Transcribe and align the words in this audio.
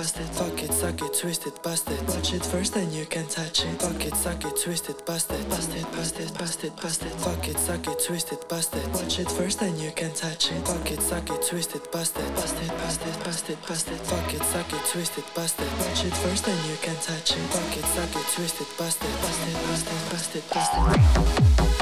it, 0.00 0.16
bust 0.16 0.20
it. 0.20 0.26
Fuck 0.34 0.62
it, 0.62 0.72
suck 0.72 1.02
it, 1.02 1.14
twist 1.14 1.46
it, 1.46 1.62
bust 1.62 1.90
it. 1.90 2.00
Watch 2.08 2.32
it 2.32 2.44
first, 2.44 2.74
then 2.74 2.90
you 2.92 3.04
can 3.06 3.26
touch 3.26 3.64
it. 3.64 3.82
Fuck 3.82 4.04
it, 4.06 4.14
suck 4.14 4.44
it, 4.44 4.56
twist 4.56 4.88
it, 4.88 5.04
bust 5.04 5.30
it. 5.30 5.48
Bust 5.48 5.74
it, 5.74 5.92
bust 5.92 6.20
it, 6.20 6.38
bust 6.38 6.64
it, 6.64 6.76
bust 6.76 7.02
it. 7.02 7.12
Fuck 7.12 7.48
it, 7.48 7.58
suck 7.58 7.86
it, 7.86 7.98
twist 8.06 8.32
it, 8.32 8.48
bust 8.48 8.74
it. 8.74 8.86
Watch 8.94 9.18
it 9.18 9.30
first, 9.30 9.60
then 9.60 9.78
you 9.78 9.90
can 9.92 10.12
touch 10.12 10.52
it. 10.52 10.66
Fuck 10.66 10.90
it, 10.90 11.02
suck 11.02 11.28
it, 11.30 11.42
twist 11.42 11.74
it, 11.74 11.92
bust 11.92 12.16
it. 12.18 12.34
Bust 12.34 12.56
it, 12.62 12.68
bust 12.68 13.02
it, 13.06 13.24
bust 13.24 13.50
it, 13.50 13.58
bust 13.66 13.88
it. 13.88 14.00
Fuck 14.10 14.34
it, 14.34 14.42
suck 14.42 14.72
it, 14.72 14.84
twist 14.90 15.18
it, 15.18 15.24
bust 15.34 15.60
it. 15.60 15.70
Watch 15.78 16.04
it 16.04 16.14
first, 16.22 16.44
then 16.44 16.58
you 16.68 16.76
can 16.82 16.96
touch 16.96 17.32
it. 17.32 17.46
Fuck 17.54 17.76
it, 17.76 17.84
suck 17.84 18.16
it, 18.16 18.26
twist 18.34 18.60
it, 18.60 18.68
bust 18.78 19.02
it. 19.02 19.14
Bust 19.22 19.48
it, 19.48 19.54
bust 19.66 19.86
it, 19.86 20.10
bust 20.10 20.36
it, 20.36 20.44
bust 20.50 20.72
it, 20.76 21.79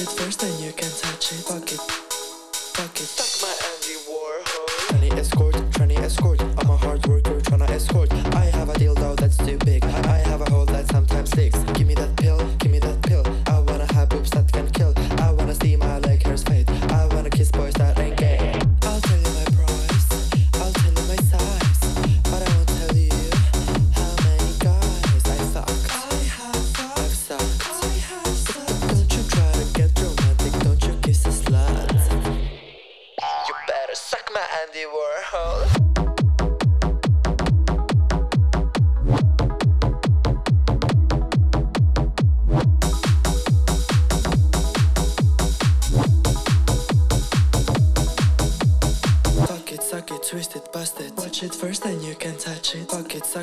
it. 0.00 0.08
First, 0.08 0.40
then 0.40 0.58
you 0.60 0.72
can 0.72 0.90
touch 0.90 1.32
it. 1.32 1.42
Fuck 1.46 1.72
it, 1.72 1.80
fuck 1.80 3.00
it. 3.00 3.06
Suck 3.06 3.42
my 3.42 3.54
Andy 3.68 3.96
Warhol. 4.08 4.67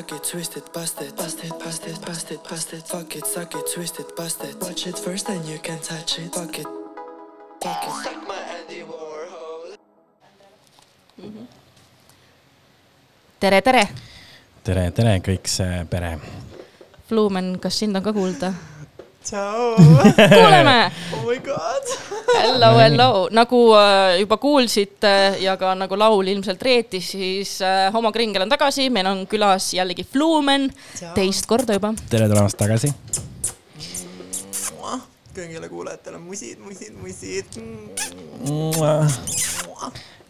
Suck 0.08 0.18
it, 0.18 0.24
twist 0.24 0.56
it, 0.56 0.72
bust 0.72 1.00
it. 1.00 1.16
Bust 1.16 1.44
it, 1.44 1.58
bust 1.58 1.86
it, 1.86 2.00
bust 2.06 2.30
it, 2.30 2.42
bust 2.48 2.72
it. 2.72 2.86
Fuck 2.86 3.16
it, 3.16 3.26
suck 3.26 3.54
it, 3.54 3.66
twist 3.74 3.98
it, 3.98 4.16
bust 4.16 4.44
it. 4.44 4.56
Watch 4.60 4.86
it 4.86 4.98
first, 4.98 5.26
then 5.26 5.44
you 5.46 5.58
can 5.58 5.78
touch 5.80 6.18
it. 6.18 6.34
Fuck 6.34 6.58
it, 6.58 6.66
fuck 7.62 7.82
it. 7.84 8.04
Suck 8.04 8.28
my 8.28 8.34
Andy 8.34 8.82
Warhol. 8.82 9.76
tere, 13.40 13.60
tere, 13.62 13.88
tere, 14.62 14.90
tere 14.92 15.18
kõik 15.20 15.48
see 15.48 15.84
pere. 15.90 16.16
Flumen, 17.08 17.58
kas 17.58 17.78
sind 17.78 17.96
on 17.96 18.02
ka 18.02 18.12
kuulda? 18.12 18.54
tšau, 19.26 19.74
kuuleme, 20.14 20.90
oh 21.14 21.22
my 21.26 21.38
god. 21.42 21.84
hello, 22.42 22.70
hello, 22.78 23.08
nagu 23.34 23.60
äh, 23.74 24.20
juba 24.20 24.38
kuulsite 24.38 25.14
ja 25.42 25.56
ka 25.58 25.74
nagu 25.78 25.98
laul 25.98 26.28
ilmselt 26.30 26.62
reetis, 26.62 27.10
siis 27.16 27.56
äh, 27.66 27.88
homokringel 27.94 28.46
on 28.46 28.52
tagasi, 28.52 28.88
meil 28.94 29.08
on 29.10 29.24
külas 29.30 29.72
jällegi 29.74 30.06
Flumen, 30.06 30.68
teist 31.16 31.48
korda 31.50 31.78
juba. 31.78 31.94
tere 32.10 32.28
tulemast 32.30 32.58
tagasi. 32.60 32.92
kõigile 35.36 35.68
kuulajatele 35.68 36.16
musid, 36.22 36.62
musid, 36.64 36.94
musid. 36.96 37.58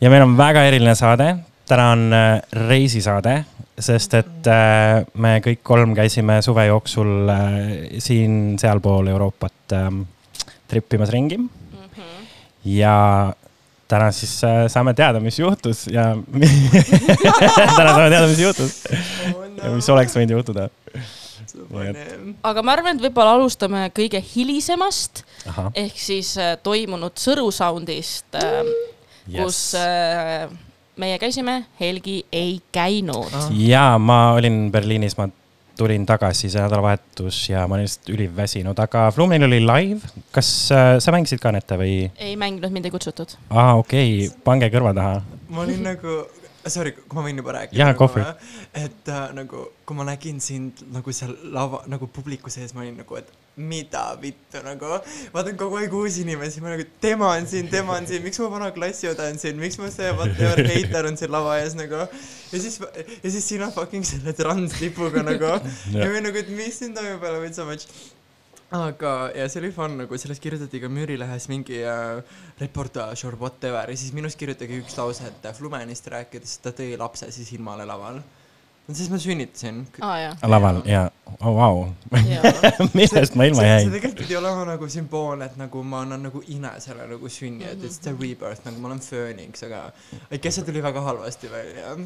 ja 0.00 0.10
meil 0.10 0.24
on 0.24 0.34
väga 0.40 0.64
eriline 0.66 0.96
saade, 0.98 1.28
täna 1.68 1.92
on 1.92 2.08
äh, 2.16 2.40
reisisaade, 2.66 3.42
sest 3.78 4.14
et 4.16 4.48
äh, 4.50 5.04
me 5.20 5.36
kõik 5.44 5.62
kolm 5.66 5.94
käisime 5.96 6.38
suve 6.44 6.66
jooksul 6.68 7.32
äh, 7.32 7.58
siin-sealpool 8.02 9.10
Euroopat 9.12 9.76
äh, 9.76 9.90
trippimas 10.70 11.12
ringi. 11.12 11.38
ja 12.64 12.96
täna 13.88 14.10
siis 14.12 14.32
äh, 14.44 14.64
saame 14.72 14.94
teada, 14.94 15.20
mis 15.20 15.38
juhtus 15.38 15.86
ja 15.92 16.08
täna 17.76 17.92
saame 17.92 18.08
teada, 18.10 18.26
mis 18.30 18.40
juhtus. 18.40 18.80
Ja 19.56 19.70
mis 19.72 19.88
oleks 19.92 20.16
võinud 20.16 20.36
juhtuda. 20.38 20.68
aga 22.42 22.62
ma 22.64 22.74
arvan, 22.74 22.96
et 22.96 23.06
võib-olla 23.06 23.36
alustame 23.38 23.86
kõige 23.96 24.20
hilisemast 24.34 25.24
ahah, 25.46 25.70
ehk 25.74 25.96
siis 26.00 26.34
toimunud 26.64 27.16
Sõru 27.20 27.48
Soundist 27.54 28.36
kus 29.34 29.74
äh, 29.74 30.46
meie 30.96 31.18
käisime, 31.18 31.64
Helgi 31.80 32.24
ei 32.32 32.60
käinud. 32.72 33.32
ja 33.50 33.98
ma 33.98 34.32
olin 34.32 34.70
Berliinis, 34.72 35.16
ma 35.16 35.28
tulin 35.76 36.06
tagasi 36.08 36.48
see 36.48 36.62
nädalavahetus 36.62 37.40
ja 37.50 37.66
ma 37.68 37.76
olin 37.76 37.84
lihtsalt 37.84 38.08
üliväsinud, 38.14 38.78
aga 38.80 39.10
Fluminil 39.12 39.48
oli 39.48 39.60
live. 39.60 40.00
kas 40.32 40.72
äh, 40.72 40.96
sa 40.98 41.12
mängisid 41.12 41.42
ka 41.42 41.52
nette 41.52 41.76
või? 41.80 42.08
ei 42.16 42.36
mänginud, 42.40 42.72
mind 42.72 42.88
ei 42.88 42.94
kutsutud. 42.94 43.36
aa, 43.50 43.76
okei 43.76 44.26
okay., 44.26 44.42
pange 44.44 44.70
kõrva 44.72 44.94
taha. 44.96 45.20
ma 45.52 45.64
olin 45.66 45.82
nagu, 45.84 46.20
sorry, 46.66 46.96
kui 46.96 47.18
ma 47.18 47.26
võin 47.28 47.42
juba 47.42 47.58
rääkida. 47.60 47.82
Jaa, 47.82 48.10
it. 48.22 48.46
et 48.86 49.12
äh, 49.12 49.26
nagu, 49.36 49.68
kui 49.86 49.98
ma 49.98 50.08
nägin 50.08 50.40
sind 50.40 50.80
nagu 50.94 51.12
seal 51.12 51.36
lava, 51.52 51.84
nagu 51.92 52.08
publiku 52.08 52.52
sees, 52.52 52.74
ma 52.74 52.86
olin 52.86 52.96
nagu, 53.04 53.20
et 53.20 53.45
mida 53.56 54.04
vittu 54.20 54.60
nagu. 54.64 54.98
vaatan 55.32 55.56
kogu 55.56 55.78
aeg 55.80 55.94
uusi 55.96 56.24
inimesi, 56.26 56.60
ma 56.60 56.74
nagu, 56.74 56.84
tema 57.00 57.30
on 57.32 57.46
siin, 57.48 57.70
tema 57.72 57.96
on 57.96 58.08
siin, 58.08 58.24
miks 58.24 58.40
mu 58.42 58.50
vana 58.52 58.68
klassiõde 58.76 59.30
on 59.30 59.40
siin, 59.40 59.56
miks 59.60 59.78
mu 59.80 59.88
see 59.92 60.10
whatever 60.18 60.60
heiter 60.68 61.08
on 61.08 61.16
siin 61.16 61.32
lava 61.32 61.56
ees 61.62 61.76
nagu. 61.78 62.04
ja 62.52 62.60
siis, 62.60 62.76
ja 62.80 63.30
siis 63.30 63.48
sina 63.48 63.70
fucking 63.72 64.04
selle 64.04 64.36
translipuga 64.36 65.24
nagu. 65.24 65.56
ja 65.96 66.12
ma 66.12 66.20
nagu, 66.28 66.44
et 66.44 66.52
mis 66.52 66.82
siin 66.82 66.94
toimub, 66.96 67.24
I 67.24 67.32
love 67.32 67.48
it 67.48 67.56
so 67.56 67.64
much 67.64 67.88
aga, 68.74 69.30
ja 69.34 69.46
see 69.48 69.60
oli 69.62 69.70
fun, 69.74 69.96
nagu 70.00 70.18
sellest 70.18 70.42
kirjutati 70.42 70.80
ka 70.82 70.90
Müürilehes 70.90 71.46
mingi 71.48 71.80
äh, 71.86 72.18
reportaaž 72.60 73.24
or 73.28 73.36
whatever 73.38 73.90
ja 73.90 73.96
siis 73.96 74.12
minust 74.16 74.38
kirjutati 74.40 74.80
üks 74.82 74.98
lause, 74.98 75.26
et 75.30 75.48
Flumenist 75.56 76.10
rääkides 76.10 76.58
ta 76.64 76.74
tõi 76.74 76.96
lapse 76.98 77.30
siis 77.32 77.52
ilmale 77.56 77.86
laval. 77.86 78.20
Siis 78.92 79.10
ma 79.10 79.18
sünnitasin. 79.18 79.86
jaa. 79.98 80.36
laval 80.42 80.80
ja, 80.86 81.10
oh 81.40 81.54
vau, 81.56 81.86
millest 82.94 83.34
ma 83.34 83.44
ilma 83.48 83.62
see 83.62 83.70
jäin? 83.70 83.90
tegelikult 83.90 84.20
pidi 84.22 84.36
olema 84.38 84.64
nagu 84.68 84.88
sümboolne, 84.90 85.48
et 85.50 85.56
nagu 85.58 85.82
ma 85.82 86.02
annan 86.04 86.22
nagu 86.28 86.42
inesele 86.54 87.08
nagu 87.10 87.30
sünni, 87.32 87.66
et 87.66 87.82
it's 87.82 87.98
the 88.04 88.14
rebirth, 88.14 88.62
nagu 88.64 88.78
ma 88.80 88.92
olen 88.92 89.02
fööniks, 89.02 89.64
aga 89.66 89.82
guess 90.38 90.60
see 90.60 90.66
tuli 90.68 90.82
väga 90.84 91.02
halvasti 91.02 91.50
välja. 91.50 91.96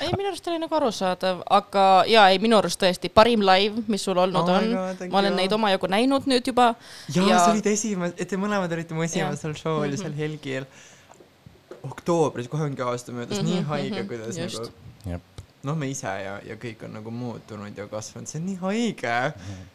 ei, 0.00 0.10
minu 0.12 0.28
arust 0.28 0.50
oli 0.52 0.60
nagu 0.60 0.78
arusaadav, 0.80 1.42
aga 1.60 1.86
ja 2.10 2.26
ei, 2.32 2.40
minu 2.42 2.58
arust 2.60 2.82
tõesti 2.82 3.12
parim 3.12 3.44
live, 3.46 3.86
mis 3.88 4.04
sul 4.04 4.20
olnud 4.20 4.44
Oh 4.44 4.58
on 4.58 5.10
ma 5.10 5.22
olen 5.22 5.38
neid 5.40 5.52
omajagu 5.56 5.88
näinud 5.90 6.28
nüüd 6.28 6.52
juba. 6.52 6.74
jaa 7.12 7.30
Ja-, 7.30 7.44
sa 7.46 7.54
olid 7.54 7.70
esimene, 7.72 8.12
et 8.16 8.28
te 8.28 8.36
mõlemad 8.40 8.72
olite 8.76 8.94
mu 8.94 9.06
esimesel 9.06 9.56
show'l 9.56 9.86
mm 9.86 9.94
-hmm. 9.94 10.02
seal 10.04 10.20
Helgil. 10.20 10.68
oktoobris, 11.86 12.48
kohe 12.48 12.64
ongi 12.66 12.82
aasta 12.82 13.12
möödas 13.12 13.38
mm, 13.38 13.44
-hmm, 13.44 13.50
nii 13.50 13.60
Mhm, 13.60 13.68
haige 13.68 14.00
mhm, 14.02 14.08
kuidas 14.08 14.38
just. 14.38 14.58
nagu 14.58 14.64
Jep. 14.64 14.85
noh, 15.66 15.78
me 15.78 15.90
ise 15.90 16.12
ja, 16.22 16.36
ja 16.46 16.56
kõik 16.60 16.84
on 16.86 16.96
nagu 17.00 17.12
muutunud 17.12 17.78
ja 17.78 17.88
kasvanud, 17.90 18.30
see 18.30 18.40
on 18.40 18.46
nii 18.50 18.58
haige. 18.62 19.16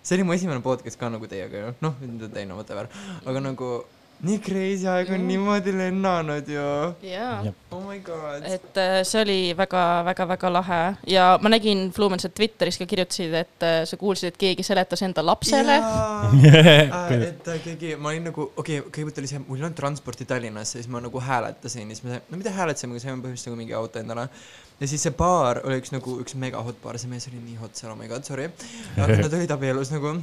see 0.02 0.18
oli 0.18 0.28
mu 0.28 0.36
esimene 0.38 0.64
podcast 0.66 1.00
ka 1.00 1.10
nagu 1.12 1.28
teiega 1.32 1.74
noh, 1.84 1.98
nüüd 2.04 2.30
on 2.30 2.38
teine, 2.38 2.58
whatever, 2.58 2.90
aga 3.26 3.44
nagu 3.44 3.74
nii 4.22 4.38
crazy 4.46 4.86
aeg 4.90 5.10
on 5.16 5.24
niimoodi 5.26 5.72
lennanud 5.74 6.50
ju. 6.54 6.66
jaa 7.10 7.42
Jep. 7.46 7.56
Oh 7.74 7.82
my 7.82 7.98
god. 8.06 8.44
et 8.46 8.78
äh, 8.78 9.00
see 9.08 9.22
oli 9.24 9.38
väga-väga-väga 9.58 10.52
lahe 10.54 10.82
ja 11.10 11.26
ma 11.42 11.50
nägin 11.50 11.88
Flumense 11.96 12.30
Twitteris 12.30 12.78
ka 12.78 12.86
kirjutasid, 12.90 13.34
et 13.40 13.66
äh, 13.66 13.80
sa 13.90 13.98
kuulsid, 13.98 14.32
et 14.32 14.40
keegi 14.42 14.66
seletas 14.68 15.02
enda 15.08 15.26
lapsele. 15.26 15.80
Äh, 16.52 17.12
et 17.28 17.48
äh, 17.48 17.60
keegi, 17.64 17.96
ma 18.00 18.12
olin 18.12 18.28
nagu, 18.30 18.46
okei 18.58 18.80
okay,, 18.80 18.92
kõigepealt 18.94 19.20
oli 19.22 19.30
see, 19.30 19.40
mul 19.44 19.60
ei 19.60 19.66
olnud 19.66 19.78
transporti 19.78 20.26
Tallinnasse, 20.28 20.78
siis 20.80 20.90
ma 20.92 21.02
nagu 21.04 21.22
hääletasin 21.24 21.90
siis 21.92 22.04
ma 22.06 22.16
sain, 22.16 22.26
no 22.30 22.40
mida 22.40 22.54
hääletasime, 22.56 22.96
aga 22.96 23.04
saime 23.04 23.24
põhimõtteliselt 23.24 23.52
nagu 23.52 23.60
mingi 23.60 23.76
auto 23.78 24.00
endale. 24.02 24.28
ja 24.80 24.90
siis 24.90 25.04
see 25.06 25.14
baar 25.18 25.62
oli 25.66 25.80
üks 25.82 25.94
nagu 25.96 26.18
üks 26.24 26.36
mega 26.40 26.62
hot 26.66 26.80
baar, 26.84 27.00
see 27.02 27.12
mees 27.12 27.28
oli 27.32 27.42
nii 27.42 27.60
hot 27.62 27.78
seal, 27.78 27.94
oh 27.94 28.00
my 28.00 28.10
god, 28.12 28.28
sorry. 28.28 28.50
aga 28.98 29.22
nad 29.24 29.34
olid 29.40 29.56
abielus 29.56 29.94
nagu 29.94 30.16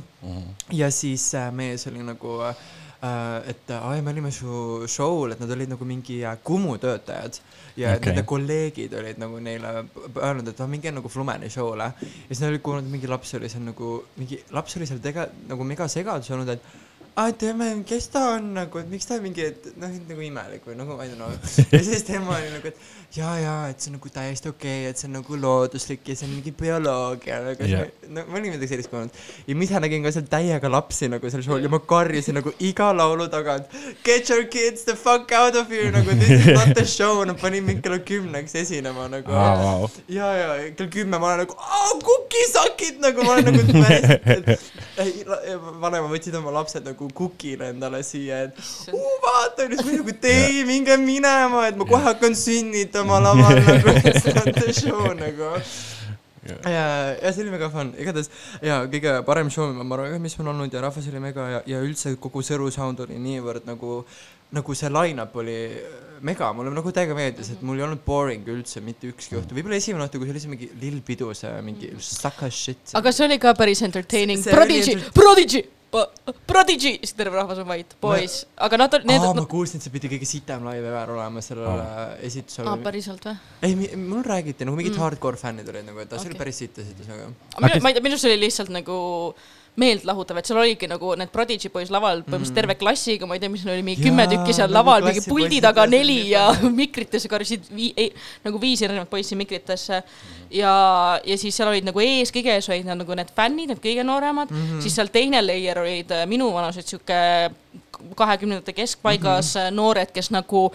ja 0.75 0.91
siis 0.95 1.31
äh, 1.39 1.50
mees 1.55 1.87
oli 1.91 2.05
nagu 2.06 2.39
äh, 2.49 2.67
et 2.99 3.71
äh, 3.71 3.95
ja 3.97 4.03
me 4.03 4.11
olime 4.11 4.31
su 4.35 4.87
show'l, 4.91 5.33
et 5.33 5.41
nad 5.41 5.50
olid 5.55 5.71
nagu 5.71 5.87
mingi 5.87 6.19
äh, 6.27 6.35
Kumu 6.43 6.79
töötajad 6.83 7.39
ja 7.79 7.93
okay. 7.95 8.11
Nende 8.11 8.25
kolleegid 8.27 8.95
olid 8.99 9.21
nagu 9.23 9.39
neile 9.39 9.85
öelnud, 10.17 10.49
et 10.50 10.61
ah, 10.61 10.67
minge 10.67 10.91
nagu 10.91 11.09
Flumeni 11.09 11.47
show'le. 11.47 11.93
ja 11.95 12.27
siis 12.27 12.43
nad 12.43 12.50
olid 12.50 12.65
kuulnud, 12.67 12.91
mingi 12.91 13.06
laps 13.06 13.35
oli 13.39 13.50
seal 13.53 13.62
nagu, 13.69 13.93
mingi 14.19 14.41
laps 14.50 14.77
oli 14.77 14.89
seal 14.91 14.99
tege-, 15.05 15.29
nagu 15.47 15.65
mega 15.65 15.87
segadus 15.89 16.31
olnud, 16.35 16.50
et 16.56 16.88
aa, 17.19 17.32
teeme, 17.35 17.67
kes 17.88 18.06
ta 18.15 18.20
on 18.37 18.53
nagu, 18.55 18.79
et 18.79 18.88
miks 18.93 19.09
ta 19.09 19.17
mingi, 19.23 19.43
et 19.50 19.65
noh, 19.81 19.91
nagu 20.11 20.23
imelik 20.23 20.67
või 20.69 20.76
nagu 20.79 20.94
I 21.03 21.09
don't 21.11 21.19
know. 21.19 21.32
ja 21.75 21.81
siis 21.82 22.05
tema 22.06 22.37
oli 22.37 22.53
nagu, 22.53 22.70
et 22.70 23.17
jaa, 23.17 23.32
jaa, 23.43 23.56
et 23.73 23.81
see 23.82 23.91
on 23.91 23.97
nagu 23.99 24.12
täiesti 24.15 24.50
okei 24.53 24.82
okay,, 24.85 24.93
et 24.93 25.00
see 25.00 25.09
on 25.09 25.17
nagu 25.19 25.38
looduslik 25.43 26.06
ja 26.12 26.15
see 26.19 26.29
on 26.29 26.35
mingi 26.37 26.53
bioloogia, 26.55 27.41
Jah. 27.49 27.62
yeah. 27.65 27.88
no 28.12 28.23
ma 28.29 28.38
olin 28.38 28.53
midagi 28.55 28.69
sellist 28.75 28.93
kuulnud. 28.93 29.19
ja 29.49 29.56
ma 29.59 29.67
ise 29.67 29.81
nägin 29.82 30.05
ka 30.06 30.12
seal 30.15 30.29
täiega 30.31 30.70
lapsi 30.70 31.09
nagu 31.11 31.32
seal 31.32 31.43
show'l 31.47 31.65
ja 31.67 31.73
ma 31.73 31.81
karjusin 31.94 32.38
nagu 32.38 32.53
iga 32.70 32.91
laulu 32.94 33.26
tagant 33.32 33.73
Get 34.06 34.31
your 34.31 34.44
kids 34.53 34.85
the 34.87 34.94
fuck 34.97 35.32
out 35.41 35.56
of 35.59 35.73
here 35.75 35.91
nagu 35.94 36.14
this 36.23 36.35
is 36.38 36.53
not 36.55 36.71
the 36.79 36.85
show, 36.87 37.25
nad 37.26 37.41
panid 37.43 37.67
mind 37.67 37.82
kella 37.87 37.99
kümneks 38.12 38.55
esinema 38.62 39.09
nagu 39.17 39.32
Wow, 39.32 39.64
wow. 39.64 39.88
ja, 40.12 40.31
ja 40.38 40.49
kell 40.79 40.93
kümme 40.94 41.19
ma 41.19 41.32
olen 41.35 41.44
nagu 41.47 41.56
kukisakid 42.06 43.00
nagu 43.03 43.25
ma 43.26 43.35
olen 43.38 43.50
nagu 43.50 43.82
päris, 43.82 44.11
et 44.37 45.03
ei, 45.03 45.12
la- 45.29 45.43
vanemad 45.82 46.12
võtsid 46.12 46.37
oma 46.38 46.53
lapsed 46.61 46.87
nagu 46.87 47.08
kukile 47.15 47.71
endale 47.73 48.03
siia, 48.07 48.45
et 48.49 48.93
oo, 48.93 49.13
vaata, 49.25 49.69
ma 49.69 49.83
olin 49.85 50.01
nagu 50.03 50.15
tee, 50.23 50.65
minge 50.69 50.97
minema, 51.03 51.67
et 51.69 51.77
ma 51.81 51.87
kohe 51.89 52.03
hakkan 52.09 52.37
sünnitama 52.39 53.21
laval 53.25 53.61
nagu, 53.69 53.95
it's 54.03 54.27
not 54.35 54.51
the 54.59 54.73
show 54.73 55.07
nagu. 55.19 55.53
ja, 56.49 56.85
ja 57.21 57.33
see 57.35 57.43
oli 57.45 57.53
väga 57.53 57.69
fun, 57.73 57.91
igatahes 58.01 58.31
ja 58.65 58.81
kõige 58.89 59.19
parem 59.27 59.51
show, 59.53 59.69
ma 59.77 59.99
arvan, 59.99 60.17
mis 60.23 60.39
on 60.41 60.49
olnud 60.55 60.73
ja 60.73 60.81
rahvas 60.87 61.09
oli 61.11 61.21
mega 61.21 61.49
ja, 61.59 61.63
ja 61.75 61.81
üldse 61.85 62.15
kogu 62.23 62.41
Sõru 62.47 62.71
sound 62.73 63.03
oli 63.05 63.19
niivõrd 63.21 63.67
nagu, 63.69 63.99
nagu 64.57 64.77
see 64.79 64.89
line-up 64.89 65.37
oli 65.37 65.59
mega, 66.25 66.49
mulle 66.57 66.73
nagu 66.75 66.93
täiega 66.95 67.15
meeldis, 67.17 67.53
et 67.53 67.61
mul 67.67 67.79
ei 67.79 67.85
olnud 67.87 68.01
boring 68.07 68.47
üldse 68.51 68.81
mitte 68.85 69.11
ükski 69.11 69.37
õhtu, 69.39 69.57
võib-olla 69.59 69.79
esimene 69.79 70.07
õhtu, 70.07 70.21
kui 70.21 70.29
see 70.29 70.35
oli 70.35 70.43
see 70.45 70.53
mingi 70.55 70.71
lill 70.81 71.03
pidu, 71.07 71.29
see 71.37 71.53
mingi 71.67 71.93
sucker 72.03 72.51
shit. 72.55 72.95
aga 72.99 73.13
see 73.15 73.27
oli 73.29 73.39
ka 73.43 73.53
päris 73.59 73.83
entertaining. 73.87 74.41
See- 74.41 74.51
see 74.51 74.57
Prodigy! 74.57 74.97
Prodigy, 75.15 75.63
Prodigy, 76.49 76.99
siis 77.00 77.14
terve 77.17 77.38
rahvas 77.38 77.62
on 77.62 77.69
vait, 77.69 77.94
boys, 78.02 78.43
aga 78.61 78.76
nad 78.82 78.96
need 79.08 79.23
aa, 79.25 79.32
ma 79.38 79.44
kuulsin, 79.49 79.81
et 79.81 79.87
see 79.87 79.93
pidi 79.94 80.11
kõige 80.12 80.26
sitem 80.29 80.67
live 80.69 80.85
ever 80.90 81.12
olema 81.14 81.40
sellel 81.44 81.69
oh. 81.70 82.11
esitusel 82.29 82.69
aa, 82.69 82.76
päriselt 82.85 83.25
või? 83.25 83.37
ei, 83.64 83.96
mul 83.96 84.20
räägiti 84.26 84.69
nagu 84.69 84.76
mingid 84.76 84.93
Mm. 84.99 85.05
hardcore 85.06 85.40
fännid 85.40 85.69
olid 85.73 85.87
nagu, 85.88 86.02
et 86.05 86.12
aa, 86.12 86.19
see 86.19 86.26
Okei. 86.29 86.35
oli 86.35 86.43
päris 86.43 86.61
sitt 86.61 86.79
esitus, 86.85 87.08
aga. 87.14 87.31
ma 87.61 87.70
ei 87.73 87.81
tea, 87.96 88.05
minu 88.05 88.19
arust 88.19 88.26
see 88.26 88.35
oli 88.35 88.43
lihtsalt 88.44 88.75
nagu 88.75 88.99
meeltlahutav, 89.79 90.41
et 90.41 90.49
seal 90.49 90.61
oligi 90.61 90.89
nagu 90.91 91.13
need 91.19 91.31
Prodigy 91.35 91.71
boys 91.73 91.93
laval 91.95 92.23
põhimõtteliselt 92.27 92.59
terve 92.59 92.77
klassiga, 92.81 93.29
ma 93.29 93.37
ei 93.37 93.43
tea, 93.43 93.53
mis 93.53 93.65
neil 93.67 93.77
oli, 93.77 93.87
mingi 93.87 94.05
kümme 94.07 94.27
tükki 94.31 94.57
seal 94.57 94.69
nagu 94.71 94.79
laval, 94.81 95.07
mingi 95.07 95.23
puldi 95.27 95.61
taga 95.65 95.87
neli 95.91 96.19
ja 96.33 96.49
mikritesse 96.83 97.31
karjusid 97.31 97.71
vii-, 97.75 98.09
nagu 98.47 98.61
viis 98.63 98.83
erinevat 98.87 99.11
poissi 99.11 99.39
mikritesse. 99.39 100.03
ja, 100.55 100.75
ja 101.25 101.39
siis 101.39 101.57
seal 101.57 101.71
olid 101.73 101.87
nagu 101.89 102.03
ees, 102.03 102.33
kõige 102.35 102.55
ees 102.57 102.69
olid 102.73 102.89
nad 102.89 103.01
nagu 103.03 103.19
need 103.19 103.33
fännid, 103.37 103.73
need 103.73 103.83
kõige 103.85 104.07
nooremad 104.07 104.51
mm, 104.51 104.63
-hmm. 104.69 104.85
siis 104.85 104.99
seal 104.99 105.13
teine 105.15 105.43
layer 105.45 105.83
olid 105.83 106.15
äh, 106.15 106.27
minuvanused, 106.27 106.87
sihuke 106.87 107.19
kahekümnendate 108.17 108.73
keskpaigas 108.73 109.55
mm 109.55 109.61
-hmm. 109.61 109.75
noored, 109.75 110.13
kes 110.15 110.31
nagu 110.31 110.69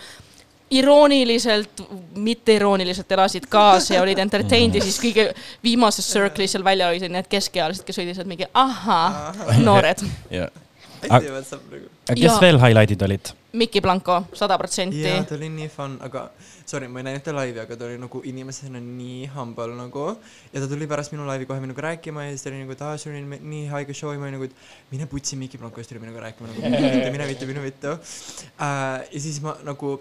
irooniliselt, 0.71 1.83
mitteirooniliselt 2.15 3.11
elasid 3.11 3.47
kaasa 3.49 3.93
ja 3.97 4.01
olid 4.01 4.19
entertained 4.23 4.75
ja 4.75 4.83
siis 4.83 4.99
kõige 5.01 5.29
viimases 5.63 6.07
circle'is 6.13 6.55
seal 6.55 6.65
välja 6.65 6.89
olid 6.89 7.05
need 7.11 7.29
keskealised, 7.29 7.85
kes 7.85 7.99
olid 7.99 8.13
lihtsalt 8.13 8.29
mingi 8.29 8.49
ahhaa, 8.53 9.33
noored. 9.61 10.05
nagu. 10.31 10.59
kes 12.15 12.41
veel 12.41 12.59
highlight'id 12.61 13.07
olid? 13.07 13.33
Mikki 13.53 13.83
Blanco, 13.85 14.23
sada 14.33 14.57
protsenti 14.57 15.03
jaa, 15.03 15.21
ta 15.29 15.35
oli 15.35 15.45
nii 15.53 15.67
fun, 15.69 15.99
aga 16.01 16.23
sorry, 16.65 16.87
ma 16.89 17.03
ei 17.03 17.05
näinud 17.05 17.21
ta 17.25 17.35
laivi, 17.35 17.59
aga 17.61 17.75
ta 17.77 17.85
oli 17.85 17.99
nagu 18.01 18.21
inimesena 18.25 18.79
nii 18.81 19.27
humble 19.35 19.75
nagu 19.77 20.07
ja 20.53 20.63
ta 20.63 20.69
tuli 20.71 20.87
pärast 20.89 21.13
minu 21.13 21.27
laivi 21.27 21.45
kohe 21.45 21.61
minuga 21.61 21.85
rääkima 21.85 22.25
ja 22.25 22.31
siis 22.33 22.47
ta 22.47 22.49
oli 22.49 22.63
nagu, 22.63 22.73
et 22.73 22.81
aa, 22.81 22.97
sul 22.97 23.13
oli 23.13 23.37
nii 23.37 23.67
haige 23.69 23.93
show 23.93 24.09
ja 24.09 24.17
ma 24.17 24.25
olin 24.25 24.39
nagu, 24.39 24.49
et 24.49 24.89
mine 24.95 25.05
putsi 25.11 25.37
Mikki 25.37 25.61
Blanco 25.61 25.83
siis 25.83 25.91
tuli 25.91 26.01
minuga 26.01 26.25
rääkima 26.25 26.49
nagu 26.49 26.65
mine 26.65 26.81
vittu, 26.81 27.11
mine 27.13 27.29
vittu, 27.29 27.51
mine 27.51 27.67
vittu 27.67 27.93
uh,. 27.93 28.01
ja 28.57 29.21
siis 29.27 29.37
ma 29.45 29.53
nagu 29.67 29.99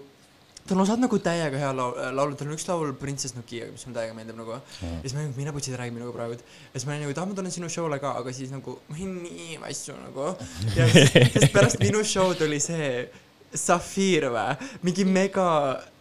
tal 0.67 0.77
on 0.77 0.83
osad 0.85 1.01
nagu 1.03 1.17
täiega 1.19 1.59
hea 1.59 1.71
laul, 1.75 1.97
laulud, 2.15 2.37
tal 2.39 2.47
on 2.47 2.55
üks 2.55 2.67
laul 2.69 2.93
Princess 2.99 3.35
Nokia, 3.35 3.67
mis 3.73 3.83
mulle 3.87 3.99
täiega 3.99 4.15
meeldib 4.17 4.39
nagu. 4.39 4.59
Ja 4.81 5.01
siis 5.01 5.15
ma 5.15 5.23
olin, 5.23 5.33
mine 5.37 5.53
putsi, 5.55 5.75
räägi 5.79 5.95
minuga 5.95 6.13
praegu, 6.15 6.37
ja 6.39 6.77
siis 6.77 6.87
ma 6.87 6.95
olin 6.95 7.05
nagu, 7.07 7.17
aa, 7.19 7.27
ma 7.29 7.37
tulen 7.39 7.55
sinu 7.55 7.71
show'le 7.73 7.99
ka, 8.03 8.13
aga 8.21 8.35
siis 8.35 8.53
nagu 8.53 8.77
ma 8.87 8.95
olin 8.97 9.17
nii 9.25 9.59
vassu 9.63 9.97
nagu. 9.99 10.31
Ja 10.77 10.87
siis 10.93 11.49
pärast 11.53 11.83
minu 11.83 12.03
show 12.07 12.31
tuli 12.39 12.61
see 12.63 12.87
Safir 13.53 14.25
või, 14.33 14.55
mingi 14.83 15.05
mega 15.05 15.45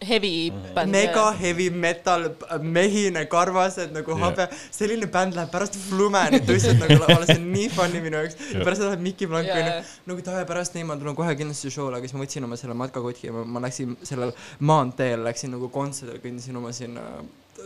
heavy 0.03 0.51
bänd. 0.75 0.91
mega 0.95 1.25
heavy 1.37 1.69
metal 1.71 2.29
p- 2.41 2.59
mehine 2.63 3.27
karvased 3.31 3.93
nagu 3.93 4.17
Jah. 4.17 4.23
habe, 4.25 4.47
selline 4.73 5.07
bänd 5.13 5.37
läheb 5.37 5.51
pärast 5.53 5.77
Flumenit 5.89 6.49
lihtsalt 6.49 6.81
nagu 6.81 6.97
lavale, 7.03 7.27
see 7.29 7.37
on 7.39 7.51
nii 7.53 7.69
funny 7.75 8.01
minu 8.05 8.23
jaoks. 8.23 8.39
Jah. 8.55 8.65
pärast 8.65 8.85
läheb 8.87 9.05
Mikki 9.05 9.29
Blanco 9.31 9.53
Jaa, 9.53 9.77
onju 9.77 10.17
nagu 10.17 10.27
ja 10.39 10.47
pärast 10.49 10.75
neid 10.79 10.89
ma 10.89 10.97
tulen 10.97 11.19
kohe 11.19 11.37
kindlasti 11.39 11.71
show'le, 11.71 11.99
aga 12.01 12.09
siis 12.09 12.17
ma 12.17 12.25
võtsin 12.25 12.49
oma 12.49 12.57
selle 12.61 12.75
matkakotki 12.79 13.29
ja 13.29 13.37
ma, 13.37 13.45
ma 13.45 13.63
läksin 13.67 13.97
sellel 14.03 14.33
maanteel, 14.61 15.23
läksin 15.29 15.53
nagu 15.55 15.69
kontserdile, 15.73 16.19
kõndisin 16.25 16.57
oma 16.59 16.73
sinna 16.77 17.05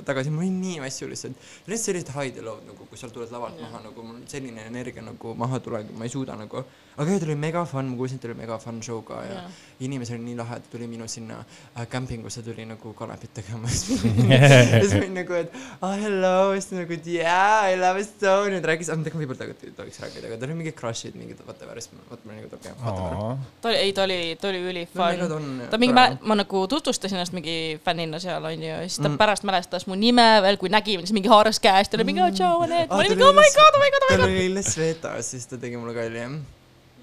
tagasi, 0.04 0.30
ma 0.34 0.42
olin 0.42 0.58
nii 0.60 0.80
vassu 0.82 1.06
lihtsalt. 1.08 1.38
lihtsalt 1.70 1.86
sellised 1.92 2.10
high 2.18 2.42
lood 2.44 2.66
nagu, 2.68 2.84
kui 2.90 2.98
sa 3.00 3.08
tuled 3.08 3.30
lavalt 3.32 3.56
maha 3.62 3.80
nagu 3.86 4.02
mul 4.04 4.18
selline 4.28 4.66
energia 4.68 5.02
nagu 5.06 5.34
maha 5.38 5.60
tuleb, 5.62 5.88
ma 5.96 6.04
ei 6.04 6.12
suuda 6.12 6.36
nagu. 6.36 6.64
Aga 6.96 7.10
jah, 7.12 7.20
ta 7.20 7.26
oli 7.28 7.34
mega 7.36 7.64
fun, 7.68 7.88
ma 7.92 7.96
kuulsin, 8.00 8.16
et 8.16 8.22
ta 8.24 8.28
oli 8.30 8.38
mega 8.38 8.56
fun 8.62 8.78
show 8.82 9.02
ka 9.04 9.18
ja 9.26 9.34
Jaa. 9.36 9.50
inimesed 9.84 10.14
olid 10.16 10.24
nii 10.30 10.36
lahedad, 10.38 10.64
tuli 10.72 10.86
minu 10.88 11.04
sinna 11.12 11.38
äh, 11.76 11.86
kämpingusse 11.92 12.42
tuli 12.42 12.64
nagu 12.64 12.92
kanepit 12.96 13.34
tegema. 13.36 13.68
ja 13.68 14.80
siis 14.80 14.94
ma 14.94 15.00
olin 15.02 15.14
nagu, 15.20 15.34
et 15.42 15.52
ah 15.80 15.90
oh, 15.90 15.94
hello, 16.00 16.34
siis 16.56 16.70
ta 16.70 16.78
nagu, 16.80 16.96
et 16.96 17.06
yeah, 17.12 17.66
I 17.72 17.76
love 17.80 18.00
Estonia, 18.00 18.60
ta 18.64 18.70
rääkis, 18.72 18.88
ah 18.92 18.96
ma 18.96 19.04
tegelikult 19.04 19.22
võib-olla 19.26 19.42
tegelikult 19.42 19.68
ei 19.68 19.76
tohiks 19.82 20.00
rääkida, 20.04 20.30
aga 20.30 20.38
tal 20.40 20.48
olid 20.50 20.60
mingid 20.62 20.78
crush'id, 20.78 21.18
mingid 21.20 21.42
whatever, 21.46 21.80
siis 21.82 21.92
ma, 21.92 22.06
vaata 22.10 22.24
ma 22.24 22.32
olin 22.32 22.40
nagu, 22.40 22.48
et 22.48 22.56
okei 22.56 22.72
whatever. 22.80 23.44
ta 23.60 23.68
oli, 23.72 23.78
ei, 23.84 23.92
ta 23.98 24.06
oli, 24.08 24.18
ta 24.40 24.50
oli 24.52 24.62
no 24.64 24.72
ülifun 24.72 25.36
on. 25.36 25.50
ta 25.74 25.82
mingi, 25.84 26.08
ma 26.32 26.38
nagu 26.40 26.64
tutvustasin 26.72 27.20
ennast 27.20 27.36
mingi 27.36 27.56
fännina 27.84 28.20
seal 28.22 28.44
onju 28.52 28.70
ja 28.72 28.80
siis 28.86 28.98
ta 29.02 29.12
Mm. 29.12 29.20
pärast 29.20 29.44
mälestas 29.46 29.84
mu 29.86 29.94
nime 29.94 30.24
veel, 30.42 30.56
kui 30.58 30.68
nägi 30.72 30.96
mind, 30.98 31.06
siis 31.06 31.14
mingi 31.14 31.30
haaras 31.30 31.60
käest 31.62 31.92
ja 31.94 31.98
oli 32.00 32.04
mingi 32.08 32.24
oh 32.24 32.32
tšau 32.34 32.64
Anett, 32.64 32.88
ma 32.90 32.96
Ah, 32.96 33.04
olin 33.04 33.12
ta 33.12 33.14
mingi 33.14 33.24
oh 33.24 33.30
oli 33.30 33.44
my 33.44 33.52
god, 33.54 33.76
oh 33.76 33.82
my 33.84 33.90
god, 33.94 34.02
oh 34.02 34.10
my 34.10 34.16
tal 34.16 34.24
god. 34.24 34.28
oli 34.32 34.40
eile 34.48 34.62
Svetas, 34.66 35.30
siis 35.30 35.46
ta 35.46 35.58
tegi 35.62 35.76
mulle 35.78 35.94
kalli, 35.94 36.18
jah. 36.24 36.34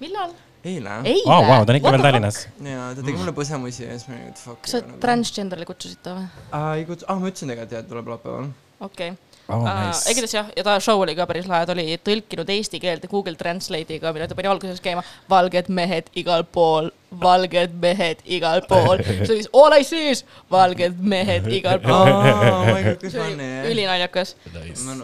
millal? 0.04 0.32
eile. 0.64 0.96
eile 1.04 1.28
Vau, 1.28 1.42
vau, 1.44 1.60
ta 1.64 1.74
on 1.74 1.80
ikka 1.80 1.92
veel. 1.94 2.06
Tallinnas. 2.06 2.40
jaa, 2.70 2.88
ta 2.96 3.04
tegi 3.04 3.18
mulle 3.20 3.36
põsemusi 3.36 3.84
ja 3.84 3.98
siis 3.98 4.08
ma 4.08 4.16
olin, 4.18 4.32
et 4.32 4.40
fuck. 4.46 4.62
kas 4.64 4.76
sa 4.78 4.82
transgender'ile 5.04 5.68
kutsusid 5.68 6.00
ta 6.04 6.16
või? 6.18 6.26
aa, 6.50 6.74
ei 6.80 6.88
kutsu, 6.88 7.08
aa 7.08 7.20
ma 7.20 7.30
ütlesin 7.30 7.52
tegelikult 7.52 7.76
jah, 7.76 7.84
et 7.84 7.92
tuleb 7.92 8.12
laupäeval. 8.14 8.50
okei 8.88 9.14
Oh, 9.44 9.60
nice. 9.60 10.08
igatahes 10.08 10.32
jah, 10.32 10.46
ja 10.56 10.62
ta 10.64 10.78
show 10.80 11.02
oli 11.04 11.12
ka 11.12 11.26
päris 11.28 11.44
lahe, 11.44 11.66
ta 11.68 11.74
oli 11.74 11.98
tõlkinud 12.00 12.48
eesti 12.48 12.78
keelde 12.80 13.10
Google 13.12 13.36
Translate'iga, 13.36 14.08
mille 14.16 14.24
ta 14.30 14.36
pani 14.38 14.48
alguses 14.48 14.80
käima. 14.80 15.02
valged 15.28 15.68
mehed 15.68 16.08
igal 16.16 16.46
pool, 16.48 16.88
valged 17.20 17.74
mehed 17.82 18.22
igal 18.24 18.64
pool. 18.70 19.02
see 19.04 19.34
oli 19.34 19.42
siis 19.42 19.50
all 19.52 19.76
I 19.76 19.84
see 19.84 20.14
is 20.14 20.24
valged 20.50 20.96
mehed 20.96 21.44
igal 21.52 21.76
pool. 21.84 22.08
jah. 23.04 23.68
ülinaljakas. 23.68 24.32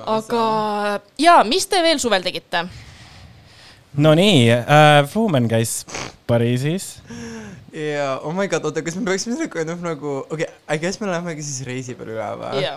aga 0.09 0.45
ja, 1.21 1.43
mis 1.45 1.69
te 1.69 1.85
veel 1.85 2.01
suvel 2.01 2.25
tegite? 2.25 2.65
Nonii 3.97 4.51
äh,, 4.51 5.07
Flumen 5.09 5.49
käis 5.49 5.87
Pariisis. 6.27 7.03
jaa, 7.73 8.19
oh 8.23 8.35
my 8.35 8.47
god, 8.49 8.65
oota, 8.65 8.83
kas 8.87 8.95
me 8.97 9.03
peaksime 9.07 9.35
selle 9.35 9.49
kind 9.51 9.73
of 9.73 9.83
nagu, 9.83 10.13
okei 10.31 10.47
okay,, 10.47 10.77
I 10.77 10.79
guess 10.79 11.01
me 11.01 11.09
lähemegi 11.11 11.43
siis 11.43 11.65
reisi 11.67 11.97
peale 11.99 12.15
üle 12.15 12.29
või? 12.39 12.63
jaa, 12.63 12.77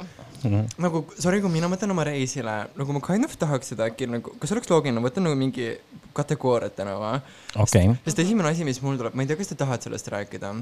nagu 0.81 1.03
sorry, 1.13 1.41
kui 1.43 1.53
mina 1.53 1.69
mõtlen 1.69 1.93
oma 1.93 2.05
reisile, 2.09 2.57
nagu 2.79 2.97
ma 2.97 3.01
kind 3.05 3.29
of 3.29 3.37
tahaks 3.37 3.73
seda 3.73 3.91
äkki 3.91 4.09
nagu, 4.09 4.33
kas 4.41 4.53
oleks 4.55 4.73
loogiline, 4.73 4.97
ma 4.97 5.05
võtan 5.05 5.27
nagu 5.27 5.37
mingi 5.37 5.69
kategooriatena 6.17 6.97
või? 6.97 7.23
okei, 7.61 7.93
sest 8.07 8.25
esimene 8.25 8.49
asi, 8.49 8.65
mis 8.65 8.81
mul 8.85 8.97
tuleb, 9.01 9.13
ma 9.13 9.25
ei 9.25 9.29
tea, 9.29 9.37
kas 9.37 9.53
te 9.53 9.57
tahate 9.61 9.89
sellest 9.89 10.09
rääkida. 10.13 10.53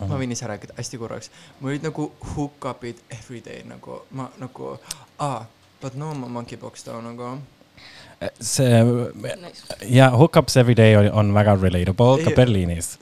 ma 0.00 0.16
võin 0.16 0.30
ise 0.32 0.46
rääkida 0.46 0.78
hästi 0.78 0.98
korraks. 1.02 1.34
mul 1.60 1.74
olid 1.74 1.90
nagu 1.90 2.12
hook-up'id 2.34 3.02
everyday 3.10 3.66
nagu 3.66 4.04
ma 4.14 4.30
nagu, 4.38 4.76
aa, 5.18 5.46
but 5.82 5.98
no 5.98 6.14
ma 6.14 6.30
monkeypox 6.38 6.86
too 6.86 7.02
nagu. 7.02 7.38
See 8.40 8.84
ja 9.88 10.10
Hookups 10.10 10.56
Every 10.60 10.76
Day 10.76 10.96
oli- 10.96 11.10
on 11.12 11.32
väga 11.34 11.54
relatable 11.62 12.18
ka 12.24 12.30
Ei- 12.30 12.36
Berliinis. 12.36 12.98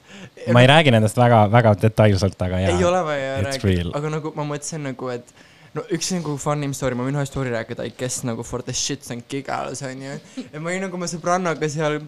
ma 0.52 0.60
ei 0.62 0.66
räägi 0.70 0.90
nendest 0.94 1.16
väga, 1.18 1.44
väga 1.52 1.74
detailselt, 1.82 2.42
aga 2.42 2.58
ei 2.58 2.68
jaa. 2.70 2.88
ole 2.88 3.04
vaja 3.04 3.40
rääkida 3.42 3.90
aga 3.98 4.10
nagu 4.10 4.32
ma 4.36 4.44
mõtlesin 4.44 4.84
nagu, 4.92 5.08
et 5.12 5.34
no 5.74 5.82
üks 5.92 6.12
nagu 6.14 6.36
funny 6.38 6.70
story, 6.74 6.94
ma 6.94 7.04
võin 7.04 7.18
ühe 7.18 7.26
story 7.26 7.50
rääkida, 7.50 7.84
I 7.86 7.90
guess 7.98 8.22
nagu 8.24 8.42
for 8.44 8.62
the 8.62 8.72
shits 8.72 9.10
and 9.10 9.22
giggles 9.28 9.82
onju. 9.82 10.20
ja 10.52 10.60
ma 10.60 10.70
olin 10.70 10.86
nagu 10.86 10.96
oma 10.96 11.06
sõbrannaga 11.10 11.68
seal, 11.70 12.00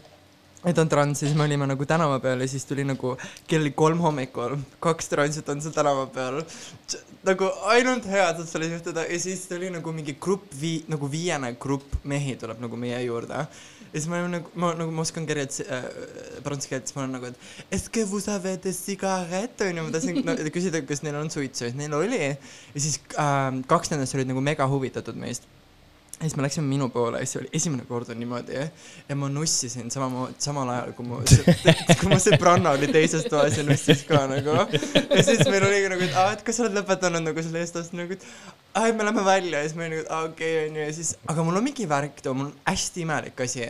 et 0.65 0.79
on 0.79 0.89
trans, 0.93 1.23
siis 1.23 1.33
me 1.37 1.47
olime 1.47 1.69
nagu 1.71 1.87
tänava 1.89 2.19
peal 2.21 2.45
ja 2.45 2.49
siis 2.51 2.67
tuli 2.69 2.85
nagu 2.85 3.15
kell 3.49 3.71
kolm 3.77 4.03
hommikul, 4.05 4.59
kaks 4.85 5.09
transit 5.13 5.49
on 5.49 5.63
seal 5.65 5.75
tänava 5.77 6.07
peal. 6.13 6.43
nagu 7.25 7.51
ainult 7.73 8.07
head 8.09 8.41
saab 8.41 8.49
selles 8.49 8.73
juhtuda 8.77 9.07
ja 9.09 9.19
siis 9.21 9.47
tuli 9.49 9.71
nagu 9.73 9.93
mingi 9.93 10.17
grupp 10.21 10.53
vii-, 10.61 10.85
nagu 10.89 11.11
viiene 11.11 11.55
grupp 11.61 12.01
mehi 12.05 12.37
tuleb 12.41 12.61
nagu 12.61 12.77
meie 12.81 13.03
juurde 13.07 13.45
ja 13.93 14.01
siis 14.01 14.09
me 14.09 14.21
olime 14.21 14.39
nagu, 14.39 14.51
ma 14.55 14.73
nagu, 14.79 14.93
ma 14.95 15.05
oskan 15.05 15.27
kirjeldada 15.27 15.79
äh, 15.79 16.43
prantsuse 16.45 16.71
keelt, 16.71 16.87
siis 16.89 16.97
ma 16.97 17.05
olen 17.05 17.17
nagu, 17.19 17.31
et 17.31 17.73
est-ce 17.75 17.91
que 17.91 18.05
vous 18.07 18.29
avez 18.29 18.57
des 18.63 18.77
cigarettes 18.77 19.67
onju, 19.67 19.87
ma 19.87 19.95
tahtsin 19.95 20.21
no, 20.27 20.37
küsida, 20.55 20.83
kas 20.87 21.03
neil 21.07 21.19
on 21.19 21.33
suitsu, 21.33 21.67
siis 21.67 21.79
neil 21.79 21.95
oli. 21.99 22.21
ja 22.21 22.37
siis 22.77 23.01
äh, 23.19 23.49
kaks 23.71 23.93
nendest 23.95 24.15
olid 24.19 24.31
nagu 24.31 24.45
mega 24.45 24.69
huvitatud 24.71 25.19
meist. 25.19 25.49
Ja 26.21 26.29
siis 26.29 26.37
me 26.37 26.43
läksime 26.43 26.69
minu 26.69 26.89
poole 26.93 27.21
ja 27.21 27.27
siis 27.27 27.41
oli 27.41 27.49
esimene 27.57 27.85
kord 27.89 28.11
on 28.13 28.19
niimoodi 28.21 28.59
ja 29.09 29.17
ma 29.17 29.29
nussisin 29.33 29.91
samamoodi, 29.91 30.35
samal 30.45 30.69
ajal 30.69 30.93
kui 30.99 31.07
mu, 31.09 31.21
kui 32.01 32.11
mu 32.11 32.19
sõbranna 32.21 32.75
oli 32.77 32.91
teises 32.93 33.25
toas 33.25 33.57
ja 33.57 33.65
nussis 33.65 34.03
ka 34.09 34.27
nagu. 34.29 34.59
ja 35.17 35.23
siis 35.25 35.41
meil 35.49 35.65
oligi 35.65 35.89
nagu, 35.95 36.05
et 36.05 36.19
aa, 36.21 36.35
et 36.37 36.45
kas 36.45 36.61
sa 36.61 36.67
oled 36.67 36.77
lõpetanud 36.77 37.25
nagu 37.25 37.45
selle 37.47 37.65
eestlast 37.65 37.97
nagu, 37.97 38.19
et 38.19 38.29
aa, 38.75 38.91
et 38.91 38.99
me 38.99 39.09
lähme 39.09 39.25
välja. 39.25 39.63
Ja 39.63 39.65
siis 39.65 39.79
ma 39.79 39.87
olin 39.87 39.97
nagu, 39.97 40.05
et 40.05 40.13
aa 40.13 40.29
okei 40.29 40.53
okay, 40.53 40.69
onju 40.69 40.85
ja 40.85 40.93
siis, 40.99 41.15
aga 41.33 41.47
mul 41.49 41.63
on 41.63 41.69
mingi 41.71 41.89
värk 41.89 42.21
too, 42.21 42.37
mul 42.37 42.51
on 42.51 42.55
hästi 42.69 43.07
imelik 43.07 43.41
asi, 43.47 43.65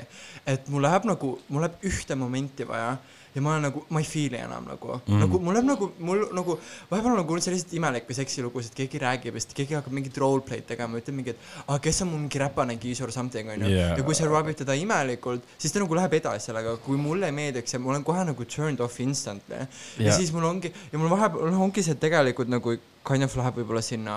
et 0.57 0.75
mul 0.75 0.83
läheb 0.89 1.07
nagu, 1.13 1.37
mul 1.55 1.67
läheb 1.69 1.87
ühte 1.93 2.19
momenti 2.19 2.67
vaja 2.67 2.97
ja 3.35 3.43
ma 3.45 3.53
olen 3.55 3.67
nagu, 3.69 3.83
ma 3.95 4.03
ei 4.03 4.09
feel'i 4.09 4.41
enam 4.41 4.67
nagu 4.71 4.97
mm., 4.99 5.21
nagu 5.23 5.41
mul 5.45 5.57
läheb 5.57 5.69
nagu, 5.69 5.89
mul 6.03 6.25
nagu, 6.37 6.57
vahepeal 6.91 7.19
nagu 7.21 7.39
selliseid 7.45 7.75
imelikke 7.79 8.17
seksilugusid, 8.17 8.75
keegi 8.77 9.01
räägib 9.03 9.39
ja 9.39 9.45
siis 9.45 9.57
keegi 9.57 9.79
hakkab 9.79 9.95
mingit 9.95 10.19
roleplay'd 10.19 10.67
tegema, 10.69 10.99
ütleb 10.99 11.19
mingi, 11.21 11.35
et 11.37 11.67
aa, 11.67 11.79
kes 11.83 12.03
on 12.07 12.13
mingi 12.17 12.43
räpane 12.43 12.77
kiis 12.83 13.03
or 13.07 13.15
something 13.15 13.51
onju 13.55 13.71
Jaa. 13.71 13.95
ja 14.01 14.07
kui 14.07 14.19
sa 14.19 14.29
rub'id 14.29 14.59
teda 14.63 14.75
imelikult, 14.79 15.47
siis 15.59 15.75
ta 15.75 15.83
nagu 15.83 15.99
läheb 15.99 16.19
edasi 16.21 16.51
sellega, 16.51 16.77
kui 16.85 16.99
mulle 17.01 17.31
ei 17.31 17.37
meeldiks 17.37 17.77
ja 17.77 17.83
ma 17.83 17.95
olen 17.95 18.07
kohe 18.07 18.25
nagu 18.27 18.49
turned 18.57 18.83
off 18.83 19.01
instantly 19.05 19.61
ja, 19.61 19.69
ja 20.09 20.17
siis 20.17 20.35
mul 20.35 20.49
ongi 20.51 20.73
ja 20.93 20.99
mul 20.99 21.13
vahepeal 21.13 21.61
ongi 21.69 21.87
see 21.87 21.99
tegelikult 22.01 22.51
nagu 22.51 22.75
kind 23.07 23.25
of 23.25 23.35
läheb 23.39 23.61
võib-olla 23.61 23.83
sinna 23.85 24.17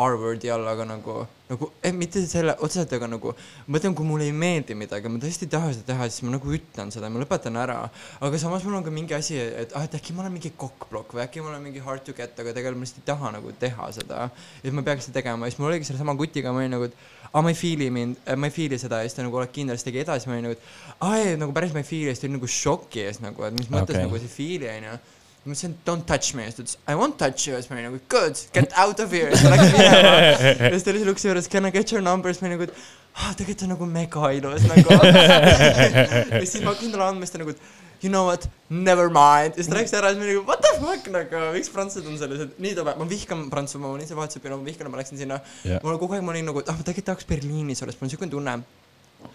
R-word'i 0.00 0.48
alla, 0.52 0.72
aga 0.72 0.84
nagu, 0.88 1.14
nagu 1.50 1.68
eh, 1.82 1.92
mitte 1.92 2.22
selle 2.28 2.54
otseselt, 2.62 2.92
aga 2.96 3.08
nagu 3.10 3.32
ma 3.34 3.74
mõtlen, 3.74 3.94
kui 3.96 4.06
mulle 4.06 4.28
ei 4.28 4.34
meeldi 4.36 4.76
midagi, 4.78 5.10
ma 5.12 5.20
tõesti 5.20 5.48
ei 5.48 5.52
taha 5.52 5.72
seda 5.74 5.88
teha, 5.90 6.06
siis 6.08 6.24
ma 6.24 6.32
nagu 6.36 6.54
ütlen 6.56 6.92
seda, 6.94 7.10
ma 7.12 7.20
lõpetan 7.20 7.58
ära. 7.60 7.78
aga 8.22 8.40
samas 8.40 8.64
mul 8.64 8.78
on 8.78 8.86
ka 8.86 8.94
mingi 8.94 9.16
asi, 9.18 9.36
et 9.36 9.74
ah, 9.76 9.84
et 9.84 9.98
äkki 9.98 10.16
ma 10.16 10.24
olen 10.24 10.36
mingi 10.38 10.52
kokkblokk 10.56 11.16
või 11.16 11.24
äkki 11.26 11.44
ma 11.44 11.52
olen 11.52 11.66
mingi 11.66 11.84
hard 11.84 12.06
to 12.06 12.14
get, 12.16 12.38
aga 12.38 12.54
tegelikult 12.56 12.80
ma 12.80 12.88
lihtsalt 12.88 13.02
ei 13.02 13.10
taha 13.12 13.34
nagu 13.36 13.54
teha 13.66 13.92
seda. 13.98 14.30
et 14.62 14.72
ma 14.72 14.86
peaks 14.86 15.10
seda 15.10 15.20
tegema 15.20 15.46
ja 15.46 15.52
siis 15.52 15.60
mul 15.60 15.72
oligi 15.72 15.90
sellesama 15.90 16.16
kutiga, 16.16 16.54
ma 16.54 16.64
olin 16.64 16.76
nagu, 16.78 16.88
et 16.88 16.96
aa, 17.32 17.42
ma 17.42 17.52
ei 17.52 17.58
feel'i 17.58 17.90
mind, 17.92 18.24
ma 18.36 18.48
ei 18.48 18.56
feel'i 18.56 18.80
seda 18.80 19.02
ja 19.02 19.10
siis 19.10 19.18
ta 19.18 19.26
nagu 19.26 19.42
oled 19.42 19.52
kindel, 19.54 19.76
siis 19.76 19.90
tegi 19.90 20.04
edasi, 20.06 20.30
ma 20.30 20.38
olin 20.38 20.48
nagu, 20.48 20.56
et 20.56 21.00
aa 21.04 21.16
ei, 21.20 21.38
nagu 21.40 21.56
päris 21.56 21.74
ma 21.76 21.82
ei 21.82 21.88
feel'i 21.90 22.12
ja 22.12 22.16
siis 22.16 22.24
ta 22.24 22.30
oli 22.30 22.38
nagu 22.38 22.54
šoki 22.60 23.08
ees 23.08 23.24
nagu, 23.24 23.44
et 23.46 23.58
mis 23.58 23.68
mõttes 23.68 23.98
okay. 23.98 24.06
nagu 24.06 24.22
see 24.22 24.32
feel'i 24.38 24.70
onju 24.78 25.00
ma 25.50 25.56
ütlesin 25.56 25.74
don't 25.88 26.06
touch 26.10 26.30
me. 26.38 26.46
Siis 26.48 26.56
ta 26.56 26.62
ütles 26.64 26.76
I 26.94 26.96
won't 27.00 27.18
touch 27.20 27.48
you 27.50 27.58
siis 27.58 27.68
ma 27.70 27.76
olin 27.78 27.88
nagu 27.90 28.00
good. 28.14 28.40
Get 28.56 28.72
out 28.84 29.02
of 29.04 29.12
here. 29.18 29.30
Siis 29.34 29.44
ta 29.44 29.52
läks 29.56 29.74
minema 29.74 30.14
ja 30.22 30.72
siis 30.76 30.86
ta 30.86 30.94
oli 30.94 31.02
seal 31.04 31.12
ukse 31.16 31.28
juures 31.30 31.50
can 31.56 31.66
I 31.68 31.74
get 31.74 31.92
your 31.94 32.02
number? 32.06 32.32
Siis 32.32 32.42
ma 32.44 32.50
olin 32.50 32.58
nagu 32.60 32.70
et 32.70 32.74
ah 33.20 33.34
tegelikult 33.34 33.66
on 33.66 33.72
nagu 33.74 33.86
mega 33.90 34.30
ilus 34.38 34.64
nagu 34.70 34.96
ja 34.96 36.42
siis 36.46 36.62
ma 36.64 36.70
hakkasin 36.72 36.92
talle 36.94 37.06
andma 37.10 37.26
siis 37.26 37.34
ta 37.36 37.40
nagu 37.42 37.54
you 38.00 38.08
know 38.08 38.24
what? 38.30 38.46
Never 38.70 39.08
mind. 39.12 39.56
Ja 39.58 39.64
siis 39.64 39.68
ta 39.72 39.76
läks 39.80 39.92
ära 39.98 40.12
siis 40.14 40.20
ma 40.20 40.26
olin 40.28 40.36
nagu 40.38 40.46
what 40.50 40.62
the 40.64 40.72
fuck? 40.80 41.10
Nagu 41.16 41.42
miks 41.56 41.72
prantslased 41.74 42.08
on 42.12 42.18
sellised 42.22 42.54
nii 42.64 42.74
tobe 42.78 42.94
ma 43.00 43.08
vihkan 43.10 43.42
Prantsusmaa 43.52 43.88
ma 43.90 43.96
olin 43.98 44.06
ise 44.06 44.16
vahetusõppija 44.18 44.56
ma 44.60 44.68
vihkan 44.70 44.92
ma 44.94 45.00
läksin 45.02 45.20
sinna. 45.20 45.40
Jah. 45.66 45.82
mul 45.84 45.98
kogu 46.00 46.16
aeg 46.16 46.24
ma 46.26 46.32
olin 46.36 46.46
nagu 46.52 46.62
ah 46.64 46.76
ma 46.78 46.86
tegelikult 46.86 47.10
tahaks 47.12 47.28
Berliinis 47.32 47.82
olla 47.84 47.92
sest 47.92 48.00
mul 48.04 48.08
on 48.08 48.14
siukene 48.16 48.32
tunne. 48.36 48.56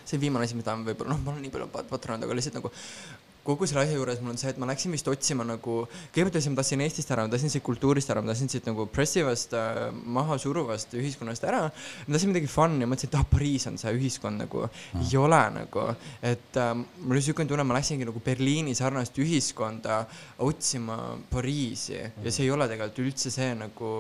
See 0.10 0.18
viimane 0.22 0.48
asi 0.48 0.58
mida 0.58 0.74
ma 0.74 0.88
võib-olla 0.88 1.14
noh 1.14 1.22
ma 1.22 1.36
olen 1.36 1.44
nii 1.46 1.54
palju 1.54 1.68
pat- 1.76 1.90
patranud 1.92 2.26
aga 2.26 2.38
lihtsalt 2.40 2.58
nagu 2.58 2.72
kogu 3.46 3.68
selle 3.70 3.84
asja 3.86 3.98
juures 4.00 4.22
mul 4.24 4.34
on 4.34 4.40
see, 4.42 4.50
et 4.52 4.60
ma 4.62 4.70
läksin 4.70 4.94
vist 4.96 5.08
otsima 5.12 5.46
nagu, 5.48 5.78
kõigepealt 6.16 6.50
ma 6.52 6.60
tahtsin 6.60 6.84
Eestist 6.86 7.14
ära, 7.14 7.26
ma 7.26 7.34
tahtsin 7.34 7.54
siit 7.54 7.66
kultuurist 7.66 8.10
ära, 8.14 8.24
ma 8.24 8.32
tahtsin 8.32 8.52
siit 8.52 8.70
nagu 8.70 8.88
pressivast 8.92 9.54
äh,, 9.58 9.82
maha 10.18 10.40
suruvast 10.42 10.96
ühiskonnast 10.98 11.46
ära. 11.48 11.66
ma 11.70 12.16
tahtsin 12.16 12.34
midagi 12.34 12.50
fun'i, 12.52 12.90
mõtlesin, 12.90 13.12
et 13.14 13.20
ah, 13.20 13.26
Pariis 13.30 13.68
on 13.70 13.80
see 13.82 13.94
ühiskond 13.98 14.42
nagu 14.46 14.66
mm., 14.66 15.06
ei 15.06 15.20
ole 15.22 15.42
nagu, 15.60 15.88
et 16.26 16.62
äh, 16.62 16.74
mul 16.76 17.18
oli 17.18 17.26
siukene 17.26 17.52
tunne, 17.52 17.68
ma 17.68 17.78
läksingi 17.78 18.08
nagu 18.10 18.24
Berliini 18.26 18.76
sarnast 18.78 19.18
ühiskonda 19.22 20.04
otsima 20.46 21.00
Pariisi 21.32 22.00
ja 22.00 22.32
see 22.32 22.48
ei 22.48 22.54
ole 22.56 22.70
tegelikult 22.72 23.04
üldse 23.06 23.34
see 23.34 23.54
nagu 23.58 23.92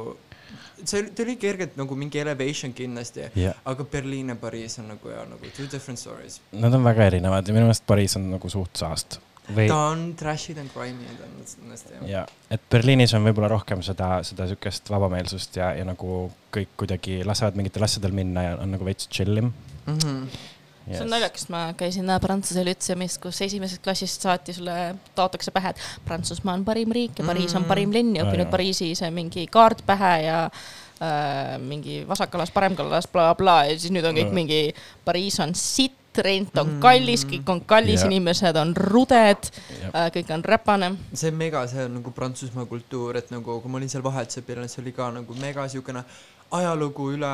see 0.83 0.99
oli, 1.01 1.11
ta 1.15 1.23
oli 1.23 1.35
kergelt 1.41 1.77
nagu 1.79 1.95
mingi 1.95 2.19
elevation 2.19 2.73
kindlasti 2.75 3.29
yeah., 3.35 3.55
aga 3.65 3.85
Berliin 3.91 4.33
ja 4.33 4.35
Pariis 4.39 4.79
on 4.79 4.89
nagu 4.93 5.09
ja 5.09 5.23
nagu 5.29 5.53
two 5.55 5.67
different 5.71 5.99
stories. 5.99 6.41
Nad 6.51 6.73
on 6.73 6.83
väga 6.83 7.07
erinevad 7.11 7.47
ja 7.47 7.55
minu 7.55 7.69
meelest 7.69 7.85
Pariis 7.87 8.17
on 8.19 8.29
nagu 8.33 8.49
suht 8.51 8.81
saast. 8.81 9.19
Või 9.53 9.67
ta 9.69 9.77
on 9.91 10.07
trash'id 10.17 10.57
and 10.61 10.71
crimey'd 10.73 11.21
on 11.21 11.35
ennast 11.65 11.91
jah. 11.91 12.07
ja, 12.09 12.25
et 12.49 12.61
Berliinis 12.71 13.13
on 13.13 13.23
võib-olla 13.27 13.51
rohkem 13.51 13.81
seda, 13.85 14.23
seda 14.23 14.47
siukest 14.49 14.89
vabameelsust 14.89 15.55
ja, 15.61 15.73
ja 15.77 15.85
nagu 15.85 16.31
kõik 16.55 16.73
kuidagi 16.77 17.21
lasevad 17.27 17.55
mingitel 17.59 17.83
asjadel 17.85 18.15
minna 18.15 18.43
ja 18.49 18.57
on 18.57 18.71
nagu 18.71 18.85
veits 18.87 19.07
chill 19.11 19.37
im 19.43 19.53
Mm 19.85 19.97
-hmm. 20.01 20.93
see 20.93 21.01
on 21.01 21.09
naljakas, 21.09 21.49
ma 21.49 21.73
käisin 21.77 22.09
äh, 22.09 22.19
Prantsuse 22.21 22.65
lütseumis, 22.65 23.17
kus 23.21 23.41
esimesest 23.41 23.83
klassist 23.83 24.21
saati 24.21 24.53
sulle 24.53 24.95
taotakse 25.15 25.51
pähe, 25.51 25.69
et 25.69 25.77
Prantsusmaa 26.05 26.53
on 26.53 26.65
parim 26.65 26.91
riik 26.91 27.19
ja 27.19 27.25
Pariis 27.25 27.55
on 27.55 27.61
Mm. 27.61 27.67
parim 27.67 27.93
linn 27.93 28.15
ja 28.15 28.23
õppinud 28.23 28.45
jaa. 28.45 28.51
Pariisi 28.51 28.95
see 28.95 29.11
mingi 29.11 29.47
kaart 29.47 29.85
pähe 29.85 30.21
ja 30.25 30.45
äh, 30.45 31.59
mingi 31.59 32.07
vasaklalas, 32.07 32.51
paremklalas 32.51 33.07
bla,, 33.07 33.35
blablabla 33.35 33.65
ja 33.65 33.79
siis 33.79 33.91
nüüd 33.91 34.05
on 34.05 34.15
kõik 34.15 34.31
Jaa. 34.31 34.33
mingi 34.33 34.73
Pariis 35.05 35.39
on 35.39 35.55
sitt, 35.55 35.97
rent 36.24 36.57
on 36.57 36.67
Mm. 36.75 36.79
kallis, 36.84 37.25
kõik 37.25 37.50
on 37.50 37.62
kallis 37.62 38.01
Jaa., 38.01 38.10
inimesed 38.12 38.55
on 38.55 38.75
ruded 38.75 39.50
Jaa. 39.81 39.89
äh,, 39.93 40.12
kõik 40.15 40.34
on 40.34 40.43
räpane. 40.43 40.95
see 41.13 41.31
on 41.31 41.36
mega, 41.38 41.65
see 41.67 41.86
on 41.86 41.93
nagu 42.00 42.12
Prantsusmaa 42.12 42.65
kultuur, 42.65 43.17
et 43.17 43.31
nagu 43.31 43.60
kui 43.62 43.72
ma 43.72 43.77
olin 43.77 43.89
seal 43.89 44.03
vahetusõpilane, 44.03 44.67
see 44.67 44.81
oli 44.81 44.91
ka 44.91 45.12
nagu 45.12 45.34
mega 45.41 45.67
siukene 45.67 46.03
ajalugu 46.51 47.07
üle 47.15 47.31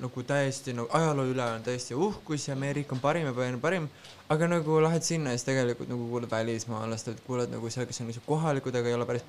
nagu 0.00 0.22
täiesti 0.26 0.72
nagu 0.72 0.88
ajaloo 0.96 1.26
üle 1.30 1.44
on 1.56 1.62
täiesti 1.62 1.94
uhkus 1.94 2.48
ja 2.48 2.54
meie 2.56 2.72
riik 2.72 2.92
on 2.92 3.00
parim 3.00 3.26
ja 3.26 3.32
parim, 3.36 3.60
parim. 3.60 3.88
aga 4.28 4.48
nagu 4.48 4.80
lähed 4.80 5.02
sinna 5.04 5.30
ja 5.30 5.36
siis 5.38 5.44
tegelikult 5.50 5.88
nagu 5.88 6.06
kuuled 6.08 6.30
välismaalast, 6.30 7.10
kuuled 7.26 7.50
nagu 7.52 7.70
seal, 7.70 7.84
kes 7.86 8.00
on 8.00 8.06
lihtsalt 8.08 8.26
kohalikud, 8.26 8.74
aga 8.74 8.88
ei 8.88 8.94
ole 8.94 9.04
päris 9.06 9.22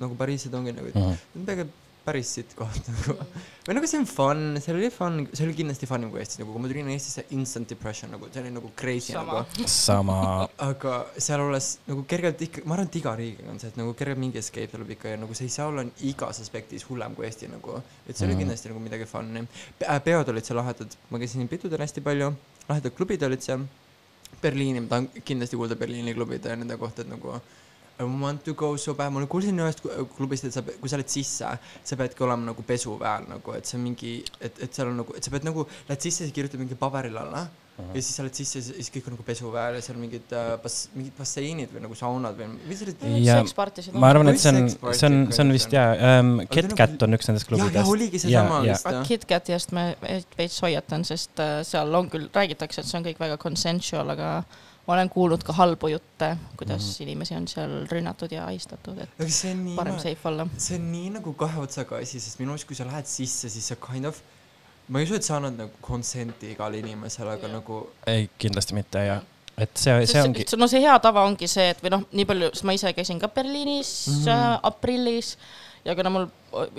nagu 0.00 0.14
Pariisid 0.16 0.54
ongi 0.54 0.72
nagu, 0.72 0.86
et 0.88 0.94
see 0.96 1.40
on 1.40 1.46
tegelikult 1.46 1.74
päris 2.04 2.30
sitt 2.36 2.54
koht 2.58 2.86
nagu. 2.88 3.14
või 3.66 3.74
nagu 3.76 3.86
see 3.90 3.98
on 4.00 4.06
fun, 4.08 4.40
seal 4.64 4.76
oli 4.78 4.88
fun, 4.90 5.18
see 5.36 5.44
oli 5.46 5.54
kindlasti 5.58 5.86
funim 5.90 6.10
kui 6.10 6.20
Eestis, 6.22 6.38
nagu 6.40 6.52
kui 6.54 6.62
ma 6.64 6.70
tulin 6.70 6.88
Eestisse, 6.94 7.24
instant 7.36 7.68
depression 7.68 8.10
nagu, 8.14 8.28
see 8.32 8.40
oli 8.42 8.52
nagu 8.54 8.70
crazy 8.80 9.12
Sama. 9.12 9.42
nagu 9.42 9.66
sama, 9.68 10.16
aga 10.68 10.94
seal 11.18 11.44
olles 11.44 11.68
nagu 11.86 12.04
kergelt 12.10 12.40
ikka, 12.46 12.64
ma 12.64 12.74
arvan, 12.78 12.88
et 12.90 12.98
iga 13.02 13.12
riigiga 13.20 13.50
on 13.52 13.60
see, 13.62 13.68
et 13.68 13.76
nagu 13.80 13.92
kergelt 13.98 14.22
mingi 14.24 14.40
escape 14.40 14.70
tuleb 14.72 14.94
ikka 14.96 15.12
ja 15.14 15.20
nagu 15.20 15.36
see 15.38 15.44
ei 15.50 15.54
saa 15.56 15.68
olla 15.68 15.84
igas 16.08 16.40
aspektis 16.40 16.86
hullem 16.88 17.14
kui 17.18 17.26
Eesti 17.28 17.48
nagu. 17.52 17.82
et 18.08 18.16
see 18.16 18.26
oli 18.26 18.34
Mhm. 18.34 18.42
kindlasti 18.44 18.72
nagu 18.72 18.80
midagi 18.80 19.04
fun'i. 19.06 19.46
peod 20.04 20.28
olid 20.34 20.44
seal 20.44 20.56
lahedad, 20.62 20.96
ma 21.10 21.18
käisin 21.18 21.48
pidudel 21.48 21.78
hästi 21.84 22.00
palju, 22.00 22.32
lahedad 22.68 22.94
klubid 22.96 23.22
olid 23.22 23.42
seal. 23.42 23.66
Berliini, 24.40 24.80
ma 24.80 24.86
tahan 24.88 25.08
kindlasti 25.26 25.56
kuulda 25.58 25.74
Berliini 25.76 26.14
klubide 26.14 26.48
ja 26.48 26.56
nende 26.56 26.76
kohta, 26.78 27.02
et 27.02 27.08
nagu 27.10 27.40
want 28.06 28.44
to 28.44 28.54
go 28.54 28.74
so 28.76 28.94
bad, 28.98 29.12
ma 29.12 29.24
kuulsin 29.30 29.58
ühest 29.60 29.82
klubist, 30.16 30.46
et 30.48 30.56
sa, 30.56 30.62
kui 30.62 30.90
sa 30.90 30.98
oled 30.98 31.10
sisse, 31.12 31.54
sa 31.84 32.00
peadki 32.00 32.26
olema 32.26 32.50
nagu 32.52 32.64
pesuväel 32.66 33.28
nagu, 33.30 33.56
et 33.56 33.68
see 33.68 33.78
on 33.78 33.86
mingi, 33.88 34.14
et, 34.40 34.62
et 34.66 34.70
seal 34.74 34.92
on 34.92 35.02
nagu, 35.02 35.16
et 35.16 35.26
sa 35.26 35.32
pead 35.34 35.48
nagu, 35.48 35.66
lähed 35.88 36.06
sisse, 36.06 36.28
sa 36.28 36.36
kirjutad 36.36 36.62
mingi 36.62 36.78
paberile 36.78 37.24
alla 37.24 37.48
ja 37.94 38.02
siis 38.02 38.16
sa 38.16 38.24
oled 38.24 38.36
sisse 38.36 38.60
ja 38.60 38.64
siis 38.66 38.90
kõik 38.92 39.08
on 39.08 39.14
nagu 39.16 39.24
pesuväel 39.26 39.76
ja 39.78 39.82
seal 39.84 39.96
on 39.96 40.04
mingid 40.04 40.32
äh, 40.36 40.50
bas-, 40.62 40.90
mingid 40.94 41.16
basseinid 41.18 41.72
või 41.74 41.82
nagu 41.84 41.96
saunad 41.98 42.38
või 42.38 42.48
mis 42.68 42.82
sekspartisid 42.82 43.96
ma 43.96 44.10
arvan, 44.12 44.32
et 44.32 44.40
see 44.42 44.52
on, 44.52 44.68
see 44.70 45.08
on, 45.08 45.18
see 45.32 45.44
on 45.44 45.54
vist 45.54 45.74
jaa 45.74 45.86
ähm,, 45.96 46.32
Aga 46.44 46.54
see 46.54 46.64
on 46.64 46.70
KitKat 46.70 47.06
on 47.06 47.18
üks 47.18 47.30
nendest 47.30 47.48
jah, 47.48 47.56
jah 47.56 47.64
klubidest. 47.64 47.92
oligi 47.94 48.22
seesama 48.22 48.62
vist 48.66 48.88
jah. 48.88 49.04
KitKati 49.10 49.56
eest 49.56 49.76
ma 49.76 49.86
veits 50.38 50.58
hoiatan, 50.64 51.06
sest 51.08 51.42
äh, 51.42 51.60
seal 51.66 52.00
on 52.00 52.10
küll, 52.12 52.28
räägitakse, 52.34 52.82
et 52.82 52.90
see 52.90 53.00
on 53.00 53.06
kõik 53.08 53.22
väga 53.22 53.38
consensual, 53.42 54.14
aga 54.16 54.32
ma 54.90 54.96
olen 54.96 55.10
kuulnud 55.10 55.42
ka 55.46 55.54
halbu 55.54 55.88
jutte, 55.92 56.36
kuidas 56.58 56.82
mm 56.82 56.90
-hmm. 56.90 57.02
inimesi 57.02 57.34
on 57.36 57.48
seal 57.48 57.74
rünnatud 57.90 58.32
ja 58.34 58.46
ahistatud, 58.46 58.98
et 58.98 59.20
aga 59.20 59.30
see 59.30 59.52
on 59.54 59.64
nii 59.64 59.76
parem 59.76 59.98
safe 60.02 60.28
olla. 60.28 60.46
see 60.58 60.78
on 60.78 60.92
nii 60.92 61.10
nagu 61.16 61.34
kahe 61.42 61.60
otsaga 61.62 62.00
asi, 62.02 62.20
sest 62.20 62.42
minu 62.42 62.56
arust, 62.56 62.66
kui 62.66 62.76
sa 62.76 62.86
lähed 62.86 63.06
sisse, 63.06 63.48
siis 63.48 63.68
sa 63.68 63.76
kind 63.86 64.10
of, 64.10 64.18
ma 64.88 64.98
ei 64.98 65.06
usu, 65.06 65.14
et 65.14 65.28
sa 65.28 65.36
annad 65.36 65.62
nagu 65.62 65.84
consent'i 65.86 66.50
igale 66.56 66.82
inimesele, 66.82 67.30
aga 67.38 67.46
Jah. 67.46 67.56
nagu 67.60 67.80
ei, 68.06 68.30
kindlasti 68.38 68.74
mitte 68.74 69.04
ja, 69.06 69.20
et 69.58 69.70
see, 69.78 70.06
see 70.06 70.22
ongi, 70.26 70.46
no 70.56 70.66
see 70.66 70.82
hea 70.82 70.98
tava 70.98 71.22
ongi 71.30 71.48
see, 71.48 71.70
et 71.70 71.86
või 71.86 71.94
noh, 71.94 72.06
nii 72.10 72.26
palju, 72.32 72.50
sest 72.54 72.66
ma 72.66 72.78
ise 72.80 72.92
käisin 72.98 73.22
ka 73.22 73.28
Berliinis 73.28 73.92
mm. 74.08 74.14
-hmm. 74.14 74.28
äh, 74.28 74.58
aprillis 74.72 75.36
ja 75.84 75.94
kuna 75.96 76.10
mul 76.12 76.26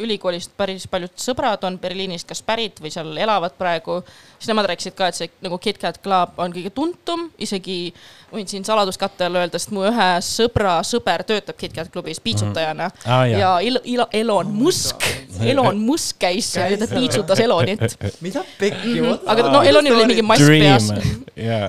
ülikoolist 0.04 0.52
päris 0.60 0.84
paljud 0.92 1.14
sõbrad 1.18 1.64
on 1.66 1.78
Berliinist 1.80 2.28
kas 2.28 2.42
pärit 2.46 2.78
või 2.84 2.92
seal 2.92 3.16
elavad 3.18 3.54
praegu, 3.58 4.02
siis 4.38 4.50
nemad 4.52 4.68
rääkisid 4.68 4.94
ka, 4.98 5.08
et 5.08 5.16
see 5.18 5.30
nagu 5.42 5.58
KitKat 5.64 6.02
Club 6.04 6.38
on 6.44 6.52
kõige 6.54 6.70
tuntum, 6.76 7.30
isegi 7.42 7.94
võin 8.34 8.48
siin 8.52 8.66
saladuskatte 8.68 9.26
all 9.26 9.40
öelda, 9.40 9.60
sest 9.60 9.72
mu 9.72 9.86
ühe 9.88 10.10
sõbra 10.28 10.76
sõber 10.88 11.24
töötab 11.28 11.56
KitKat 11.58 11.90
klubis 11.94 12.20
piitsutajana 12.20 12.90
mm. 12.92 13.08
Aa, 13.08 13.26
jah. 13.32 13.40
ja 13.40 13.52
Il- 13.62 13.82
Il- 13.96 14.06
Elon 14.22 14.52
Musk. 14.52 15.08
Elon 15.42 15.80
Musk 15.80 16.20
käis 16.20 16.52
seal 16.54 16.76
ja 16.76 16.78
ta 16.84 16.88
piitsutas 16.92 17.40
Elonit. 17.40 17.80
mida 18.26 18.44
pekki 18.60 19.00
Mhm. 19.00 19.08
mm, 19.08 19.20
aga 19.28 19.50
no 19.56 19.62
Elonil 19.64 19.96
oli 19.96 20.06
mingi 20.14 20.22
mask 20.22 20.46
peas, 20.52 20.92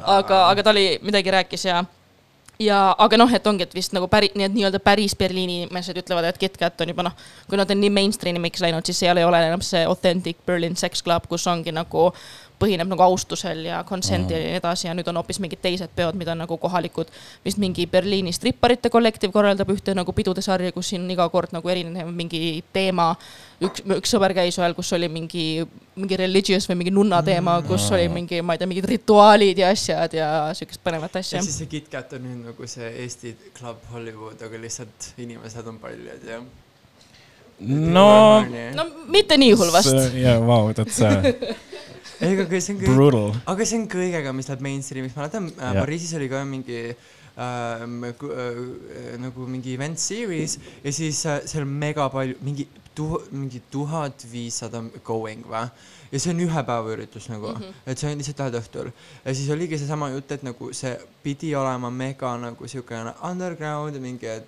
aga, 0.04 0.46
aga 0.50 0.62
ta 0.62 0.70
oli, 0.74 0.98
midagi 1.02 1.30
rääkis 1.30 1.64
ja, 1.70 1.84
ja 2.60 2.78
aga 2.98 3.18
noh, 3.20 3.32
et 3.34 3.46
ongi, 3.46 3.66
et 3.66 3.74
vist 3.74 3.94
nagu 3.96 4.08
päris, 4.12 4.34
nii 4.36 4.46
et 4.48 4.54
nii-öelda 4.56 4.80
päris 4.84 5.16
Berliini 5.18 5.62
inimesed 5.62 5.98
ütlevad, 6.02 6.28
et 6.28 6.38
KitKat 6.40 6.84
on 6.84 6.92
juba 6.92 7.06
noh, 7.08 7.16
kui 7.48 7.60
nad 7.60 7.70
on 7.70 7.80
nii 7.80 7.92
mainstream'iks 7.94 8.62
läinud, 8.64 8.86
siis 8.86 9.02
seal 9.04 9.20
ei 9.20 9.26
ole 9.28 9.40
enam 9.46 9.64
see 9.64 9.84
authentic 9.88 10.42
Berlin 10.46 10.76
sex 10.76 11.02
club, 11.04 11.26
kus 11.30 11.46
ongi 11.50 11.74
nagu 11.74 12.10
põhineb 12.62 12.90
nagu 12.92 13.02
austusel 13.04 13.64
ja 13.66 13.82
consent'il 13.88 14.38
ja 14.38 14.50
nii 14.52 14.60
edasi 14.60 14.88
ja 14.88 14.94
nüüd 14.96 15.08
on 15.10 15.18
hoopis 15.18 15.40
mingid 15.42 15.62
teised 15.62 15.90
peod, 15.96 16.16
mida 16.18 16.34
nagu 16.38 16.58
kohalikud, 16.60 17.10
vist 17.44 17.60
mingi 17.62 17.86
Berliini 17.90 18.32
stripparite 18.34 18.90
kollektiiv 18.92 19.34
korraldab 19.34 19.70
ühte 19.74 19.94
nagu 19.98 20.14
pidude 20.16 20.44
sarja, 20.44 20.72
kus 20.74 20.92
siin 20.92 21.08
iga 21.10 21.26
kord 21.32 21.54
nagu 21.54 21.72
erinev 21.72 22.10
mingi 22.14 22.62
teema. 22.74 23.12
üks, 23.62 23.84
üks 23.98 24.14
sõber 24.14 24.34
käis 24.34 24.58
ühel, 24.58 24.74
kus 24.74 24.92
oli 24.96 25.08
mingi, 25.12 25.44
mingi 25.98 26.18
religious 26.18 26.66
või 26.70 26.80
mingi 26.80 26.94
nunna 26.94 27.20
teema, 27.26 27.58
kus 27.66 27.88
oli 27.94 28.08
mingi, 28.12 28.40
ma 28.42 28.56
ei 28.56 28.62
tea, 28.62 28.70
mingid 28.70 28.88
rituaalid 28.90 29.58
ja 29.62 29.70
asjad 29.74 30.16
ja 30.18 30.28
siukest 30.58 30.82
põnevat 30.84 31.20
asja 31.20 31.38
ehk. 31.38 31.46
siis 31.46 31.60
see 31.62 31.70
KitKat 31.76 32.16
on 32.18 32.26
nüüd 32.26 32.42
nagu 32.50 32.66
see 32.70 32.90
Eesti 33.04 33.36
Club 33.58 33.84
Hollywood, 33.92 34.42
aga 34.42 34.60
lihtsalt 34.64 35.12
inimesed 35.22 35.70
on 35.70 35.78
paljud 35.82 36.26
ja. 36.28 36.40
no. 37.60 38.08
no 38.78 38.88
mitte 39.12 39.38
nii 39.38 39.54
hull 39.54 39.74
vast. 39.74 39.94
jaa, 40.18 40.38
vau, 40.46 40.72
uh, 40.72 41.62
ei, 42.22 42.36
aga 42.38 42.60
see 42.60 42.74
on 42.74 42.82
kõik, 42.82 42.92
brutal. 42.94 43.34
aga 43.52 43.66
see 43.68 43.80
on 43.80 43.88
kõigega, 43.96 44.34
mis 44.36 44.50
läheb 44.50 44.64
mainstream'iks, 44.68 45.16
ma 45.16 45.24
mäletan 45.24 45.50
äh. 45.56 45.74
Pariisis 45.80 46.14
oli 46.18 46.28
ka 46.32 46.44
mingi 46.48 46.82
ähm, 47.36 48.04
ku- 48.18 48.32
äh, 48.32 49.16
nagu 49.22 49.48
mingi 49.48 49.74
event 49.76 49.98
series 50.02 50.58
ja 50.84 50.92
siis 50.92 51.24
äh, 51.26 51.42
seal 51.46 51.66
on 51.66 51.74
mega 51.82 52.08
palju, 52.12 52.38
mingi 52.46 52.68
tu-, 52.94 53.22
mingi 53.32 53.62
tuhat 53.72 54.26
viissada 54.32 54.82
going 55.04 55.44
või? 55.48 55.66
ja 56.12 56.20
see 56.20 56.34
on 56.34 56.42
ühe 56.44 56.64
päeva 56.68 56.92
üritus 56.92 57.30
nagu 57.32 57.54
mm, 57.54 57.62
-hmm. 57.62 57.86
et 57.86 57.98
see 57.98 58.10
on 58.10 58.18
lihtsalt 58.20 58.42
lähed 58.44 58.58
õhtul. 58.60 58.90
ja 59.24 59.34
siis 59.34 59.48
oligi 59.50 59.78
seesama 59.80 60.10
jutt, 60.12 60.32
et 60.32 60.42
nagu 60.44 60.72
see 60.76 60.92
pidi 61.22 61.54
olema 61.56 61.90
mega 61.90 62.36
nagu 62.36 62.68
siukene 62.68 63.14
underground 63.30 63.96
mingi, 64.00 64.26
et 64.26 64.44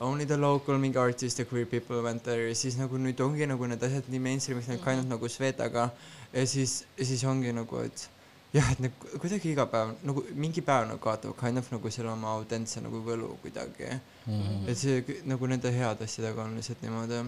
only 0.00 0.26
the 0.26 0.36
local 0.36 0.78
mingi 0.78 0.98
artist 0.98 1.38
ja 1.38 1.44
queer 1.44 1.66
people 1.66 2.02
went 2.02 2.22
there 2.22 2.48
ja 2.48 2.54
siis 2.54 2.78
nagu 2.78 2.98
nüüd 2.98 3.20
ongi 3.20 3.46
nagu 3.50 3.66
need 3.66 3.82
asjad 3.82 4.06
nii 4.08 4.22
mainstream'iks 4.28 4.70
läinud 4.70 4.84
kind 4.84 5.02
of 5.02 5.10
nagu 5.10 5.28
Svetaga 5.28 5.90
ja 6.32 6.46
siis, 6.46 6.84
ja 6.98 7.04
siis 7.08 7.24
ongi 7.24 7.52
nagu, 7.52 7.78
et 7.84 8.08
jah, 8.54 8.70
et 8.72 8.80
nagu 8.80 9.12
kuidagi 9.20 9.52
iga 9.52 9.66
päev 9.70 9.94
nagu 10.08 10.24
mingi 10.34 10.62
päev 10.64 10.86
nagu 10.88 10.98
kaotab 11.04 11.36
kind 11.40 11.58
of 11.60 11.68
nagu 11.72 11.90
selle 11.90 12.10
oma 12.12 12.32
autentse 12.38 12.80
nagu 12.84 13.02
võlu 13.04 13.34
kuidagi 13.42 13.90
Mhm. 14.28 14.68
et 14.68 14.76
see 14.76 15.20
nagu 15.24 15.46
nende 15.48 15.70
heade 15.72 16.04
asjadega 16.04 16.42
on 16.44 16.56
lihtsalt 16.56 16.82
niimoodi 16.84 17.22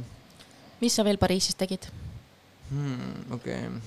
mis 0.83 0.93
sa 0.97 1.05
veel 1.05 1.17
Pariisis 1.17 1.55
tegid? 1.57 1.87
hmm,, 2.71 3.33
okei 3.33 3.57
okay. 3.57 3.81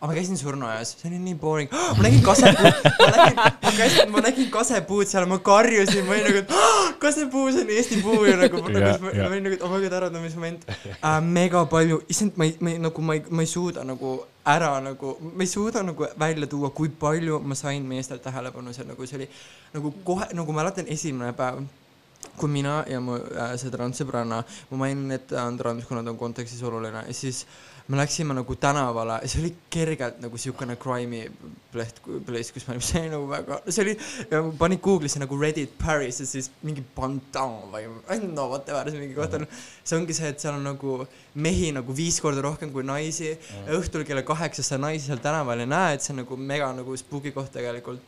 aga 0.00 0.06
ma 0.08 0.14
käisin 0.16 0.36
surnuaias, 0.40 0.94
see 1.00 1.08
oli 1.10 1.18
nii 1.22 1.34
boring. 1.40 1.70
ma 1.96 2.02
nägin 2.04 2.22
kasepuud, 2.24 2.88
ma 3.00 3.10
nägin, 3.16 3.38
ma 3.62 3.70
käisin, 3.78 4.10
ma 4.12 4.20
nägin 4.26 4.50
kasepuud 4.52 5.08
seal, 5.08 5.24
ma 5.30 5.38
karjusin, 5.44 6.04
ma 6.08 6.12
olin 6.16 6.26
nagu, 6.28 6.42
et 6.42 6.98
kasepuu, 7.04 7.46
see 7.54 7.62
on 7.64 7.70
Eesti 7.76 8.00
puu 8.04 8.24
ja 8.28 8.36
nagu, 8.40 8.60
nagu 8.66 8.82
Jah, 8.84 9.00
ma 9.00 9.12
jah. 9.14 9.24
ma 9.28 9.32
olin 9.32 9.46
nagu, 9.48 9.56
et 9.56 9.62
oh 9.64 9.70
my 9.72 9.80
god, 9.84 9.96
äratamismoment 10.00 10.66
äh,. 10.68 11.20
mega 11.24 11.64
palju, 11.72 12.02
issand, 12.12 12.36
ma 12.36 12.44
ei, 12.48 12.56
ma 12.60 12.74
ei 12.74 12.82
nagu, 12.84 13.02
ma 13.04 13.16
ei, 13.16 13.24
ma 13.30 13.44
ei 13.46 13.48
suuda 13.54 13.84
nagu 13.84 14.18
ära 14.46 14.80
nagu, 14.84 15.16
ma 15.34 15.42
ei 15.42 15.48
suuda 15.48 15.82
nagu 15.82 16.06
välja 16.20 16.46
tuua, 16.46 16.70
kui 16.70 16.88
palju 16.88 17.38
ma 17.40 17.56
sain 17.56 17.86
meestelt 17.88 18.22
tähelepanu 18.22 18.72
seal, 18.76 18.88
nagu 18.90 19.06
see 19.06 19.22
oli 19.22 19.28
nagu 19.74 19.94
kohe, 20.04 20.28
nagu 20.36 20.52
mäletan 20.52 20.88
esimene 20.88 21.32
päev 21.32 21.64
kui 22.36 22.48
mina 22.48 22.82
ja 22.88 23.00
mu 23.00 23.16
äh, 23.16 23.54
see 23.60 23.70
transsõbranna, 23.72 24.40
ma 24.70 24.80
mainin, 24.80 25.12
et 25.14 25.28
ta 25.30 25.44
on 25.48 25.58
trans, 25.60 25.84
kuna 25.88 26.02
ta 26.02 26.12
on 26.12 26.18
kontekstis 26.18 26.62
oluline, 26.66 27.04
siis 27.12 27.44
me 27.88 27.98
läksime 27.98 28.32
nagu 28.32 28.54
tänavale 28.56 29.18
see 29.28 29.42
oli 29.42 29.50
kergelt 29.70 30.20
nagu 30.22 30.38
siukene 30.40 30.76
crime'i 30.80 31.26
pleht, 31.72 31.98
place, 32.26 32.52
kus 32.54 32.64
me 32.64 32.74
olime, 32.74 32.84
see 32.86 33.00
oli 33.02 33.10
nagu 33.12 33.26
väga, 33.28 33.58
see 33.68 33.82
oli, 33.82 33.94
panid 34.58 34.80
Google'isse 34.84 35.20
nagu 35.20 35.36
Reddit 35.40 35.74
Paris 35.80 36.22
ja 36.22 36.26
siis 36.28 36.48
mingi 36.64 36.84
Pantan 36.96 37.58
või 37.72 37.84
no 38.30 38.46
whatever, 38.54 38.88
see 38.88 39.02
mingi 39.02 39.18
koht 39.18 39.36
on, 39.36 39.44
see 39.82 39.98
ongi 39.98 40.16
see, 40.16 40.30
et 40.32 40.40
seal 40.40 40.56
on 40.56 40.64
nagu 40.70 40.96
mehi 41.44 41.74
nagu 41.76 41.96
viis 41.96 42.20
korda 42.24 42.44
rohkem 42.46 42.72
kui 42.72 42.86
naisi 42.88 43.34
mm., 43.34 43.68
õhtul 43.76 44.06
kella 44.08 44.24
kaheksast 44.24 44.72
sa 44.72 44.80
naisi 44.80 45.10
seal 45.10 45.20
tänaval 45.24 45.60
ei 45.60 45.68
näe, 45.68 45.98
et 45.98 46.06
see 46.06 46.14
on 46.14 46.22
nagu 46.22 46.40
mega 46.40 46.70
nagu 46.72 46.96
spooky 46.96 47.34
koht 47.36 47.52
tegelikult. 47.52 48.00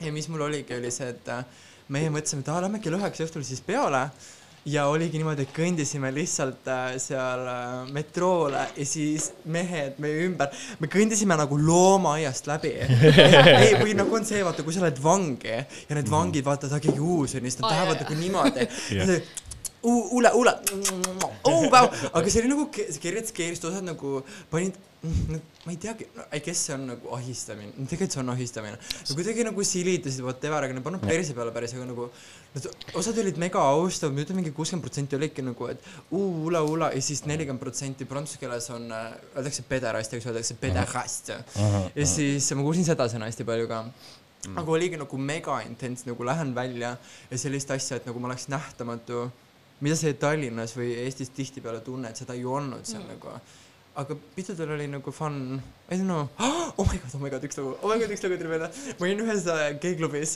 ja 0.00 0.10
mis 0.12 0.26
mul 0.28 0.48
oligi, 0.48 0.74
oli 0.74 0.90
see, 0.90 1.12
et 1.14 1.30
äh, 1.30 1.46
meie 1.94 2.10
mõtlesime, 2.10 2.42
et 2.42 2.50
aa, 2.50 2.64
lähme 2.66 2.82
kell 2.82 2.98
üheksa 2.98 3.28
õhtul 3.28 3.46
siis 3.46 3.62
peole 3.62 4.08
ja 4.66 4.86
oligi 4.90 5.20
niimoodi, 5.20 5.46
et 5.46 5.54
kõndisime 5.54 6.10
lihtsalt 6.14 6.66
äh, 6.70 6.96
seal 7.02 7.44
äh, 7.46 7.92
metroole 7.94 8.64
ja 8.76 8.86
siis 8.88 9.30
mehed 9.52 10.00
meie 10.02 10.26
ümber, 10.26 10.50
me 10.82 10.90
kõndisime 10.90 11.38
nagu 11.38 11.58
loomaaiast 11.60 12.50
läbi. 12.50 12.74
ei, 13.62 13.76
või 13.78 13.94
nagu 13.98 14.18
on 14.18 14.26
see, 14.26 14.42
vaata, 14.46 14.66
kui 14.66 14.74
sa 14.74 14.82
oled 14.82 15.00
vangi 15.02 15.54
ja 15.54 15.98
need 15.98 16.10
vangid, 16.10 16.46
vaata, 16.46 16.70
ta 16.70 16.82
keegi 16.82 17.02
uus 17.02 17.36
on 17.36 17.46
ja 17.46 17.52
siis 17.52 17.60
nad 17.62 17.72
lähevad 17.72 18.02
nagu 18.02 18.20
niimoodi 18.20 18.66
Jah. 18.98 19.18
uu, 19.86 20.02
ule, 20.18 20.32
ule, 20.40 20.52
oo, 21.50 21.70
vau, 21.72 21.86
aga 21.86 22.26
see 22.30 22.42
oli 22.42 22.52
nagu, 22.52 22.66
see 22.74 23.02
kergelt 23.02 23.30
skeerist 23.30 23.66
osad 23.68 23.86
nagu 23.86 24.18
panid, 24.50 24.78
ma 25.06 25.70
ei 25.70 25.76
teagi, 25.78 26.06
I 26.34 26.40
guess 26.40 26.64
see 26.66 26.74
on 26.74 26.86
nagu 26.90 27.12
ahistamine, 27.14 27.70
tegelikult 27.76 28.16
see 28.16 28.22
on 28.22 28.32
ahistamine. 28.32 28.78
no 28.78 29.16
kuidagi 29.18 29.46
nagu 29.46 29.66
silitasid 29.70 30.24
whatever, 30.26 30.66
aga 30.66 30.76
nad 30.76 30.84
pannud 30.86 31.04
perse 31.06 31.36
peale 31.36 31.54
päris, 31.54 31.76
aga 31.76 31.86
nagu 31.90 32.08
nad, 32.56 32.68
osad 32.98 33.22
olid 33.22 33.38
mega 33.42 33.62
austavad, 33.76 34.16
ma 34.16 34.24
ütlen 34.24 34.40
mingi 34.40 34.54
kuuskümmend 34.56 34.86
protsenti 34.86 35.18
olidki 35.18 35.44
nagu, 35.46 35.70
et 35.70 35.86
uu, 36.10 36.26
ule, 36.48 36.62
ule 36.74 36.90
ja 36.96 37.06
siis 37.08 37.22
nelikümmend 37.28 37.62
protsenti 37.62 38.08
prantsuse 38.08 38.42
keeles 38.42 38.68
on, 38.74 38.90
öeldakse 38.90 39.66
pederast, 39.70 40.18
eks 40.18 40.30
öeldakse 40.30 40.58
pederast. 40.60 41.34
ja 41.36 42.12
siis 42.16 42.50
ma 42.54 42.66
kuulsin 42.66 42.88
seda 42.88 43.08
sõna 43.12 43.30
hästi 43.30 43.46
palju 43.46 43.70
ka. 43.70 43.84
Aga 44.46 44.70
oligi 44.70 44.98
nagu 45.00 45.18
mega 45.18 45.56
intens, 45.66 46.04
nagu 46.06 46.22
lähen 46.26 46.52
välja 46.54 46.92
ja 47.30 47.38
sellist 47.40 47.70
asja, 47.74 47.98
et 47.98 48.06
nagu 48.06 48.20
ma 48.22 48.28
oleks 48.30 48.46
nähtamatu, 48.52 49.24
mida 49.84 49.98
sa 49.98 50.12
Tallinnas 50.20 50.74
või 50.76 50.94
Eestis 51.04 51.32
tihtipeale 51.36 51.82
tunned, 51.84 52.16
seda 52.18 52.36
ei 52.36 52.44
olnud 52.48 52.86
seal 52.88 53.04
mm. 53.04 53.14
nagu. 53.16 53.38
aga 53.96 54.12
pidudel 54.36 54.74
oli 54.74 54.86
nagu 54.92 55.12
fun, 55.12 55.56
I 55.88 55.96
don't 55.96 56.04
know, 56.04 56.26
oh 56.76 56.84
my 56.84 56.98
god, 57.00 57.14
oh 57.16 57.20
my 57.22 57.30
god, 57.32 57.44
üks 57.48 57.56
lugu, 57.56 57.70
oh 57.80 57.88
my 57.88 57.96
god, 57.96 58.10
üks 58.12 58.20
lugu 58.24 58.36
tuli 58.36 58.50
meelde. 58.50 58.68
ma 58.98 59.06
olin 59.06 59.22
ühes 59.24 59.46
äh, 59.48 59.62
geiklubis, 59.80 60.34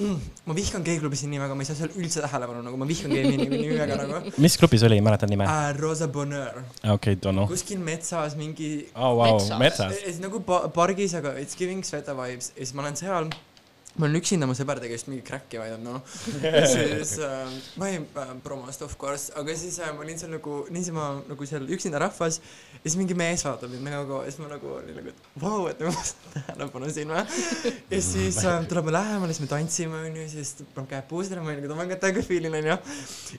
ma 0.48 0.56
vihkan 0.56 0.84
geiklubisid 0.86 1.28
nii 1.28 1.42
väga, 1.42 1.58
ma 1.58 1.64
ei 1.64 1.68
saa 1.68 1.76
seal 1.82 1.92
üldse 2.00 2.24
tähelepanu, 2.24 2.64
nagu 2.64 2.80
ma 2.80 2.88
vihkan 2.88 3.12
gei 3.12 3.28
nimi 3.28 3.50
nii 3.66 3.76
väga 3.82 4.00
nagu 4.00 4.32
mis 4.40 4.56
klubis 4.60 4.86
oli, 4.88 5.02
mäletad 5.04 5.32
nime? 5.32 5.44
äh,. 5.44 5.68
Rosa 5.76 6.08
Bonheur, 6.08 6.62
okei, 6.94 7.20
Donno. 7.20 7.44
kuskil 7.52 7.84
metsas 7.84 8.36
mingi 8.40 8.72
oh, 8.94 9.12
vau, 9.20 9.36
Metsas. 9.36 9.60
metsas. 9.60 9.96
Siis 10.06 10.24
nagu 10.24 10.40
pa- 10.48 10.64
pargis, 10.72 11.12
aga 11.20 11.36
it's 11.40 11.58
giving 11.58 11.84
Sveta 11.84 12.16
vibes 12.16 12.54
ja 12.54 12.62
siis 12.62 12.72
ma 12.76 12.86
olen 12.86 12.96
seal, 12.96 13.28
ma 13.96 14.06
olen 14.06 14.16
üksinda, 14.22 14.46
mu 14.48 14.54
sõber 14.56 14.80
tegi 14.80 14.96
just 14.96 15.08
mingi 15.10 15.24
crack'i 15.26 15.58
või 15.60 15.74
noh. 15.82 16.00
siis 16.72 17.14
äh, 17.20 17.50
ma 17.80 17.90
ei 17.90 17.98
äh, 18.00 18.30
promost 18.44 18.84
of 18.86 18.94
course, 19.00 19.32
aga 19.36 19.56
siis 19.58 19.76
äh, 19.84 19.92
ma 19.92 20.04
olin 20.06 20.20
seal 20.20 20.32
nagu 20.32 20.62
niisama 20.72 21.08
nagu 21.28 21.48
seal 21.48 21.68
üksinda 21.76 22.00
rahvas 22.00 22.40
ja 22.40 22.82
siis 22.86 22.96
mingi 23.00 23.16
mees 23.18 23.44
vaatab 23.44 23.74
mind 23.74 23.92
kaua 23.92 24.22
ja 24.24 24.32
siis 24.32 24.40
ma 24.40 24.48
nagu 24.54 24.72
olin 24.78 24.96
nagu, 24.96 25.12
et 25.12 25.42
vau, 25.44 25.66
et 25.68 25.82
nagu 25.82 25.92
ma 25.92 26.06
saan 26.08 26.32
tähelepanu 26.38 26.92
siin 26.94 27.12
või. 27.12 27.74
ja 27.92 28.02
siis 28.08 28.40
äh, 28.46 28.62
tuleme 28.70 28.96
lähemale, 28.96 29.36
siis 29.36 29.44
me 29.44 29.50
tantsime 29.52 30.00
onju, 30.08 30.28
siis 30.32 30.54
paneb 30.72 30.88
käed 30.94 31.10
puusale, 31.12 31.44
ma 31.44 31.52
olin 31.52 31.66
nagu, 31.66 31.76
oh 31.76 31.82
my 31.82 31.90
god, 31.92 32.00
täiega 32.06 32.24
feel 32.24 32.48
in 32.48 32.60
onju. 32.62 32.78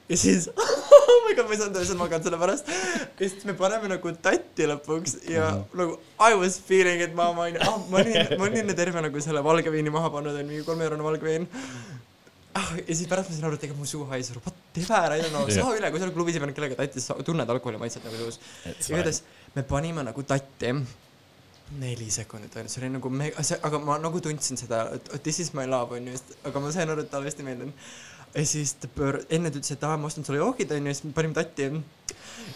ja 0.10 0.22
siis 0.28 0.52
my 1.28 1.36
god, 1.38 1.50
ma 1.50 1.56
ei 1.56 1.60
saanud 1.62 1.80
öösel 1.82 2.00
magada 2.00 2.28
selle 2.28 2.40
pärast. 2.42 2.70
ja 3.20 3.30
siis 3.30 3.46
me 3.50 3.56
paneme 3.60 3.92
nagu 3.92 4.14
tatti 4.28 4.68
lõpuks 4.70 5.18
ja 5.30 5.50
mm 5.50 5.60
-hmm. 5.60 5.78
nagu 5.82 6.00
I 6.30 6.40
was 6.40 6.60
feeling, 6.70 7.02
et 7.02 7.16
ma, 7.16 7.32
ma 7.34 7.48
olin 7.48 7.62
ah,, 7.62 7.78
ma 7.90 8.02
olin, 8.02 8.18
ma 8.38 8.48
olin 8.48 8.64
enne 8.64 8.76
terve 8.78 9.02
nagu 9.02 9.22
selle 9.28 9.44
valge 9.44 9.72
veini 9.72 9.94
maha 9.94 10.10
pannud, 10.16 10.40
on 10.40 10.52
mingi 10.52 10.66
kolmeeurone 10.70 11.04
valge 11.04 11.30
vein 11.30 11.48
ah,. 12.54 12.74
ja 12.88 12.96
siis 12.96 13.08
pärast 13.08 13.30
ma 13.30 13.36
sain 13.36 13.48
aru, 13.52 13.60
et 13.60 13.64
ega 13.70 13.78
mu 13.78 13.86
suu 13.86 14.06
haiseb, 14.12 14.42
whatever, 14.44 15.18
I 15.18 15.22
don't 15.22 15.34
know, 15.36 15.48
Jah. 15.48 15.64
saa 15.64 15.78
üle, 15.78 15.92
kui 15.92 16.00
sa 16.00 16.06
oled 16.10 16.18
klubis 16.20 16.36
ja 16.36 16.44
paned 16.44 16.56
kellegagi 16.58 16.82
tatti, 16.82 17.02
sa 17.02 17.18
tunned 17.30 17.50
alkoholi 17.50 17.82
maitset 17.82 18.06
nagu 18.08 18.20
suus. 18.20 18.40
igatahes 18.90 19.24
me 19.56 19.64
panime 19.64 20.04
nagu 20.04 20.24
tatti 20.24 20.76
neli 21.80 22.10
sekundit 22.12 22.56
ainult, 22.58 22.72
see 22.72 22.82
oli 22.84 22.92
nagu 22.94 23.12
see, 23.42 23.58
aga 23.68 23.80
ma 23.82 23.98
nagu 24.02 24.20
tundsin 24.22 24.60
seda, 24.60 24.86
et 24.96 25.24
this 25.24 25.40
is 25.40 25.54
my 25.58 25.66
love 25.70 25.96
onju, 25.98 26.18
aga 26.50 26.62
ma 26.62 26.72
sain 26.76 26.90
aru, 26.94 27.06
et 27.06 27.12
talle 27.12 27.30
hästi 27.30 27.46
meeldin. 27.46 27.74
Ja 28.34 28.46
siis 28.50 28.76
ta 28.82 28.90
pöör-, 28.92 29.24
enne 29.30 29.52
ta 29.52 29.60
ütles, 29.60 29.76
et 29.76 29.88
aa, 29.88 29.98
ma 30.00 30.10
ostan 30.10 30.26
sulle 30.26 30.42
joogid 30.42 30.72
onju, 30.74 30.94
siis 30.94 31.08
me 31.08 31.16
panime 31.16 31.38
tatti 31.38 31.68
ja 31.68 31.72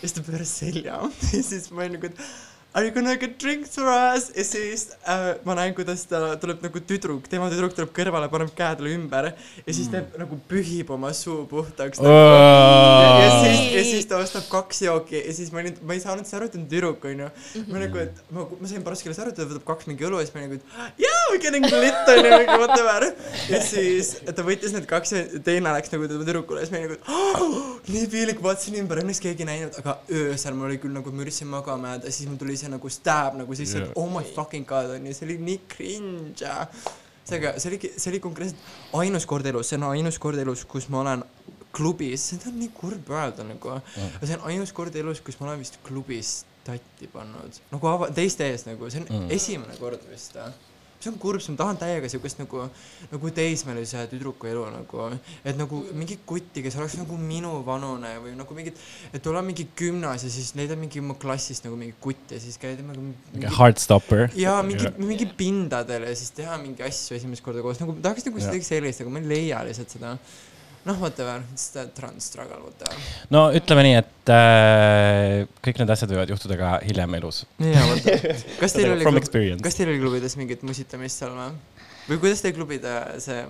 siis 0.01 0.15
ta 0.17 0.25
pööras 0.25 0.53
selja 0.61 1.01
ja 1.35 1.43
siis 1.51 1.69
ma 1.71 1.85
olin 1.85 1.97
nagu, 1.99 2.11
et 2.11 2.23
are 2.73 2.83
you 2.85 2.91
gonna 2.91 3.15
get 3.15 3.39
drinks 3.39 3.75
for 3.75 3.87
us? 3.89 4.31
ja 4.35 4.43
siis 4.43 4.89
äh, 5.07 5.35
ma 5.45 5.55
näen, 5.57 5.73
kuidas 5.77 6.03
ta 6.09 6.35
tuleb 6.41 6.61
nagu 6.65 6.81
tüdruk, 6.89 7.27
tema 7.31 7.47
tüdruk 7.49 7.73
tuleb 7.77 7.93
kõrvale, 7.95 8.27
paneb 8.29 8.51
käe 8.57 8.75
talle 8.77 8.91
ümber 8.93 9.29
ja 9.31 9.73
siis 9.73 9.87
teeb 9.93 10.17
nagu 10.19 10.37
pühib 10.49 10.91
oma 10.93 11.09
suu 11.17 11.45
puhtaks 11.49 12.01
nagu. 12.03 12.11
ja, 12.11 13.13
ja 13.23 13.29
siis, 13.41 13.61
ja 13.73 13.85
siis 13.87 14.09
ta 14.09 14.19
ostab 14.21 14.45
kaks 14.51 14.83
jooki 14.85 15.17
ja 15.21 15.33
siis 15.33 15.49
ma 15.53 15.63
olin, 15.63 15.79
ma 15.87 15.97
ei 15.97 16.03
saanud 16.03 16.27
aru, 16.37 16.49
et 16.49 16.53
ta 16.53 16.61
on 16.61 16.67
tüdruk, 16.73 17.07
onju. 17.11 17.29
ma 17.71 17.81
nagu, 17.81 18.01
et 18.03 18.21
ma, 18.35 18.45
ma 18.59 18.71
sain 18.73 18.85
paras 18.85 19.01
keeles 19.05 19.21
aru, 19.23 19.33
et 19.33 19.39
ta 19.39 19.47
võtab 19.47 19.65
kaks 19.71 19.89
mingi 19.89 20.09
õlu 20.09 20.21
ja 20.21 20.27
siis 20.27 20.35
ma 20.35 20.43
nagu, 20.43 20.59
et 20.59 21.01
yeah, 21.01 21.23
we 21.31 21.41
getting 21.41 21.65
lit 21.71 22.13
onju, 22.13 22.33
mingi 22.35 22.59
whatever. 22.61 23.07
ja 23.53 23.63
siis 23.63 24.13
ta 24.27 24.45
võttis 24.45 24.75
need 24.75 24.89
kaks 24.91 25.15
ja 25.15 25.23
teine 25.47 25.73
läks 25.79 25.95
nagu 25.95 26.11
tema 26.11 26.27
tüdrukule 26.27 26.61
ja 26.61 26.69
siis 26.69 26.75
ma 26.75 26.83
olin 26.83 26.93
nagu, 26.93 27.47
oh, 27.47 27.81
nii 27.89 28.05
piinlik, 28.11 28.43
vaatasin 28.43 28.77
ümber, 28.83 29.01
õnneks 29.01 29.23
keegi 29.23 29.47
ei 29.47 29.51
näinud, 29.53 29.81
aga 29.81 29.97
öösel 30.13 30.57
mul 30.57 30.69
oli 30.69 30.81
küll 30.83 30.93
nagu, 30.93 31.13
ma 31.15 31.25
üritasin 31.25 31.49
magama 31.49 31.95
jääda, 31.95 32.13
siis 32.13 32.29
mul 32.29 32.39
tuli 32.41 32.56
see 32.59 32.71
nagu 32.71 32.91
stab 32.93 33.37
nagu 33.39 33.57
sisse 33.57 33.81
yeah., 33.81 33.91
et 33.91 33.99
oh 33.99 34.07
my 34.11 34.23
fucking 34.35 34.67
god 34.67 34.95
onju, 34.97 35.15
see 35.15 35.27
oli 35.29 35.37
nii 35.49 35.59
cringe 35.71 36.55
seega 37.27 37.53
see 37.59 37.71
oligi, 37.71 37.91
see 37.97 38.11
oli 38.13 38.21
konkreetselt 38.23 38.95
ainus 39.01 39.27
kord 39.29 39.47
elus, 39.49 39.71
see 39.71 39.79
on 39.79 39.89
ainus 39.91 40.19
kord 40.23 40.39
elus, 40.41 40.63
kus 40.69 40.87
ma 40.93 41.01
olen 41.03 41.23
klubis, 41.77 42.29
seda 42.31 42.51
on 42.51 42.61
nii 42.61 42.71
kurb 42.75 43.11
öelda 43.13 43.45
nagu 43.47 43.75
mm., 43.77 44.21
see 44.23 44.37
on 44.39 44.47
ainus 44.51 44.73
kord 44.75 44.95
elus, 44.97 45.21
kus 45.25 45.39
ma 45.41 45.49
olen 45.49 45.61
vist 45.61 45.79
klubis 45.85 46.39
tatti 46.67 47.09
pannud, 47.11 47.59
nagu 47.71 47.91
ava-, 47.91 48.09
teiste 48.15 48.47
ees 48.47 48.65
nagu, 48.67 48.89
see 48.91 49.03
on 49.03 49.09
mm. 49.11 49.29
esimene 49.35 49.77
kord 49.81 50.03
vist 50.11 50.35
või 50.39 50.55
see 50.99 51.11
on 51.11 51.19
kurb, 51.21 51.41
ma 51.51 51.57
tahan 51.61 51.79
täiega 51.81 52.09
siukest 52.11 52.39
nagu, 52.41 52.63
nagu 53.11 53.31
teismelise 53.37 54.03
tüdruku 54.11 54.49
elu 54.49 54.63
nagu, 54.73 55.07
et 55.43 55.59
nagu 55.59 55.81
mingi 55.97 56.17
kutti, 56.29 56.63
kes 56.65 56.77
oleks 56.79 56.97
nagu 56.99 57.19
minuvanune 57.21 58.15
või 58.23 58.33
nagu 58.39 58.57
mingid, 58.57 58.81
et 59.13 59.29
olla 59.29 59.43
mingi 59.45 59.67
gümnas 59.77 60.25
ja 60.25 60.31
siis 60.33 60.53
leida 60.57 60.77
mingi 60.79 61.03
oma 61.03 61.17
klassist 61.21 61.67
nagu 61.67 61.77
mingi 61.79 61.95
kutt 62.01 62.33
ja 62.33 62.41
siis 62.41 62.57
käia 62.61 62.79
temaga 62.79 63.03
mingi 63.03 63.53
Heartstopper. 63.59 64.27
jaa, 64.37 64.59
mingi, 64.65 64.89
mingi 64.99 65.29
pindadel 65.37 66.09
ja 66.09 66.17
siis 66.17 66.33
teha 66.37 66.57
mingi 66.61 66.85
asju 66.87 67.17
esimest 67.19 67.45
korda 67.45 67.65
koos, 67.65 67.81
nagu 67.83 67.97
tahaks 68.01 68.27
nagu 68.27 68.41
midagi 68.41 68.65
sellist, 68.65 69.05
aga 69.05 69.13
ma 69.13 69.23
ei 69.23 69.33
leia 69.35 69.63
lihtsalt 69.67 69.97
seda. 69.97 70.17
noh, 70.87 70.97
whatever, 71.03 71.41
it's 71.53 71.69
the 71.75 71.85
trans 71.97 72.27
struggle, 72.31 72.61
whatever. 72.63 73.07
no 73.33 73.47
ütleme 73.55 73.85
nii, 73.87 73.95
et 74.01 74.31
äh, 74.33 75.45
kõik 75.65 75.81
need 75.81 75.95
asjad 75.95 76.13
võivad 76.13 76.31
juhtuda 76.31 76.59
ka 76.59 76.73
hiljem 76.87 77.17
elus. 77.19 77.43
jaa, 77.61 77.87
whatever. 77.91 78.43
kas 78.61 78.77
teil 78.77 78.93
oli 78.95 79.57
kas 79.63 79.79
teil 79.79 79.91
oli 79.91 80.03
klubides 80.03 80.37
mingit 80.39 80.63
musitamist 80.67 81.23
seal 81.23 81.35
või? 81.35 81.51
või 82.07 82.21
kuidas 82.23 82.43
teil 82.43 82.55
klubide 82.55 82.93
see, 83.23 83.41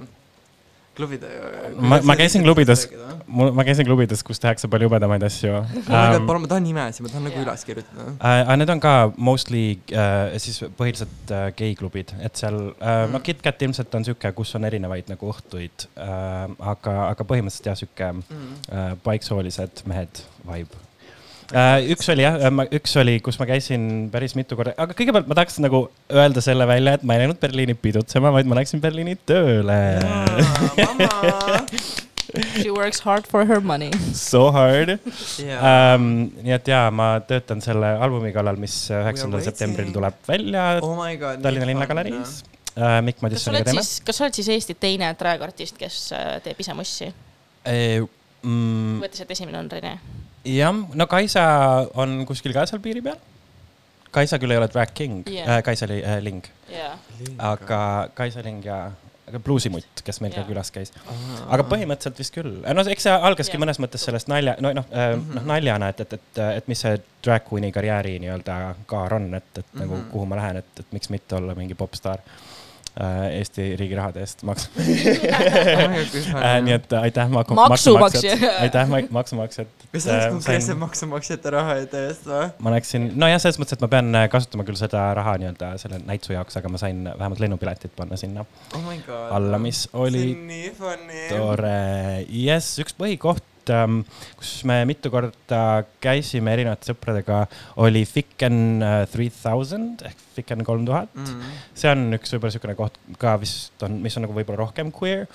klubide 0.98 1.30
ma, 1.78 2.00
ma 2.06 2.16
käisin 2.20 2.46
klubides, 2.46 2.88
mul, 3.28 3.52
ma 3.56 3.66
käisin 3.68 3.88
klubides, 3.88 4.24
kus 4.26 4.42
tehakse 4.44 4.70
palju 4.72 4.90
jubedamaid 4.90 5.26
asju 5.28 5.54
um,. 5.60 5.86
palun, 5.88 6.44
ma 6.44 6.52
tahan 6.52 6.66
nimesid, 6.68 7.06
ma 7.06 7.14
tahan 7.14 7.28
nagu 7.30 7.44
üles 7.44 7.66
kirjutada. 7.68 8.08
Uh, 8.18 8.56
need 8.60 8.74
on 8.74 8.82
ka 8.84 8.96
mostly 9.30 9.64
uh, 9.94 10.34
siis 10.42 10.60
põhiliselt 10.80 11.34
uh, 11.36 11.48
gei-klubid, 11.58 12.16
et 12.24 12.42
seal 12.42 12.58
uh, 12.58 12.74
mm. 12.82 13.14
no 13.16 13.24
KitKat 13.26 13.68
ilmselt 13.70 14.00
on 14.00 14.08
sihuke, 14.08 14.34
kus 14.38 14.56
on 14.60 14.68
erinevaid 14.70 15.12
nagu 15.14 15.32
õhtuid 15.34 15.88
uh,, 15.94 16.50
aga, 16.74 16.98
aga 17.12 17.30
põhimõtteliselt 17.30 17.72
jah, 17.72 17.80
sihuke 17.84 18.06
Mm. 18.08 18.54
uh, 18.72 18.94
paiksoolised 19.04 19.84
mehed 19.90 20.22
vibe 20.48 20.76
uh,. 20.76 20.87
Üks 21.94 22.10
oli 22.12 22.26
jah, 22.26 22.36
üks 22.76 22.96
oli, 23.00 23.20
kus 23.24 23.38
ma 23.40 23.48
käisin 23.48 24.10
päris 24.12 24.36
mitu 24.36 24.58
korda, 24.60 24.74
aga 24.78 24.96
kõigepealt 24.98 25.30
ma 25.30 25.38
tahaks 25.38 25.60
nagu 25.64 25.86
öelda 26.12 26.44
selle 26.44 26.68
välja, 26.68 26.98
et 26.98 27.06
ma 27.08 27.16
ei 27.16 27.24
läinud 27.24 27.40
Berliini 27.40 27.78
pidutsema, 27.80 28.34
vaid 28.36 28.50
ma 28.50 28.60
läksin 28.60 28.84
Berliini 28.84 29.16
tööle. 29.28 29.80
She 32.60 32.72
works 32.72 33.00
hard 33.00 33.26
for 33.26 33.46
her 33.46 33.62
money. 33.62 33.92
So 34.14 34.52
hard 34.52 35.00
jaa. 35.40 35.96
um,. 35.96 36.28
nii 36.44 36.56
et 36.58 36.70
jaa, 36.70 36.90
ma 36.92 37.14
töötan 37.28 37.64
selle 37.64 37.94
albumi 38.04 38.34
kallal, 38.36 38.60
mis 38.60 38.76
üheksandal 38.92 39.42
septembril 39.46 39.94
tuleb 39.96 40.20
välja 40.28 40.68
oh 40.84 40.94
my 41.00 41.16
god. 41.22 41.42
Tallinna 41.46 41.70
Linnagaleris. 41.72 42.42
uh,. 42.76 43.00
Mikk 43.06 43.18
kas 43.18 43.24
sa 43.24 43.30
Madissoniga 43.30 43.64
oled 43.64 43.72
teeme 43.72 43.88
siis, 43.88 44.04
kas 44.06 44.20
sa 44.20 44.28
oled 44.28 44.38
siis 44.38 44.52
Eesti 44.58 44.78
teine 44.78 45.14
träägartist, 45.18 45.80
kes 45.80 46.04
äh, 46.18 46.38
teeb 46.46 46.60
ise 46.62 46.76
mossi? 46.78 47.10
Eh, 47.68 48.04
mm, 48.44 49.00
võttes, 49.02 49.24
et 49.24 49.36
esimene 49.38 49.64
on 49.64 49.72
Rene. 49.72 49.96
jah, 50.46 50.74
no 50.96 51.08
Kaisa 51.08 51.44
on 51.96 52.20
kuskil 52.30 52.54
ka 52.56 52.66
seal 52.70 52.82
piiri 52.84 53.02
peal. 53.06 53.18
Kaisa 54.12 54.40
küll 54.40 54.54
ei 54.56 54.58
ole 54.58 54.70
drag 54.72 54.94
king 54.96 55.24
yeah., 55.30 55.60
Kaisa 55.64 55.86
oli 55.86 56.00
äh, 56.04 56.22
Ling, 56.24 56.46
jaa. 56.72 56.94
aga 57.52 57.80
Kaisa 58.16 58.42
Ling 58.46 58.64
ja 58.66 58.92
aga 59.28 59.42
Bluusimutt, 59.44 60.02
kes 60.08 60.22
meil 60.24 60.32
ka 60.32 60.46
külas 60.48 60.72
käis. 60.72 60.94
aga 61.52 61.66
põhimõtteliselt 61.68 62.22
vist 62.22 62.32
küll, 62.34 62.54
no 62.64 62.86
eks 62.88 63.04
see 63.10 63.12
algaski 63.30 63.58
Jah. 63.58 63.62
mõnes 63.66 63.82
mõttes 63.84 64.06
sellest 64.08 64.30
nalja, 64.32 64.54
no 64.64 64.72
noh, 64.78 64.88
noh 65.36 65.44
naljana, 65.52 65.90
et, 65.92 66.00
et, 66.06 66.14
et, 66.16 66.40
et 66.62 66.70
mis 66.72 66.80
see 66.80 66.96
drag 67.28 67.44
queen'i 67.50 67.74
karjääri 67.76 68.16
nii-öelda 68.24 68.56
kaar 68.88 69.18
on, 69.20 69.28
et, 69.36 69.52
et 69.60 69.76
nagu 69.76 69.98
Mhm. 70.00 70.08
kuhu 70.14 70.26
ma 70.32 70.40
lähen, 70.40 70.62
et, 70.64 70.72
et 70.80 70.96
miks 70.96 71.12
mitte 71.12 71.36
olla 71.36 71.56
mingi 71.60 71.76
popstaar 71.76 72.24
äh, 72.24 72.57
Eesti 72.98 73.76
riigi 73.78 73.98
rahade 73.98 74.24
eest 74.24 74.44
maks-. 74.48 74.70
Äh, 76.38 76.58
nii 76.64 76.74
et 76.76 76.94
aitäh, 76.98 77.30
Maksumaksja. 77.30 78.34
aitäh, 78.62 78.90
maksumaksjad. 79.18 79.70
kas 79.92 80.04
see 80.04 80.14
oleks 80.14 80.34
konkreetselt 80.34 80.80
maksumaksjate 80.82 81.52
raha 81.54 81.78
eest 81.82 82.28
või? 82.28 82.48
ma 82.64 82.74
läksin, 82.74 83.10
nojah, 83.20 83.40
selles 83.42 83.60
mõttes, 83.62 83.78
et 83.78 83.84
ma 83.86 83.90
pean 83.92 84.10
äh, 84.18 84.28
kasutama 84.32 84.66
küll 84.68 84.80
seda 84.80 85.08
raha 85.18 85.38
nii-öelda 85.42 85.72
selle 85.82 86.00
näitsu 86.06 86.34
jaoks, 86.36 86.58
aga 86.60 86.72
ma 86.74 86.82
sain 86.82 87.04
vähemalt 87.08 87.42
lennupiletid 87.44 87.94
panna 87.98 88.20
sinna 88.20 88.46
oh 88.46 88.84
my 88.86 88.98
god. 89.06 89.32
alla, 89.38 89.62
mis 89.62 89.86
oli 89.98 90.26
tore. 91.30 91.78
jess, 92.28 92.80
üks 92.84 92.98
põhikoht, 92.98 93.46
kus 94.38 94.52
me 94.70 94.80
mitu 94.90 95.12
korda 95.14 95.62
käisime 96.04 96.54
erinevate 96.56 96.92
sõpradega, 96.92 97.44
oli 97.84 98.04
Ficken 98.08 98.84
äh, 98.84 99.02
three 99.12 99.32
thousand 99.34 100.04
ehk 100.08 100.24
Ficken 100.38 100.62
kolm 100.66 100.86
tuhat. 100.86 101.10
mm.. 101.18 101.54
see 101.78 101.90
on 101.90 102.18
üks 102.18 102.34
võib-olla 102.36 102.52
niisugune 102.54 102.76
koht 102.78 103.00
ka 103.22 103.36
vist 103.42 103.86
on, 103.86 103.98
mis 104.04 104.18
on 104.18 104.28
nagu 104.28 104.36
võib-olla 104.38 104.62
rohkem 104.62 104.92
queer 104.94 105.26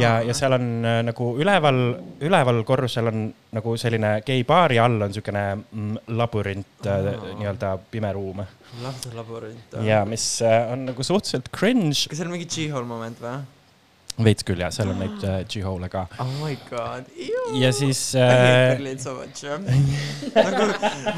ja, 0.00 0.16
ja 0.26 0.34
seal 0.36 0.56
on 0.58 0.66
äh, 0.82 1.00
nagu 1.06 1.30
üleval, 1.40 1.80
üleval 2.26 2.62
korrusel 2.68 3.12
on 3.12 3.28
nagu 3.54 3.76
selline 3.80 4.16
geibaar 4.26 4.74
ja 4.74 4.88
all 4.88 4.98
on 4.98 5.12
niisugune 5.12 5.44
mm, 5.60 6.02
labürint 6.18 6.90
Aa. 6.90 7.14
nii-öelda 7.38 7.76
pime 7.92 8.12
ruum 8.16 8.42
labürint. 9.14 9.78
ja 9.86 10.02
mis 10.08 10.26
on 10.46 10.86
nagu 10.90 11.06
suhteliselt 11.06 11.50
cringe. 11.54 12.06
kas 12.10 12.20
seal 12.20 12.30
on 12.30 12.36
mingi 12.36 12.50
G-hole 12.50 12.88
moment 12.88 13.22
või? 13.22 13.38
Veits 14.18 14.44
küll 14.46 14.60
jah, 14.60 14.72
seal 14.74 14.90
on 14.92 14.98
neid 15.00 15.22
äh, 15.26 15.42
G-hole'e 15.50 15.90
ka. 15.92 16.04
oh 16.22 16.32
my 16.40 16.56
god. 16.68 17.08
ja 17.56 17.70
siis 17.76 18.00
äh, 18.18 18.76
so 19.00 19.14
nagu 19.60 20.66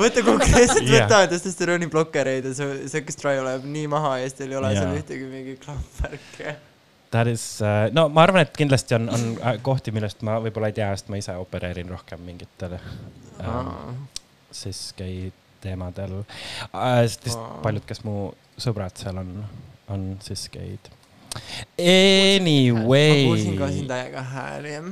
võta 0.00 0.24
konkreetselt 0.26 0.86
Jah. 0.86 1.06
võta 1.06 1.22
testosterooni 1.32 1.88
blokkereid 1.92 2.50
ja 2.50 2.54
see, 2.56 2.82
see 2.92 3.04
X-Try 3.04 3.40
läheb 3.42 3.66
nii 3.68 3.88
maha 3.92 4.18
ja 4.20 4.28
siis 4.28 4.38
teil 4.40 4.54
ei 4.54 4.60
ole 4.60 4.74
seal 4.76 4.90
Jaa. 4.90 5.00
ühtegi 5.00 5.28
mingi 5.30 5.56
klappvärke. 5.62 6.56
that 7.10 7.30
is 7.30 7.44
uh,, 7.64 7.88
no 7.96 8.08
ma 8.12 8.26
arvan, 8.26 8.46
et 8.46 8.56
kindlasti 8.56 8.96
on, 8.98 9.08
on 9.12 9.28
äh, 9.40 9.58
kohti, 9.64 9.94
millest 9.94 10.22
ma 10.26 10.38
võib-olla 10.44 10.72
ei 10.72 10.78
tea, 10.78 10.92
sest 10.96 11.12
ma 11.12 11.20
ise 11.20 11.36
opereerin 11.40 11.90
rohkem 11.92 12.22
mingitel 12.26 12.78
um, 12.78 14.06
siis 14.52 14.90
gei 14.98 15.32
teemadel 15.64 16.20
uh,. 16.22 16.40
sest 17.06 17.32
Aa. 17.34 17.60
paljud, 17.64 17.86
kes 17.88 18.04
mu 18.06 18.16
sõbrad 18.60 18.98
seal 19.00 19.18
on, 19.22 19.38
on 19.92 20.10
siis 20.24 20.48
geid. 20.52 20.92
Anyway. 21.78 23.24
ma 23.24 23.28
kuulsin 23.28 23.56
ka 23.58 23.70
siin 23.72 23.88
täiega 23.88 24.22
hääli 24.22 24.72
jah. 24.72 24.84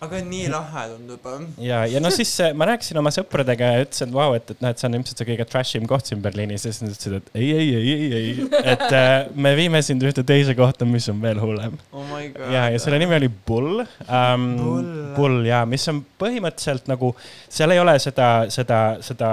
Aga 0.00 0.20
nii 0.24 0.46
lahe 0.48 0.82
tundub. 0.94 1.26
ja, 1.60 1.82
ja 1.88 2.00
no 2.00 2.10
siis 2.14 2.32
äh, 2.40 2.54
ma 2.56 2.68
rääkisin 2.70 2.96
oma 3.00 3.12
sõpradega 3.12 3.72
ja 3.74 3.84
ütlesin, 3.84 4.08
et 4.08 4.16
vau, 4.16 4.32
et, 4.36 4.52
et 4.54 4.62
noh, 4.64 4.72
et 4.72 4.80
see 4.80 4.88
on 4.88 4.96
ilmselt 4.96 5.20
see 5.20 5.28
kõige 5.28 5.46
trash 5.50 5.76
im 5.76 5.88
koht 5.90 6.08
siin 6.08 6.22
Berliinis 6.24 6.64
ja 6.64 6.72
siis 6.72 6.84
nad 6.84 6.94
ütlesid, 6.94 7.16
et 7.18 7.28
ei, 7.36 7.50
ei, 7.52 7.68
ei, 7.76 7.90
ei, 7.92 8.20
ei, 8.20 8.46
et 8.72 8.86
äh, 8.96 9.28
me 9.36 9.52
viime 9.58 9.82
sind 9.84 10.04
ühte 10.08 10.24
teise 10.26 10.54
kohta, 10.56 10.88
mis 10.88 11.08
on 11.12 11.20
veel 11.20 11.40
hullem. 11.42 11.76
oh 11.92 12.06
my 12.08 12.30
god. 12.32 12.48
ja, 12.54 12.68
ja 12.72 12.80
selle 12.80 13.00
nimi 13.02 13.18
oli 13.18 13.28
Bull 13.28 13.84
um,. 13.84 14.48
Bull. 14.60 14.88
Bull 15.16 15.44
ja 15.48 15.64
mis 15.68 15.84
on 15.90 16.00
põhimõtteliselt 16.20 16.88
nagu, 16.88 17.12
seal 17.50 17.74
ei 17.74 17.80
ole 17.82 17.96
seda, 18.00 18.30
seda, 18.52 18.80
seda 19.04 19.30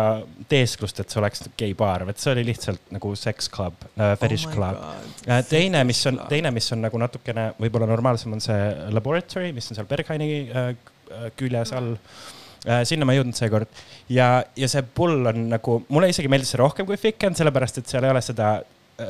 teesklust, 0.49 0.99
et 0.99 1.13
see 1.13 1.21
oleks 1.21 1.45
geibaar, 1.59 2.07
vaid 2.09 2.19
see 2.19 2.33
oli 2.33 2.43
lihtsalt 2.49 2.91
nagu 2.95 3.13
sex 3.19 3.47
club 3.53 3.87
uh,, 3.93 4.15
fetish 4.19 4.47
Oh 4.47 4.53
club. 4.53 4.83
Teine, 5.49 5.83
mis 5.87 5.99
on, 6.09 6.19
teine, 6.29 6.51
mis 6.55 6.67
on 6.75 6.83
nagu 6.83 6.99
natukene 7.01 7.49
võib-olla 7.61 7.87
normaalsem, 7.89 8.35
on 8.35 8.43
see 8.43 8.59
laboratory, 8.95 9.51
mis 9.55 9.71
on 9.71 9.79
seal 9.79 9.89
Berghaini 9.89 10.29
küljes 11.39 11.73
all 11.77 11.93
uh,. 11.95 12.81
sinna 12.87 13.07
ma 13.07 13.15
ei 13.15 13.21
jõudnud 13.21 13.37
seekord 13.37 13.83
ja, 14.11 14.43
ja 14.57 14.69
see 14.71 14.83
pull 14.97 15.29
on 15.31 15.47
nagu, 15.53 15.79
mulle 15.93 16.11
isegi 16.11 16.31
meeldis 16.31 16.53
see 16.53 16.61
rohkem 16.61 16.87
kui 16.89 16.99
Ficken, 16.99 17.37
sellepärast 17.37 17.81
et 17.81 17.91
seal 17.91 18.07
ei 18.07 18.13
ole 18.13 18.23
seda 18.25 18.57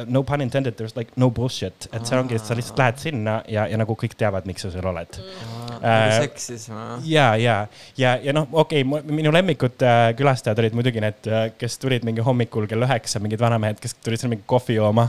no 0.07 0.23
pun 0.27 0.41
intended, 0.41 0.75
there 0.75 0.87
is 0.89 0.95
like 0.97 1.11
no 1.15 1.29
bullshit, 1.31 1.87
et 1.91 2.07
see 2.07 2.19
ongi, 2.19 2.39
et 2.39 2.45
sa 2.45 2.57
lihtsalt 2.57 2.81
lähed 2.81 3.03
sinna 3.07 3.39
ja, 3.47 3.67
ja 3.71 3.79
nagu 3.79 3.95
kõik 3.99 4.17
teavad, 4.19 4.47
miks 4.49 4.65
sa 4.65 4.73
seal 4.73 4.87
oled 4.91 5.19
nagu 5.19 5.67
Äh, 5.77 6.21
seks 6.23 6.47
siis 6.49 6.65
või? 6.71 6.97
ja, 7.11 7.27
ja, 7.39 7.55
ja, 7.99 8.15
ja 8.23 8.33
noh, 8.35 8.47
okei 8.51 8.83
okay,, 8.85 9.03
minu 9.13 9.31
lemmikud 9.33 9.83
äh, 9.85 10.09
külastajad 10.17 10.59
olid 10.61 10.77
muidugi 10.77 11.01
need, 11.03 11.29
kes 11.59 11.77
tulid 11.81 12.05
mingi 12.07 12.23
hommikul 12.25 12.67
kell 12.69 12.85
üheksa, 12.87 13.21
mingid 13.23 13.41
vanamehed, 13.41 13.79
kes 13.81 13.97
tulid 14.05 14.21
seal 14.21 14.31
mingi 14.33 14.45
kohvi 14.49 14.77
jooma. 14.77 15.07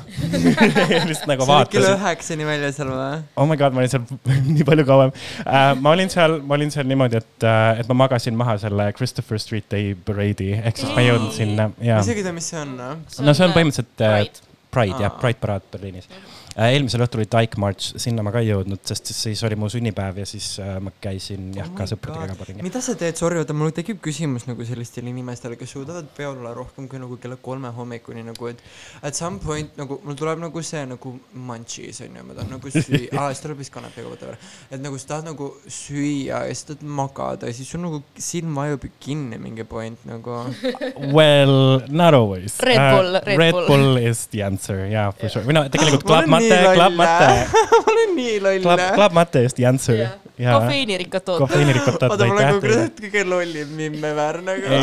lihtsalt 1.08 1.28
nagu 1.30 1.46
olid 1.46 1.72
kella 1.72 1.94
vaatasid. 1.94 1.94
üheksani 1.94 2.48
väljas 2.48 2.78
seal 2.80 2.92
või? 2.92 3.22
oh 3.36 3.48
my 3.48 3.58
god, 3.60 3.76
ma 3.76 3.84
olin 3.84 3.94
seal 3.94 4.04
nii 4.56 4.66
palju 4.68 4.86
kauem 4.88 5.14
uh,. 5.14 5.72
ma 5.80 5.94
olin 5.94 6.12
seal, 6.12 6.38
ma 6.44 6.58
olin 6.58 6.74
seal 6.74 6.88
niimoodi, 6.90 7.22
et 7.22 7.48
uh,, 7.48 7.80
et 7.80 7.88
ma 7.90 8.00
magasin 8.04 8.36
maha 8.38 8.58
selle 8.60 8.90
Christopher 8.98 9.40
Street 9.42 9.68
Day 9.72 9.94
parade'i, 10.08 10.58
ehk 10.58 10.82
siis 10.82 10.92
ma 10.92 11.04
ei 11.04 11.12
jõudnud 11.12 11.34
sinna 11.36 11.70
ja 11.80 11.98
ma. 11.98 12.04
isegi 12.04 12.24
ei 12.24 12.28
tea, 12.28 12.36
mis 12.36 12.52
see 12.52 12.60
on. 12.60 12.76
no 12.76 13.36
see 13.36 13.48
on 13.48 13.56
põhimõtteliselt 13.56 14.04
äh, 14.04 14.47
Pride. 14.70 14.98
Jah 15.00 15.10
Pride 15.10 15.38
paraad 15.40 15.62
Berliinis. 15.70 16.08
Eelmisel 16.66 17.04
õhtul 17.04 17.20
oli 17.22 17.28
Dyke 17.30 17.60
March, 17.62 17.92
sinna 18.02 18.22
ma 18.26 18.32
ka 18.34 18.40
ei 18.42 18.48
jõudnud, 18.50 18.80
sest 18.88 19.12
siis- 19.14 19.42
oli 19.46 19.54
mu 19.54 19.68
sünnipäev 19.70 20.16
ja 20.18 20.24
siis 20.26 20.58
äh, 20.58 20.78
ma 20.82 20.90
käisin 21.00 21.52
jah 21.54 21.68
Oh 21.68 21.76
ka 21.78 21.84
sõpradega 21.86 22.34
pool 22.34 22.48
ringi. 22.48 22.62
mida 22.66 22.80
sa 22.82 22.94
teed, 22.98 23.14
sorry, 23.20 23.38
oota, 23.38 23.54
mul 23.54 23.70
tekib 23.76 24.00
küsimus 24.02 24.46
nagu 24.48 24.64
sellistele 24.66 25.10
inimestele, 25.12 25.54
kes 25.60 25.70
suudavad 25.76 26.08
peol 26.16 26.38
olla 26.40 26.54
rohkem 26.56 26.88
kui 26.88 26.98
nagu 26.98 27.16
kella 27.22 27.36
kolme 27.36 27.70
hommikuni 27.76 28.24
nagu, 28.26 28.48
et 28.50 28.58
at 29.02 29.14
some 29.14 29.38
point 29.38 29.76
nagu 29.78 30.00
mul 30.04 30.16
tuleb 30.18 30.40
nagu 30.42 30.62
see 30.66 30.82
nagu 30.88 31.12
munchies 31.34 32.00
onju, 32.06 32.24
ma 32.26 32.34
tahan 32.38 32.50
nagu 32.56 32.72
süüa, 32.74 33.12
aa 33.20 33.28
siis 33.30 33.44
tuleb 33.44 33.58
vist 33.62 33.74
kanepiga 33.74 34.08
whatever, 34.08 34.38
et 34.70 34.82
nagu 34.82 34.98
sa 34.98 35.12
tahad 35.12 35.28
nagu 35.30 35.52
süüa 35.68 36.42
ja 36.48 36.54
siis 36.54 36.64
tahad 36.72 36.82
magada 36.82 37.46
ja 37.46 37.54
siis 37.54 37.70
sul 37.70 37.84
nagu 37.84 38.02
silm 38.16 38.56
vajub 38.58 38.88
ju 38.88 38.92
kinni 38.98 39.38
mingi 39.38 39.64
point 39.68 40.02
nagu. 40.08 40.40
Well, 41.18 41.80
not 41.88 42.14
always. 42.14 42.58
Red 42.60 42.78
Bull, 42.78 43.14
Red 43.24 43.38
Red 43.38 43.52
Bull. 43.52 43.66
Bull 43.68 43.96
is 44.02 44.26
the 44.32 44.42
answer, 44.42 44.86
jaa, 44.90 45.10
for 45.12 45.28
sure. 45.30 45.44
või 45.46 45.54
no 45.56 45.62
tegelikult 45.72 46.04
Club 46.08 46.26
nii 46.26 46.47
Mate, 46.48 46.74
Club 46.78 46.94
Mate, 46.98 47.28
ma 47.52 47.92
olen 47.92 48.16
nii 48.16 48.40
loll 48.44 48.62
Club, 48.64 48.80
Club 48.94 49.12
Mate 49.20 49.44
is 49.48 49.54
the 49.58 49.66
answer 49.68 49.96
Jah.. 49.98 50.12
jaa, 50.38 50.58
kofeiinirikkad 50.60 51.24
tooted. 51.26 51.42
kofeiinirikotat 51.46 52.10
oota, 52.14 52.26
mul 52.30 52.36
on 52.38 52.44
nagu 52.44 52.60
kurat 52.62 53.00
kõige 53.04 53.24
lollim 53.26 53.72
mimmeväär 53.78 54.38
nagu. 54.46 54.66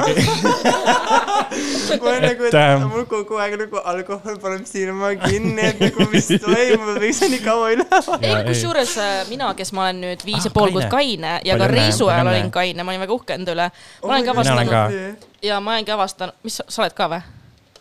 Ma 1.96 2.10
olen 2.10 2.22
nagu, 2.26 2.44
et 2.50 2.56
ähm, 2.60 2.84
mul 2.92 3.06
kogu 3.10 3.38
aeg 3.40 3.56
nagu 3.60 3.80
alkohol 3.88 4.38
paneb 4.44 4.66
silma 4.68 5.12
kinni, 5.22 5.64
et 5.70 5.80
nagu 5.82 6.08
mis 6.12 6.28
toimub, 6.44 6.92
miks 7.02 7.22
sa 7.24 7.30
nii 7.32 7.42
kaua 7.46 7.70
üleval. 7.76 8.20
ei 8.26 8.36
kusjuures 8.50 8.96
äh, 9.02 9.14
mina, 9.32 9.52
kes 9.58 9.72
ma 9.76 9.88
olen 9.88 10.02
nüüd 10.04 10.26
viis 10.28 10.42
Ah, 10.44 10.50
ja 10.50 10.54
pool 10.56 10.74
kuud 10.76 10.90
kaine. 10.92 11.38
ja 11.48 11.58
ka 11.62 11.70
reisu 11.72 12.10
ajal 12.12 12.28
olin 12.34 12.52
kaine, 12.54 12.84
ma 12.84 12.92
olin 12.96 13.06
väga 13.06 13.16
uhke 13.16 13.38
enda 13.40 13.56
üle. 13.56 13.70
Oh 14.02 14.10
ma 14.10 14.18
olengi 14.18 14.34
Mina 14.36 14.56
olen 14.58 14.68
ka. 14.74 14.82
avastanud 14.86 15.46
ja 15.50 15.60
ma 15.64 15.76
olengi 15.78 15.96
avastanud, 15.96 16.36
mis 16.44 16.60
sa 16.68 16.82
oled 16.84 16.98
ka 16.98 17.10
või? 17.16 17.22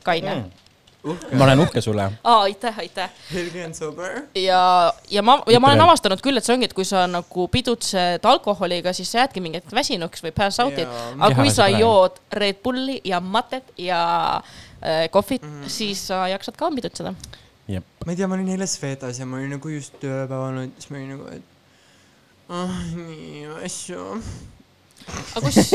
kaine 0.04 0.34
mm.? 0.34 0.63
Ma 1.04 1.44
olen 1.44 1.60
uhke 1.60 1.80
sulle. 1.80 2.06
aa, 2.24 2.40
aitäh, 2.42 2.78
aitäh. 2.78 3.10
Helge 3.32 3.64
on 3.66 3.74
sober. 3.74 4.22
ja, 4.34 4.92
ja 5.10 5.22
ma, 5.22 5.38
ja 5.50 5.60
ma 5.60 5.70
olen 5.72 5.84
avastanud 5.84 6.22
küll, 6.24 6.40
et 6.40 6.46
see 6.46 6.54
ongi, 6.56 6.68
et 6.70 6.76
kui 6.76 6.86
sa 6.88 7.04
nagu 7.10 7.46
pidutsed 7.52 8.24
alkoholiga, 8.28 8.92
siis 8.96 9.12
sa 9.12 9.22
jäädki 9.22 9.42
mingi 9.44 9.60
hetk 9.60 9.74
väsinuks 9.74 10.24
või 10.24 10.34
pass 10.36 10.62
out'id. 10.64 10.88
Jaa. 10.88 11.14
aga 11.18 11.38
kui 11.38 11.52
sa 11.52 11.68
jood 11.72 12.20
Red 12.32 12.62
Bulli 12.64 13.00
ja 13.04 13.20
matet 13.20 13.72
ja 13.78 14.02
äh, 14.38 15.08
kohvit 15.10 15.42
mm. 15.42 15.62
-hmm. 15.62 15.68
siis 15.78 16.06
sa 16.06 16.28
jaksad 16.28 16.56
ka 16.56 16.70
pidutseda. 16.70 17.14
ma 18.06 18.12
ei 18.12 18.16
tea, 18.16 18.28
ma 18.28 18.34
olin 18.34 18.48
eile 18.48 18.66
Svedas 18.66 19.18
ja 19.18 19.26
ma 19.26 19.36
olin 19.36 19.56
nagu 19.56 19.68
just 19.68 19.94
tööpäev 20.00 20.40
olnud, 20.48 20.72
siis 20.78 20.90
ma 20.90 20.96
olin 20.96 21.10
nagu, 21.16 21.28
et 21.32 21.42
ah, 22.48 22.82
nii 22.96 23.46
asju. 23.64 24.22
Aga 25.34 25.50
kus, 25.50 25.72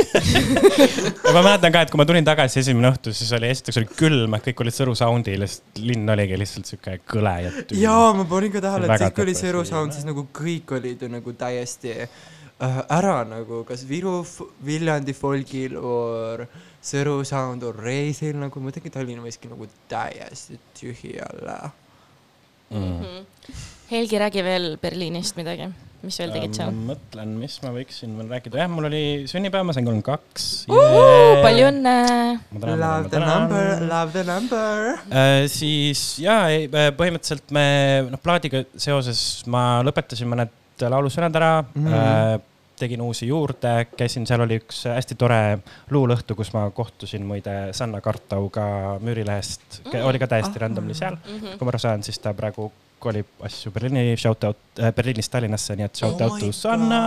ja 1.25 1.33
ma 1.35 1.41
mäletan 1.43 1.73
ka, 1.73 1.83
et 1.85 1.91
kui 1.91 1.99
ma 2.01 2.05
tulin 2.09 2.25
tagasi 2.27 2.61
esimene 2.63 2.89
õhtu, 2.91 3.13
siis 3.15 3.31
oli 3.37 3.49
esiteks 3.51 3.79
oli 3.81 3.89
külm, 3.99 4.37
kõik 4.45 4.63
olid 4.63 4.75
Sõru 4.75 4.95
sound'il 4.97 5.45
ja 5.45 5.49
siis 5.49 5.83
linn 5.83 6.09
oligi 6.09 6.39
lihtsalt 6.39 6.69
sihuke 6.69 6.97
kõle 7.09 7.35
ja 7.45 7.53
tüü. 7.59 7.79
jaa, 7.83 8.11
ma 8.17 8.25
panin 8.29 8.53
ka 8.55 8.63
tähele, 8.65 8.89
et 8.89 9.03
siis 9.03 9.15
kui 9.17 9.25
oli 9.27 9.37
Sõru. 9.37 9.65
Sound, 9.69 9.93
siis 9.93 10.07
nagu 10.07 10.25
kõik 10.33 10.71
olid 10.79 11.03
ju 11.05 11.11
nagu 11.11 11.33
täiesti 11.37 11.93
äh, 11.99 12.79
ära 12.95 13.19
nagu 13.27 13.61
kas 13.67 13.83
Viru, 13.89 14.21
Viljandi 14.65 15.15
folgil 15.17 15.77
or 15.77 16.47
Sõru 16.81 17.19
Sound 17.27 17.65
or 17.67 17.77
reisil 17.83 18.39
nagu, 18.39 18.63
muidugi 18.63 18.91
Tallinn 18.93 19.21
võiski 19.25 19.51
nagu 19.51 19.67
täiesti 19.91 20.59
tühi 20.79 21.17
olla. 21.27 21.59
mm.. 22.71 23.27
Helgi, 23.89 24.19
räägi 24.21 24.43
veel 24.45 24.75
Berliinist 24.81 25.37
midagi, 25.39 25.65
mis 26.03 26.19
veel 26.21 26.31
tegid 26.35 26.55
seal? 26.55 26.71
ma 26.75 26.93
mõtlen, 26.93 27.31
mis 27.41 27.55
ma 27.63 27.71
võiksin 27.75 28.13
veel 28.19 28.29
rääkida, 28.33 28.61
jah, 28.61 28.69
mul 28.71 28.87
oli 28.89 29.03
sünnipäev, 29.29 29.65
ma 29.67 29.75
sain 29.75 29.87
kolmkümmend 29.87 30.07
kaks. 30.07 30.45
palju 31.43 31.69
õnne. 31.69 31.95
Love 32.59 33.11
the 33.11 33.23
number, 33.23 33.83
love 33.89 34.13
the 34.15 34.23
number. 34.27 34.93
Äh, 35.11 35.43
siis 35.51 36.03
ja 36.23 36.41
ei, 36.53 36.69
äh, 36.71 36.91
põhimõtteliselt 36.95 37.51
me 37.55 37.65
noh, 38.09 38.21
plaadiga 38.23 38.63
seoses 38.79 39.43
ma 39.51 39.81
lõpetasin 39.85 40.29
mõned 40.31 40.55
laulusõnad 40.79 41.35
ära 41.35 41.53
mm. 41.61 41.85
-hmm. 41.85 42.47
tegin 42.79 43.01
uusi 43.03 43.27
juurde, 43.27 43.73
käisin, 43.99 44.23
seal 44.27 44.45
oli 44.45 44.61
üks 44.61 44.85
hästi 44.87 45.17
tore 45.19 45.59
luulõhtu, 45.91 46.35
kus 46.39 46.53
ma 46.55 46.69
kohtusin 46.71 47.25
muide 47.27 47.73
Sanna 47.75 47.99
Kartauga 48.01 48.99
Müürilehest 49.03 49.81
mm, 49.81 49.91
-hmm. 49.91 50.05
oli 50.07 50.19
ka 50.19 50.27
täiesti 50.27 50.55
Ah. 50.55 50.61
randomly 50.61 50.93
seal. 50.93 51.17
Mhm. 51.25 51.57
kui 51.57 51.65
ma 51.65 51.75
aru 51.75 51.79
saan, 51.79 52.03
siis 52.03 52.19
ta 52.19 52.33
praegu 52.33 52.71
kolib 52.99 53.27
asju 53.47 53.71
Berliini, 53.75 54.15
shout 54.17 54.43
out 54.43 54.79
äh,, 54.79 54.91
Berliinist 54.95 55.31
Tallinnasse, 55.31 55.75
nii 55.79 55.85
et 55.87 55.95
shout 56.01 56.21
out 56.21 56.39
to 56.39 56.51
Sanna. 56.55 57.01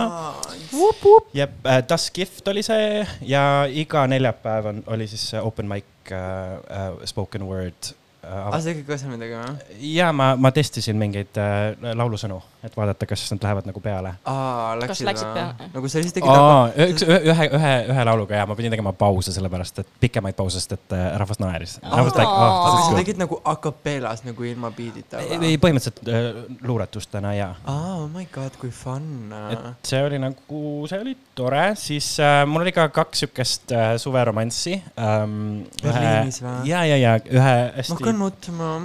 jep, 1.37 1.57
Das 1.89 2.09
Gift 2.15 2.47
oli 2.47 2.63
see 2.65 3.03
ja 3.29 3.43
iga 3.69 4.05
neljapäev 4.07 4.71
on, 4.73 4.83
oli 4.95 5.07
siis 5.07 5.33
open 5.41 5.69
mic 5.69 5.85
uh, 6.11 6.59
uh, 6.63 7.05
spoken 7.09 7.45
word 7.49 7.93
aa, 8.23 8.47
uh,. 8.49 8.57
sa 8.57 8.71
tegid 8.71 8.85
ka 8.87 8.97
seal 8.99 9.11
midagi 9.13 9.35
või? 9.35 9.77
ja 9.93 10.09
ma, 10.15 10.33
ma 10.39 10.51
testisin 10.55 10.97
mingeid 10.99 11.39
uh, 11.39 11.93
laulusõnu, 11.99 12.39
et 12.63 12.75
vaadata, 12.77 13.07
kas 13.09 13.25
nad 13.33 13.43
lähevad 13.45 13.67
nagu 13.69 13.83
peale. 13.83 14.13
aa, 14.29 14.73
läksid 14.79 15.09
või 15.09 15.33
peale?? 15.35 15.69
nagu 15.73 15.91
sa 15.91 16.01
lihtsalt 16.01 16.17
tegid 16.19 16.31
aga 16.31 16.87
üks, 16.87 17.05
ühe, 17.07 17.47
ühe, 17.59 17.73
ühe 17.93 18.05
lauluga 18.09 18.39
ja 18.39 18.47
ma 18.49 18.57
pidin 18.59 18.73
tegema 18.73 18.93
pause 18.97 19.35
sellepärast, 19.35 19.83
et 19.83 19.91
pikemaid 20.03 20.37
pause, 20.39 20.61
sest 20.61 20.77
et 20.77 20.95
uh, 20.95 21.03
rahvas 21.21 21.41
naeris. 21.43 21.77
rahvas 21.83 22.15
Aa. 22.17 22.27
ah, 22.29 22.53
aga 22.53 22.77
see 22.77 22.87
sa 22.89 23.01
tegid 23.01 23.21
nagu 23.21 23.39
a 23.43 23.55
capellas 23.63 24.23
nagu 24.27 24.47
ilma 24.47 24.71
biidita 24.75 25.23
ei,? 25.23 25.57
põhimõtteliselt 25.61 26.03
uh, 26.07 26.43
luuletustena 26.63 27.33
ja, 27.37 27.51
aa, 27.65 27.97
oh 27.99 28.07
my 28.13 28.27
god, 28.33 28.55
kui 28.61 28.71
fun. 28.73 29.33
et 29.51 29.89
see 29.89 30.01
oli 30.05 30.21
nagu, 30.21 30.63
see 30.89 31.01
oli 31.03 31.17
tore, 31.35 31.65
siis 31.79 32.13
uh, 32.21 32.43
mul 32.49 32.63
oli 32.65 32.75
ka 32.75 32.87
kaks 32.93 33.25
siukest 33.25 33.75
uh, 33.75 33.93
suveromanssi 34.01 34.79
um,. 34.95 35.63
Berliinis 35.83 36.39
või? 36.43 36.69
ja, 36.69 36.83
ja, 36.87 36.97
ja 36.99 37.15
ühe 37.23 37.53
ma 37.53 37.77
hästi 37.77 38.12
hakkan 38.13 38.57
nutma. 38.57 38.81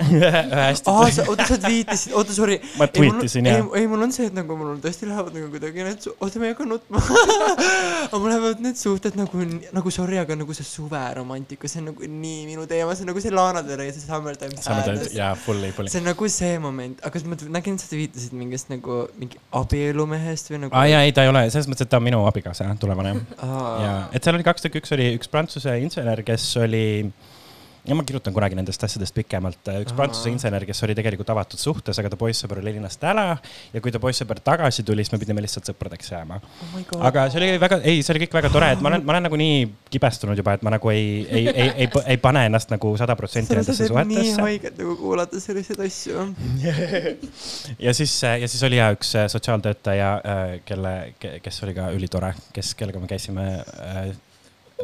aa, 0.87 1.11
sa, 1.13 1.25
oota, 1.29 1.47
sa 1.49 1.59
tweetisid, 1.63 2.13
oota, 2.17 2.35
sorry. 2.35 2.59
Ma 2.79 2.87
tweetisin, 2.87 3.47
jah. 3.47 3.61
ei, 3.61 3.83
ei, 3.83 3.87
mul 3.91 4.03
on 4.07 4.13
see, 4.15 4.29
et 4.31 4.37
nagu 4.37 4.57
mul 4.59 4.79
tõesti 4.83 5.09
lähevad 5.09 5.37
nagu 5.37 5.51
kuidagi 5.53 5.85
need, 5.87 6.07
oota, 6.17 6.41
ma 6.41 6.49
ei 6.49 6.55
hakka 6.55 6.67
nutma. 6.69 7.03
aga 8.09 8.21
mul 8.21 8.31
lähevad 8.33 8.63
need 8.65 8.81
suhted 8.81 9.19
nagu, 9.19 9.45
nagu 9.77 9.93
sorry, 9.95 10.21
aga 10.23 10.37
nagu 10.39 10.57
see 10.57 10.67
suveromantika, 10.67 11.71
see 11.71 11.83
on 11.83 11.91
nagu 11.93 12.11
nii 12.13 12.45
minu 12.49 12.67
teema, 12.71 12.97
see 12.97 13.07
on 13.07 13.13
nagu 13.13 13.25
see 13.25 13.35
Lana 13.35 13.65
Del 13.67 13.81
Rey, 13.83 13.93
see 13.95 14.05
Summertime 14.05 14.57
Sadness. 14.57 15.15
jaa, 15.17 15.33
fully, 15.39 15.73
fully. 15.77 15.93
see 15.93 16.03
on 16.03 16.09
nagu 16.11 16.31
see 16.33 16.59
moment, 16.63 17.03
aga 17.07 17.25
ma 17.29 17.41
nägin, 17.59 17.81
sa 17.81 17.91
tweetisid 17.93 18.37
mingist 18.39 18.73
nagu 18.73 19.05
mingi 19.21 19.41
abielumehest 19.59 20.53
või 20.53 20.65
nagu. 20.67 20.77
aa 20.77 20.87
jaa, 20.91 21.05
ei 21.07 21.17
ta 21.17 21.27
ei 21.27 21.33
ole, 21.33 21.47
selles 21.53 21.71
mõttes, 21.71 21.89
et 21.89 21.93
ta 21.93 22.01
on 22.01 22.07
minu 22.09 22.23
abikaasa, 22.29 22.69
tulevane. 22.81 23.17
Aa. 23.45 23.73
ja, 23.83 23.97
et 24.13 24.25
seal 24.25 24.39
oli 24.39 24.47
kaks 24.47 24.67
tükki, 24.67 24.85
üks 24.85 24.95
oli 24.97 25.11
üks 25.19 25.31
prantsuse 25.33 25.75
insener, 25.83 26.23
kes 26.27 26.51
oli 26.63 26.87
ja 27.89 27.97
ma 27.97 28.05
kirjutan 28.07 28.35
kunagi 28.37 28.57
nendest 28.59 28.83
asjadest 28.85 29.17
pikemalt, 29.17 29.61
üks 29.81 29.93
Aa. 29.95 29.97
prantsuse 29.97 30.31
insener, 30.33 30.65
kes 30.69 30.83
oli 30.85 30.97
tegelikult 30.99 31.31
avatud 31.33 31.61
suhtes, 31.61 31.99
aga 32.01 32.11
ta 32.13 32.19
poissõber 32.21 32.61
oli 32.63 32.75
linnast 32.77 33.05
ära 33.09 33.27
ja 33.73 33.83
kui 33.85 33.93
ta 33.95 34.01
poissõber 34.03 34.43
tagasi 34.45 34.85
tuli, 34.87 35.05
siis 35.05 35.15
me 35.15 35.21
pidime 35.23 35.45
lihtsalt 35.45 35.71
sõpradeks 35.71 36.13
jääma. 36.13 36.41
oh 36.97 37.07
aga 37.09 37.29
see 37.33 37.41
oli 37.41 37.61
väga, 37.63 37.81
ei, 37.83 38.03
see 38.05 38.15
oli 38.15 38.25
kõik 38.27 38.37
väga 38.39 38.53
tore, 38.53 38.71
et 38.77 38.85
ma 38.85 38.93
olen, 38.93 39.07
ma 39.09 39.17
olen 39.17 39.29
nagu 39.29 39.41
nii 39.41 39.65
kibestunud 39.95 40.39
juba, 40.39 40.59
et 40.59 40.67
ma 40.67 40.75
nagu 40.77 40.93
ei, 40.93 41.09
ei, 41.25 41.49
ei, 41.49 41.73
ei, 41.87 41.91
ei 42.15 42.21
pane 42.23 42.45
ennast 42.51 42.73
nagu 42.75 42.93
sada 43.01 43.17
protsenti 43.19 43.57
nendesse 43.57 43.89
teeb 43.89 43.97
nii 43.97 44.21
suhetesse. 44.21 44.45
haiget 44.45 44.81
nagu 44.83 44.97
kuulata 45.01 45.41
selliseid 45.43 45.83
asju. 45.89 46.29
ja 47.87 47.97
siis, 47.97 48.15
ja 48.23 48.49
siis 48.49 48.63
oli 48.69 48.81
ja 48.81 48.93
üks 48.95 49.15
äh, 49.17 49.29
sotsiaaltöötaja, 49.33 50.13
kelle, 50.69 50.95
kes 51.43 51.63
oli 51.67 51.77
ka 51.77 51.91
ülitore, 51.97 52.35
kes, 52.55 52.75
kellega 52.79 53.01
me 53.03 53.11
käisime 53.11 53.49
äh, 53.59 54.11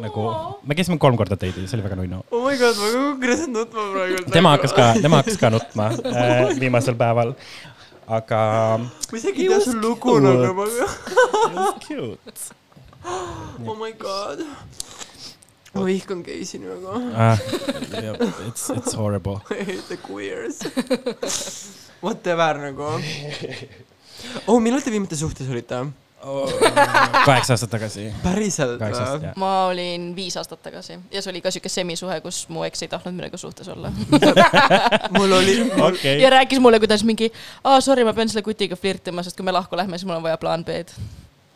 nagu, 0.03 0.25
me 0.67 0.75
käisime 0.75 0.99
kolm 1.03 1.19
korda 1.19 1.37
date'il, 1.37 1.69
see 1.69 1.79
oli 1.79 1.85
väga 1.87 1.99
nunnu. 2.01 2.23
oh 2.31 2.43
my 2.47 2.57
god, 2.59 2.81
ma 2.81 2.91
kukkusin 2.95 3.55
nutma 3.55 3.87
praegu. 3.93 4.25
tema 4.35 4.55
hakkas 4.57 4.75
ka, 4.77 4.89
tema 5.03 5.21
hakkas 5.23 5.39
ka 5.41 5.51
nutma 5.55 5.89
äh, 5.95 6.51
viimasel 6.61 6.99
päeval. 6.99 7.35
aga 8.19 8.41
ma 8.83 9.19
isegi 9.21 9.47
ei 9.47 9.53
tea 9.55 9.61
su 9.65 9.77
lugu 9.79 10.19
nagu, 10.25 10.53
ma, 10.59 11.69
cute 11.87 12.35
oh 13.67 13.77
my 13.79 13.93
god. 13.99 14.45
ma 15.75 15.87
vihkan 15.87 16.23
geisi 16.27 16.59
nii 16.63 16.75
väga. 16.75 16.93
uh,. 16.99 17.39
It's, 18.49 18.69
it's 18.71 18.95
horrible. 18.95 19.41
I 19.51 19.63
hate 19.65 19.89
the 19.89 19.97
queers. 19.97 20.61
Whatever 22.05 22.59
nagu. 22.69 22.91
oh, 24.47 24.59
millal 24.61 24.83
te 24.83 24.91
viimati 24.95 25.19
suhtes 25.19 25.51
olite? 25.51 25.85
Kaheksa 27.25 27.55
aastat 27.55 27.71
tagasi. 27.71 28.07
päriselt 28.23 28.81
või? 28.81 29.33
ma 29.41 29.53
olin 29.67 30.11
viis 30.17 30.37
aastat 30.41 30.63
tagasi 30.63 30.99
ja 31.13 31.23
see 31.23 31.33
oli 31.33 31.43
ka 31.45 31.53
siuke 31.55 31.69
semisuhe, 31.73 32.21
kus 32.25 32.45
mu 32.53 32.65
eks 32.67 32.87
ei 32.87 32.93
tahtnud 32.93 33.17
minuga 33.17 33.41
suhtes 33.41 33.69
olla. 33.69 33.93
mul 35.17 35.33
oli, 35.41 35.59
mul 35.65 35.91
okei 35.91 36.23
ja. 36.23 36.31
rääkis 36.31 36.63
mulle, 36.65 36.81
kuidas 36.83 37.05
mingi, 37.05 37.31
aa 37.65 37.81
sorry, 37.85 38.05
ma 38.05 38.15
pean 38.17 38.29
selle 38.33 38.45
kutiga 38.47 38.77
flirtima, 38.77 39.23
sest 39.23 39.37
kui 39.37 39.47
me 39.47 39.55
lahku 39.55 39.77
lähme, 39.77 39.99
siis 39.99 40.09
mul 40.09 40.19
on 40.19 40.27
vaja 40.27 40.41
plaan 40.41 40.65
B-d. 40.65 40.97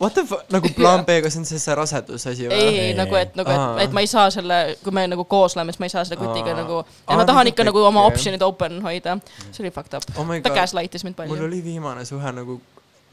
what 0.01 0.13
the 0.13 0.23
fuck, 0.23 0.45
nagu 0.53 0.69
plaan 0.75 1.05
B, 1.05 1.19
kas 1.23 1.33
see 1.33 1.43
on 1.43 1.49
see, 1.49 1.59
see 1.59 1.75
raseduse 1.75 2.33
asi 2.33 2.47
ei, 2.47 2.53
või? 2.53 2.79
ei 2.85 2.95
nagu, 2.97 3.19
et 3.19 3.35
nagu, 3.39 3.51
et, 3.51 3.85
et 3.85 3.95
ma 3.95 4.05
ei 4.05 4.11
saa 4.11 4.29
selle, 4.33 4.59
kui 4.83 4.95
me 4.95 5.07
nagu 5.11 5.25
koos 5.29 5.57
oleme, 5.57 5.73
siis 5.73 5.81
ma 5.81 5.89
ei 5.89 5.95
saa 5.97 6.05
selle 6.07 6.21
kutiga 6.21 6.53
Aa. 6.53 6.59
nagu, 6.61 6.81
Aa, 7.07 7.19
ma 7.19 7.27
tahan 7.29 7.51
ikka 7.53 7.67
nagu 7.67 7.85
oma 7.89 8.05
option'id 8.09 8.43
open 8.45 8.81
hoida. 8.85 9.17
see 9.51 9.65
oli 9.65 9.73
fucked 9.75 9.97
up. 9.97 10.05
oh 10.17 10.27
my 10.27 10.41
ta 10.45 10.53
gaslight'is 10.55 11.07
mind 11.07 11.17
mul 11.17 11.33
palju. 11.35 11.47
oli 11.49 11.63
viimane 11.63 12.05
suhe 12.05 12.35
nagu, 12.35 12.61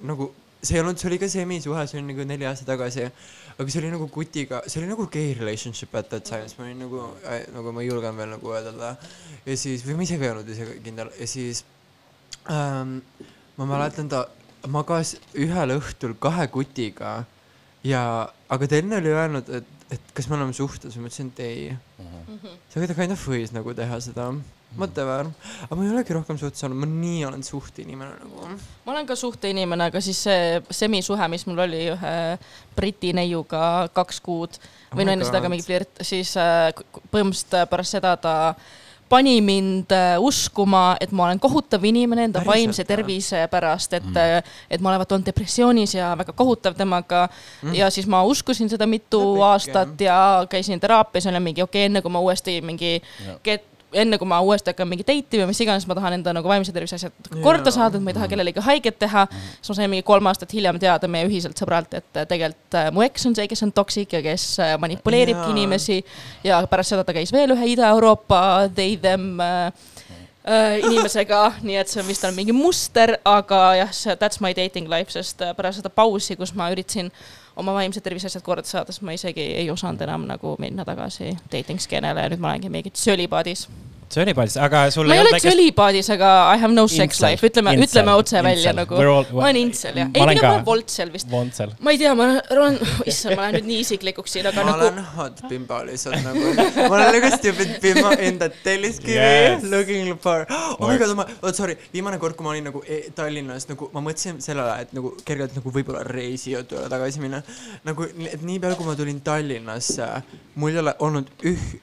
nagu 0.03 0.35
see 0.67 0.79
ei 0.79 0.83
olnud, 0.83 0.99
see 1.01 1.11
oli 1.11 1.19
ka 1.23 1.29
semisuhe, 1.31 1.85
see 1.89 2.01
oli 2.01 2.11
nagu 2.11 2.27
neli 2.29 2.49
aastat 2.49 2.69
tagasi. 2.73 3.07
aga 3.57 3.69
see 3.73 3.81
oli 3.83 3.93
nagu 3.95 4.09
kutiga, 4.13 4.63
see 4.67 4.81
oli 4.83 4.91
nagu 4.91 5.07
gay 5.13 5.35
relationship 5.39 5.95
at 5.95 6.11
that 6.11 6.27
time, 6.29 6.49
siis 6.49 6.59
ma 6.59 6.67
olin 6.67 6.83
nagu, 6.85 7.05
nagu 7.55 7.73
ma 7.77 7.85
julgen 7.87 8.19
veel 8.19 8.35
nagu 8.35 8.53
öelda. 8.53 8.97
ja 9.47 9.57
siis, 9.57 9.87
või 9.87 10.01
ma 10.01 10.09
ise 10.09 10.19
ka 10.19 10.29
ei 10.29 10.35
olnud 10.35 10.51
ise 10.57 10.67
kindel 10.85 11.13
ja 11.21 11.31
siis 11.31 11.65
ähm, 12.51 12.99
ma 13.57 13.71
mäletan, 13.71 14.11
ta 14.13 14.27
magas 14.67 15.15
ühel 15.39 15.77
õhtul 15.79 16.17
kahe 16.19 16.49
kutiga 16.53 17.23
ja, 17.87 18.03
aga 18.51 18.69
ta 18.69 18.81
enne 18.81 19.01
oli 19.01 19.13
öelnud, 19.15 19.51
et, 19.61 19.76
et 19.95 20.13
kas 20.17 20.29
me 20.31 20.39
oleme 20.39 20.55
suhtes, 20.57 20.97
ma 20.99 21.09
ütlesin, 21.11 21.33
et 21.35 21.43
ei. 21.45 21.67
see 22.71 22.81
oli 22.81 22.89
ta 22.91 22.97
kind 22.99 23.15
of 23.15 23.27
võis 23.31 23.53
nagu 23.55 23.75
teha 23.77 23.99
seda, 24.03 24.31
whatever, 24.77 25.29
aga 25.65 25.79
ma 25.79 25.85
ei 25.85 25.93
olegi 25.95 26.17
rohkem 26.17 26.39
suhtes 26.41 26.65
olnud, 26.67 26.81
ma 26.83 26.89
nii 26.91 27.21
olen 27.29 27.45
suhteinimene 27.47 28.17
nagu. 28.19 28.57
ma 28.85 28.95
olen 28.95 29.07
ka 29.09 29.17
suhteinimene, 29.19 29.91
aga 29.93 30.03
siis 30.05 30.25
see 30.27 30.57
semisuhe, 30.81 31.29
mis 31.33 31.47
mul 31.49 31.63
oli 31.67 31.85
ühe 31.95 32.17
Briti 32.77 33.13
neiuga 33.17 33.87
kaks 33.97 34.21
kuud. 34.25 34.59
Või 34.97 35.07
no 35.07 35.15
enne 35.15 35.29
seda 35.29 35.41
ka 35.45 35.51
mingi 35.53 35.67
flirt, 35.67 36.03
siis 36.07 36.35
äh, 36.41 36.69
põhimõtteliselt 37.13 37.71
pärast 37.71 37.97
seda 37.97 38.17
ta 38.21 38.35
pani 39.09 39.41
mind 39.41 39.93
äh, 39.95 40.17
uskuma, 40.19 40.97
et 41.01 41.13
ma 41.13 41.27
olen 41.29 41.41
kohutav 41.41 41.85
inimene 41.85 42.27
enda 42.29 42.41
Päriselt, 42.41 42.53
vaimse 42.53 42.85
tervise 42.85 43.45
pärast, 43.51 43.95
et 43.99 44.09
mm., 44.09 44.51
et 44.71 44.83
ma 44.83 44.93
olevat 44.93 45.13
olnud 45.13 45.27
depressioonis 45.29 45.95
ja 45.95 46.11
väga 46.19 46.35
kohutav 46.37 46.75
temaga 46.79 47.27
mm.. 47.29 47.75
ja 47.75 47.91
siis 47.91 48.09
ma 48.11 48.25
uskusin 48.27 48.71
seda 48.73 48.89
mitu 48.91 49.21
pikki, 49.21 49.47
aastat 49.51 50.01
ja 50.01 50.19
käisin 50.51 50.81
teraapias, 50.81 51.27
olin 51.31 51.43
mingi 51.43 51.63
okei 51.63 51.85
okay,, 51.85 51.91
enne 51.91 52.03
kui 52.03 52.13
ma 52.13 52.23
uuesti 52.25 52.61
mingi 52.65 52.99
get, 53.45 53.76
enne 53.95 54.19
kui 54.19 54.29
ma 54.29 54.39
uuesti 54.43 54.73
hakkan 54.73 54.89
mingi 54.89 55.05
date 55.07 55.39
ima, 55.39 55.47
mis 55.49 55.61
iganes, 55.63 55.87
ma 55.89 55.95
tahan 55.97 56.19
enda 56.19 56.33
nagu 56.35 56.51
vaimse 56.51 56.73
tervise 56.75 56.99
asjad 56.99 57.15
Jaa. 57.31 57.43
korda 57.45 57.73
saada, 57.75 57.99
et 57.99 58.05
ma 58.05 58.11
ei 58.11 58.19
taha 58.19 58.29
kellelegi 58.33 58.65
haiget 58.67 58.99
teha. 58.99 59.27
siis 59.31 59.71
ma 59.71 59.79
sain 59.79 59.91
mingi 59.93 60.07
kolm 60.07 60.27
aastat 60.31 60.53
hiljem 60.57 60.81
teada 60.83 61.09
meie 61.11 61.29
ühiselt 61.29 61.59
sõbralt, 61.61 61.95
et 61.95 62.21
äh, 62.21 62.27
tegelikult 62.29 62.79
äh, 62.81 62.91
mu 62.95 63.05
eks 63.07 63.29
on 63.31 63.37
see, 63.39 63.47
kes 63.51 63.63
on 63.67 63.73
toksik 63.77 64.17
ja 64.19 64.23
kes 64.25 64.49
äh, 64.61 64.75
manipuleeribki 64.83 65.51
Jaa. 65.51 65.55
inimesi. 65.55 66.01
ja 66.45 66.61
pärast 66.71 66.95
seda 66.95 67.07
ta 67.07 67.15
käis 67.17 67.33
veel 67.35 67.55
ühe 67.55 67.73
Ida-Euroopa 67.77 68.43
they 68.75 68.97
them 68.97 69.39
inimesega, 70.87 71.41
nii 71.67 71.81
et 71.81 71.91
see 71.91 72.03
on 72.03 72.07
vist 72.07 72.25
on 72.27 72.35
mingi 72.35 72.55
muster, 72.55 73.17
aga 73.27 73.63
jah, 73.81 73.91
see 73.95 74.15
that's 74.19 74.43
my 74.43 74.55
dating 74.55 74.91
life, 74.91 75.11
sest 75.15 75.43
pärast 75.59 75.83
seda 75.83 75.91
pausi, 75.91 76.37
kus 76.39 76.55
ma 76.55 76.71
üritasin 76.75 77.11
oma 77.57 77.73
vaimse 77.77 78.01
tervise 78.05 78.29
asjad 78.31 78.45
korda 78.47 78.67
saada, 78.69 78.93
siis 78.93 79.03
ma 79.07 79.17
isegi 79.17 79.47
ei 79.63 79.71
osanud 79.73 80.01
enam 80.07 80.27
nagu 80.29 80.57
minna 80.63 80.85
tagasi 80.85 81.33
dating 81.53 81.81
skeenele 81.81 82.27
ja 82.27 82.33
nüüd 82.35 82.43
ma 82.45 82.53
olengi 82.55 82.69
mingit 82.73 82.97
sölipaadis. 83.01 83.67
söölipaadis, 84.15 84.55
aga 84.63 84.81
sul 84.95 85.09
ma 85.11 85.17
ei 85.17 85.21
ole 85.25 85.39
sölipaadis, 85.43 86.07
aga 86.15 86.29
I 86.55 86.61
have 86.63 86.71
no 86.75 86.85
sex 86.87 87.17
Incel. 87.17 87.25
life, 87.33 87.43
ütleme, 87.49 87.73
ütleme 87.83 88.13
otse 88.15 88.39
välja 88.45 88.71
Incel. 88.71 88.77
nagu. 88.79 88.95
All- 89.03 89.33
ma 89.35 89.41
olen 89.49 89.57
incel 89.57 89.97
jah, 89.99 90.11
Ma 90.15 90.29
ei 90.31 90.39
ka. 90.39 90.47
ma 90.47 90.53
olen 90.55 90.67
voltsel 90.69 91.11
vist. 91.13 91.27
Ma 91.81 91.91
ei 91.91 91.99
tea, 91.99 92.13
ma 92.15 92.29
olen, 92.55 92.77
issand, 93.11 93.35
ma 93.35 93.49
lähen 93.49 93.57
nüüd 93.59 93.67
nii 93.73 93.81
isiklikuks 93.83 94.37
siin, 94.37 94.47
aga 94.47 94.63
ma 94.63 94.77
nagu 94.77 94.85
olen 94.93 95.01
hot 95.17 95.43
bimbo 95.51 95.81
lihtsalt 95.89 96.23
nagu, 96.23 96.45
ma 96.55 96.93
olen 97.01 97.11
nagu 97.19 97.33
stupid 97.35 97.73
bimbo 97.83 98.13
in 98.29 98.39
the 98.39 98.49
telliskivi 98.63 99.19
Yes. 99.19 99.67
looking 99.75 100.13
for, 100.23 100.47
oh 100.79 100.87
my 100.87 101.01
god, 101.03 101.17
ma, 101.19 101.27
oot 101.43 101.59
sorry, 101.59 101.75
viimane 101.93 102.21
kord, 102.23 102.37
kui 102.39 102.47
ma 102.47 102.55
olin 102.55 102.71
nagu 102.71 102.85
e 102.87 103.01
Tallinnas 103.19 103.67
nagu 103.73 103.91
ma 103.97 104.05
mõtlesin 104.07 104.39
sellele, 104.45 104.79
et 104.87 104.95
nagu 104.95 105.17
kergelt 105.27 105.59
nagu 105.59 105.75
võib-olla 105.75 106.07
reisijutule 106.07 106.87
tagasi 106.95 107.19
minna. 107.27 107.43
nagu, 107.87 108.07
et 108.07 108.43
nii 108.43 108.61
peale, 108.63 108.79
kui 108.79 108.89
ma 108.89 108.97
tulin 108.99 109.21
Tallinnasse, 109.25 110.09
mul 110.57 110.75
ei 110.75 110.83
ole 110.83 110.97
olnud 111.07 111.31
üh-, 111.49 111.77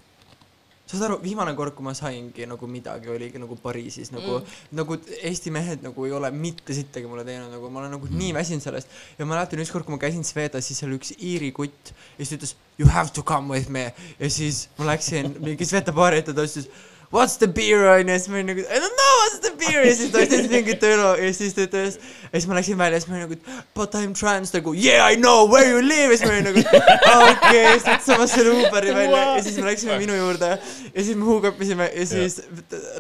saad 0.94 1.08
aru, 1.08 1.18
viimane 1.24 1.54
kord, 1.58 1.74
kui 1.78 1.86
ma 1.86 1.94
saingi 1.98 2.46
nagu 2.50 2.68
midagi, 2.70 3.10
oligi 3.12 3.42
nagu 3.42 3.58
Pariisis 3.60 4.12
nagu 4.14 4.40
mm., 4.40 4.58
nagu 4.78 4.98
Eesti 5.22 5.54
mehed 5.54 5.86
nagu 5.86 6.06
ei 6.08 6.14
ole 6.14 6.30
mitte 6.36 6.76
sittagi 6.78 7.10
mulle 7.10 7.26
teinud, 7.28 7.50
nagu 7.54 7.72
ma 7.74 7.82
olen 7.82 7.96
nagu 7.98 8.10
mm. 8.10 8.20
nii 8.20 8.34
väsinud 8.38 8.66
sellest. 8.66 8.92
ja 9.18 9.26
ma 9.26 9.36
mäletan 9.36 9.64
ükskord, 9.64 9.88
kui 9.88 9.96
ma 9.96 10.02
käisin 10.02 10.26
Svedas, 10.28 10.68
siis 10.68 10.84
seal 10.84 10.94
üks 10.98 11.16
Iiri 11.18 11.54
kutt 11.56 11.94
ja 11.94 12.22
siis 12.22 12.34
ta 12.34 12.40
ütles 12.42 12.56
you 12.78 12.90
have 12.90 13.14
to 13.16 13.24
come 13.26 13.54
with 13.54 13.72
me 13.74 13.88
ja 14.20 14.30
siis 14.30 14.68
ma 14.78 14.92
läksin 14.92 15.34
mingi 15.42 15.66
Sveta 15.68 15.96
baari 15.96 16.22
ette, 16.22 16.36
ta 16.36 16.46
ütles 16.46 16.70
what's 17.14 17.38
the 17.38 17.48
beer 17.48 17.86
onju, 17.94 18.18
siis 18.18 18.30
ma 18.32 18.40
olin 18.40 18.48
nagu 18.52 18.64
I 18.66 18.82
don't 18.82 18.98
know 19.00 19.14
what's 19.22 19.40
the 19.46 19.52
beer 19.62 19.86
ja 19.86 19.94
siis 19.96 20.12
ta 20.14 20.24
ütles 20.26 20.50
mingit 20.52 20.84
õlu 20.90 21.10
ja 21.22 21.32
siis 21.38 21.54
ta 21.54 21.68
ütles 21.68 22.00
ja 22.02 22.34
siis 22.34 22.48
ma 22.50 22.58
läksin 22.58 22.78
välja 22.80 22.98
ja 22.98 23.04
siis 23.04 23.12
ma 23.12 23.20
olin 23.20 23.30
nagu 23.30 23.60
but 23.78 23.98
I 24.00 24.08
m 24.08 24.16
trans, 24.18 24.54
nagu 24.56 24.74
yeah 24.74 25.06
I 25.14 25.20
know 25.20 25.46
where 25.52 25.70
you 25.70 25.82
live 25.86 26.10
ja 26.10 26.18
siis 26.18 26.26
ma 26.26 26.34
olin 26.34 26.50
nagu 26.50 26.64
okei 26.64 27.30
okay., 27.34 27.80
siis 27.84 28.08
ta 28.08 28.18
oma 28.18 28.28
selle 28.32 28.56
Uberi 28.64 28.96
välja 28.98 29.22
ja 29.38 29.44
siis 29.46 29.60
me 29.62 29.68
läksime 29.70 30.00
minu 30.02 30.18
juurde 30.18 30.50
ja 30.56 31.04
siis 31.04 31.14
me 31.20 31.28
huugapisime 31.30 31.92
ja 31.94 32.08
siis 32.10 32.40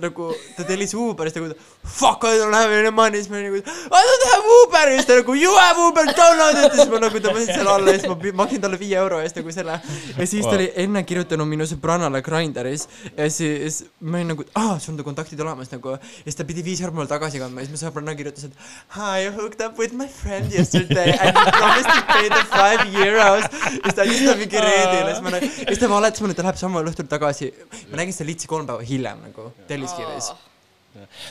nagu 0.03 0.29
ta 0.57 0.67
tellis 0.69 0.93
Uberist 0.93 1.39
nagu 1.41 1.57
fuck 1.83 2.29
I 2.29 2.37
don't 2.39 2.53
have 2.55 2.77
any 2.79 2.93
money, 2.93 3.17
siis 3.17 3.33
ma 3.33 3.41
olin 3.41 3.49
nagu 3.49 3.63
I 3.63 4.05
don't 4.11 4.27
have 4.29 4.53
Uber 4.59 4.93
ja 4.93 4.99
siis 4.99 5.09
ta 5.09 5.17
nagu 5.23 5.37
you 5.41 5.57
have 5.57 5.81
Uber, 5.87 6.05
download 6.13 6.61
it 6.61 6.69
ja 6.69 6.75
siis 6.77 6.93
ma 6.93 7.01
nagu 7.07 7.23
tõmbasin 7.25 7.49
selle 7.49 7.73
alla 7.79 7.97
ja 7.97 8.03
siis 8.03 8.13
ma 8.13 8.37
maksin 8.43 8.61
talle 8.61 8.79
viie 8.79 9.01
euro 9.01 9.23
eest 9.25 9.41
nagu 9.41 9.57
selle 9.57 9.79
ja 10.19 10.29
siis 10.29 10.45
ta 10.45 10.53
oli 10.59 10.69
enne 10.85 11.03
kirjutanud 11.07 11.49
minu 11.49 11.65
sõbrannale 11.69 12.21
Grinderis 12.25 12.85
ja 13.17 13.29
siis 13.33 13.83
ma 14.03 14.19
olin 14.19 14.31
nagu 14.33 14.45
aa 14.59 14.77
sul 14.83 14.93
on 14.93 14.99
ta 14.99 15.05
kontaktid 15.07 15.41
olemas 15.43 15.71
nagu. 15.71 15.95
Ja 15.95 16.27
siis 16.27 16.37
ta 16.39 16.45
pidi 16.47 16.63
viis 16.65 16.81
eurot 16.83 16.97
mulle 16.97 17.09
tagasi 17.11 17.41
kandma 17.41 17.63
ja 17.63 17.69
siis 17.69 17.75
mu 17.75 17.81
sõbranna 17.81 18.15
kirjutas 18.19 18.47
et 18.49 18.55
hi 18.97 19.23
I 19.23 19.33
hooked 19.35 19.61
up 19.65 19.79
with 19.79 19.95
my 19.97 20.07
friend 20.21 20.51
yesterday 20.51 21.15
and 21.15 21.37
he 21.37 21.51
promised 21.57 21.91
to 21.91 22.01
pay 22.13 22.29
the 22.29 22.43
five 22.53 22.87
euros. 23.07 23.45
Ja 23.49 23.83
siis 23.83 23.99
ta 23.99 24.07
andis 24.07 24.23
seda 24.23 24.39
mingi 24.39 24.65
reedile. 24.69 25.11
Siis 25.11 25.25
ma 25.25 25.35
nagu 25.37 25.51
ja 25.51 25.69
siis 25.73 25.83
ta 25.83 25.91
valetas 25.97 26.25
mulle 26.25 26.35
et 26.37 26.41
ta 26.41 26.47
läheb 26.49 26.63
samal 26.63 26.89
õhtul 26.93 27.11
tagasi. 27.17 27.53
Ma 27.91 28.01
nägin 28.03 28.15
seda 28.15 28.31
litsi 28.31 28.51
kolm 28.51 28.67
päeva 28.69 28.89
hiljem 28.93 29.23
nagu 29.29 29.51
Telliskivis 29.69 30.33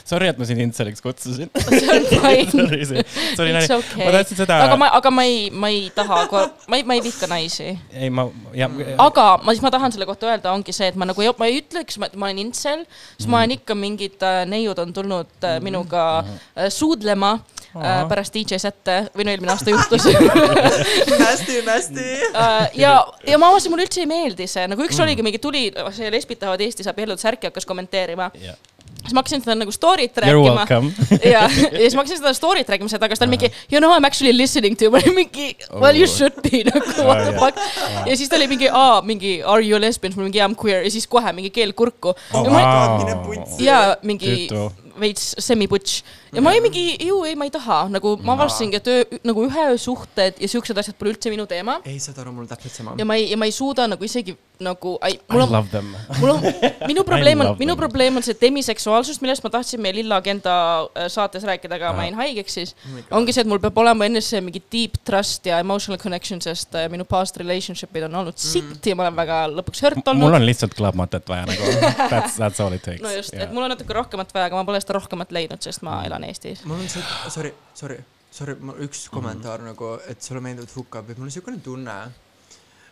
Sorry, 0.03 0.27
et 0.31 0.39
ma 0.39 0.47
sind 0.47 0.61
intseliks 0.63 1.01
kutsusin. 1.03 1.49
Sorry, 2.13 2.43
oli 2.51 2.81
It's 2.81 2.91
nali. 2.91 3.67
okay. 3.77 4.05
ma 4.05 4.11
tahtsin 4.17 4.39
seda, 4.41 4.59
aga 4.67 4.77
ma, 4.79 4.89
aga 4.99 5.13
ma 5.13 5.25
ei, 5.27 5.47
ma 5.49 5.71
ei 5.73 5.87
taha, 5.95 6.23
ma 6.67 6.79
ei, 6.79 6.85
ma 6.87 6.97
ei 6.97 7.03
vihka 7.05 7.29
naisi. 7.31 7.71
ei 7.93 8.11
ma, 8.13 8.27
ja 8.57 8.69
aga 9.01 9.27
ma 9.43 9.55
siis 9.55 9.63
ma 9.65 9.71
tahan 9.73 9.95
selle 9.95 10.07
kohta 10.09 10.29
öelda, 10.31 10.53
ongi 10.53 10.75
see, 10.75 10.91
et 10.91 10.99
ma 10.99 11.07
nagu 11.09 11.23
ei, 11.23 11.31
ma 11.39 11.49
ei 11.49 11.61
ütleks, 11.61 11.99
et 12.03 12.17
ma 12.19 12.29
olen 12.29 12.43
intsel, 12.45 12.85
sest 13.17 13.31
ma 13.31 13.41
olen 13.41 13.57
ikka 13.57 13.77
mingid 13.77 14.23
äh, 14.25 14.43
neiud 14.49 14.79
on 14.83 14.93
tulnud 14.95 15.47
äh, 15.47 15.59
minuga 15.63 16.03
äh, 16.23 16.69
suudlema 16.73 17.37
äh, 17.37 18.03
pärast 18.11 18.35
DJ 18.35 18.59
sätte 18.61 19.03
või 19.15 19.27
no 19.27 19.35
eelmine 19.35 19.55
aasta 19.55 19.73
juhtus 19.73 20.09
nasty 21.23 21.61
Äh, 22.33 22.69
ja, 22.73 22.93
ja 23.27 23.37
ma 23.37 23.49
avastasin, 23.51 23.71
mulle 23.73 23.85
üldse 23.87 24.03
ei 24.03 24.09
meeldi 24.09 24.47
see, 24.49 24.65
nagu 24.69 24.85
üks 24.85 24.99
oligi 25.03 25.25
mingi 25.25 25.41
tuli, 25.41 25.67
see 25.95 26.11
lesbid 26.13 26.41
tahavad 26.41 26.63
Eestis 26.65 26.89
abielluda 26.89 27.21
särki 27.21 27.49
hakkas 27.49 27.67
kommenteerima. 27.69 28.29
Yeah. 28.39 28.57
Siis 29.03 29.13
ma 29.13 29.21
hakkasin 29.21 29.41
seda 29.43 29.55
nagu 29.59 29.71
story't 29.75 30.17
rääkima. 30.23 30.65
ja, 31.23 31.41
ja 31.43 31.49
siis 31.83 31.95
ma 31.95 32.01
hakkasin 32.03 32.21
seda 32.21 32.33
story't 32.37 32.69
rääkima 32.73 32.89
seda, 32.91 33.05
aga 33.05 33.15
siis 33.15 33.19
ta 33.23 33.27
oli 33.27 33.35
mingi 33.37 33.51
you 33.71 33.79
know 33.83 33.91
I 33.95 33.99
m 33.99 34.05
actually 34.09 34.33
listening 34.37 34.77
to 34.79 34.85
you, 34.87 34.91
ma 34.95 35.01
olin 35.03 35.15
mingi 35.21 35.49
well 35.83 35.95
you 35.95 36.07
Oh. 36.07 36.15
should 36.17 36.35
be 36.45 36.63
nagu 36.67 37.07
what 37.07 37.23
the 37.27 37.33
fuck. 37.39 37.57
ja 38.07 38.15
siis 38.17 38.29
ta 38.29 38.35
oli 38.39 38.47
mingi 38.51 38.69
aa 38.71 39.01
mingi 39.01 39.33
are 39.43 39.63
you 39.65 39.77
a 39.77 39.81
lesbian, 39.81 40.11
siis 40.11 40.17
ma 40.17 40.23
olin 40.23 40.31
mingi 40.31 40.39
yeah 40.41 40.49
I 40.49 40.53
m 40.53 40.57
queer. 40.63 40.83
Ja 40.87 40.91
siis 40.91 41.07
kohe 41.07 41.33
mingi 41.33 41.49
keel 41.53 41.73
kurku. 41.73 42.13
Oh, 42.33 42.45
ja 43.59 43.97
mingi 44.03 44.47
veits 44.99 45.33
semi-butch 45.39 46.03
ja 46.33 46.43
ma 46.43 46.53
olin 46.53 46.65
mingi 46.67 46.85
ju 47.07 47.19
ei, 47.27 47.35
ma 47.39 47.47
ei 47.47 47.53
taha, 47.53 47.83
nagu 47.93 48.15
ma 48.23 48.37
avastasingi, 48.37 48.79
et 48.81 48.89
öö, 48.89 49.19
nagu 49.27 49.45
ühe 49.47 49.67
öö 49.73 49.77
suhted 49.81 50.41
ja 50.41 50.49
siuksed 50.49 50.77
asjad 50.77 50.97
pole 50.99 51.13
üldse 51.13 51.33
minu 51.33 51.45
teema. 51.49 51.79
Ei 51.85 51.99
saad 52.03 52.19
aru 52.23 52.33
mul 52.35 52.49
täpselt 52.49 52.75
sama. 52.75 52.97
Ja 52.99 53.05
ma 53.07 53.19
ei, 53.19 53.29
ja 53.31 53.39
ma 53.39 53.49
ei 53.49 53.55
suuda 53.55 53.87
nagu 53.91 54.05
isegi 54.07 54.35
nagu, 54.63 54.97
I 55.01 55.19
mul 55.31 55.41
on, 55.41 55.51
love 55.51 55.69
them. 55.69 55.95
mul 56.19 56.29
on, 56.29 56.41
minu 56.87 57.03
probleem 57.09 57.41
on 57.41 57.55
minu 57.59 57.75
probleem 57.75 58.17
on 58.19 58.25
see 58.25 58.35
demiseksuaalsus, 58.39 59.19
millest 59.23 59.43
ma 59.45 59.51
tahtsin 59.53 59.81
meie 59.81 59.95
Lilla 59.97 60.19
Agenda 60.21 60.53
äh, 60.85 61.07
saates 61.11 61.45
rääkida, 61.47 61.77
aga 61.79 61.93
ma 61.97 62.05
jäin 62.07 62.17
haigeks 62.17 62.57
siis. 62.59 62.75
ongi 63.11 63.33
see, 63.33 63.43
et 63.43 63.49
mul 63.49 63.61
peab 63.63 63.77
olema 63.83 64.07
enne 64.07 64.21
see 64.23 64.41
mingi 64.45 64.61
deep 64.73 64.99
trust 65.05 65.49
ja 65.49 65.59
emotional 65.63 65.99
connection, 66.01 66.41
sest 66.43 66.77
äh, 66.77 66.87
minu 66.93 67.05
past 67.09 67.37
relationship'id 67.41 68.07
on 68.07 68.19
olnud 68.21 68.39
sitt 68.39 68.85
ja 68.89 68.97
ma 68.97 69.07
olen 69.07 69.17
väga 69.17 69.39
lõpuks 69.53 69.83
hurt 69.87 70.01
mul 70.05 70.29
olnud. 70.29 70.39
on 70.39 70.47
lihtsalt 70.47 70.77
klapmatet 70.77 71.29
vaja 71.29 71.47
nagu, 71.49 71.73
that's, 72.13 72.37
that's 72.37 72.63
all 72.63 72.73
it 72.73 72.85
takes. 72.85 73.03
no 73.03 73.11
just, 73.13 73.33
et 73.33 73.51
mul 73.53 73.65
on 73.65 73.73
natuke 73.73 73.97
rohkemat 73.97 74.33
vaja, 74.35 74.51
aga 74.51 74.61
ma 74.61 74.67
pole 74.69 74.81
seda 74.83 74.99
rohkemat 74.99 75.33
leidnud, 75.35 75.65
sest 75.65 75.83
ma 75.85 76.01
elan 76.07 76.22
Eestis. 76.29 76.65
mul 76.65 76.79
on 76.81 76.89
see, 76.89 77.03
sorry, 77.35 77.53
sorry, 77.77 77.99
sorry, 78.31 78.55
mul 78.59 78.79
üks 78.87 79.07
kommentaar 79.13 79.63
nagu, 79.65 79.95
et 80.09 80.21
sulle 80.23 80.41
meeldivad 80.43 80.71
hukab, 80.77 81.09
et 81.13 81.17
mul 81.21 81.29
on 81.29 81.33
siukene 81.35 81.61
tunne, 81.65 81.97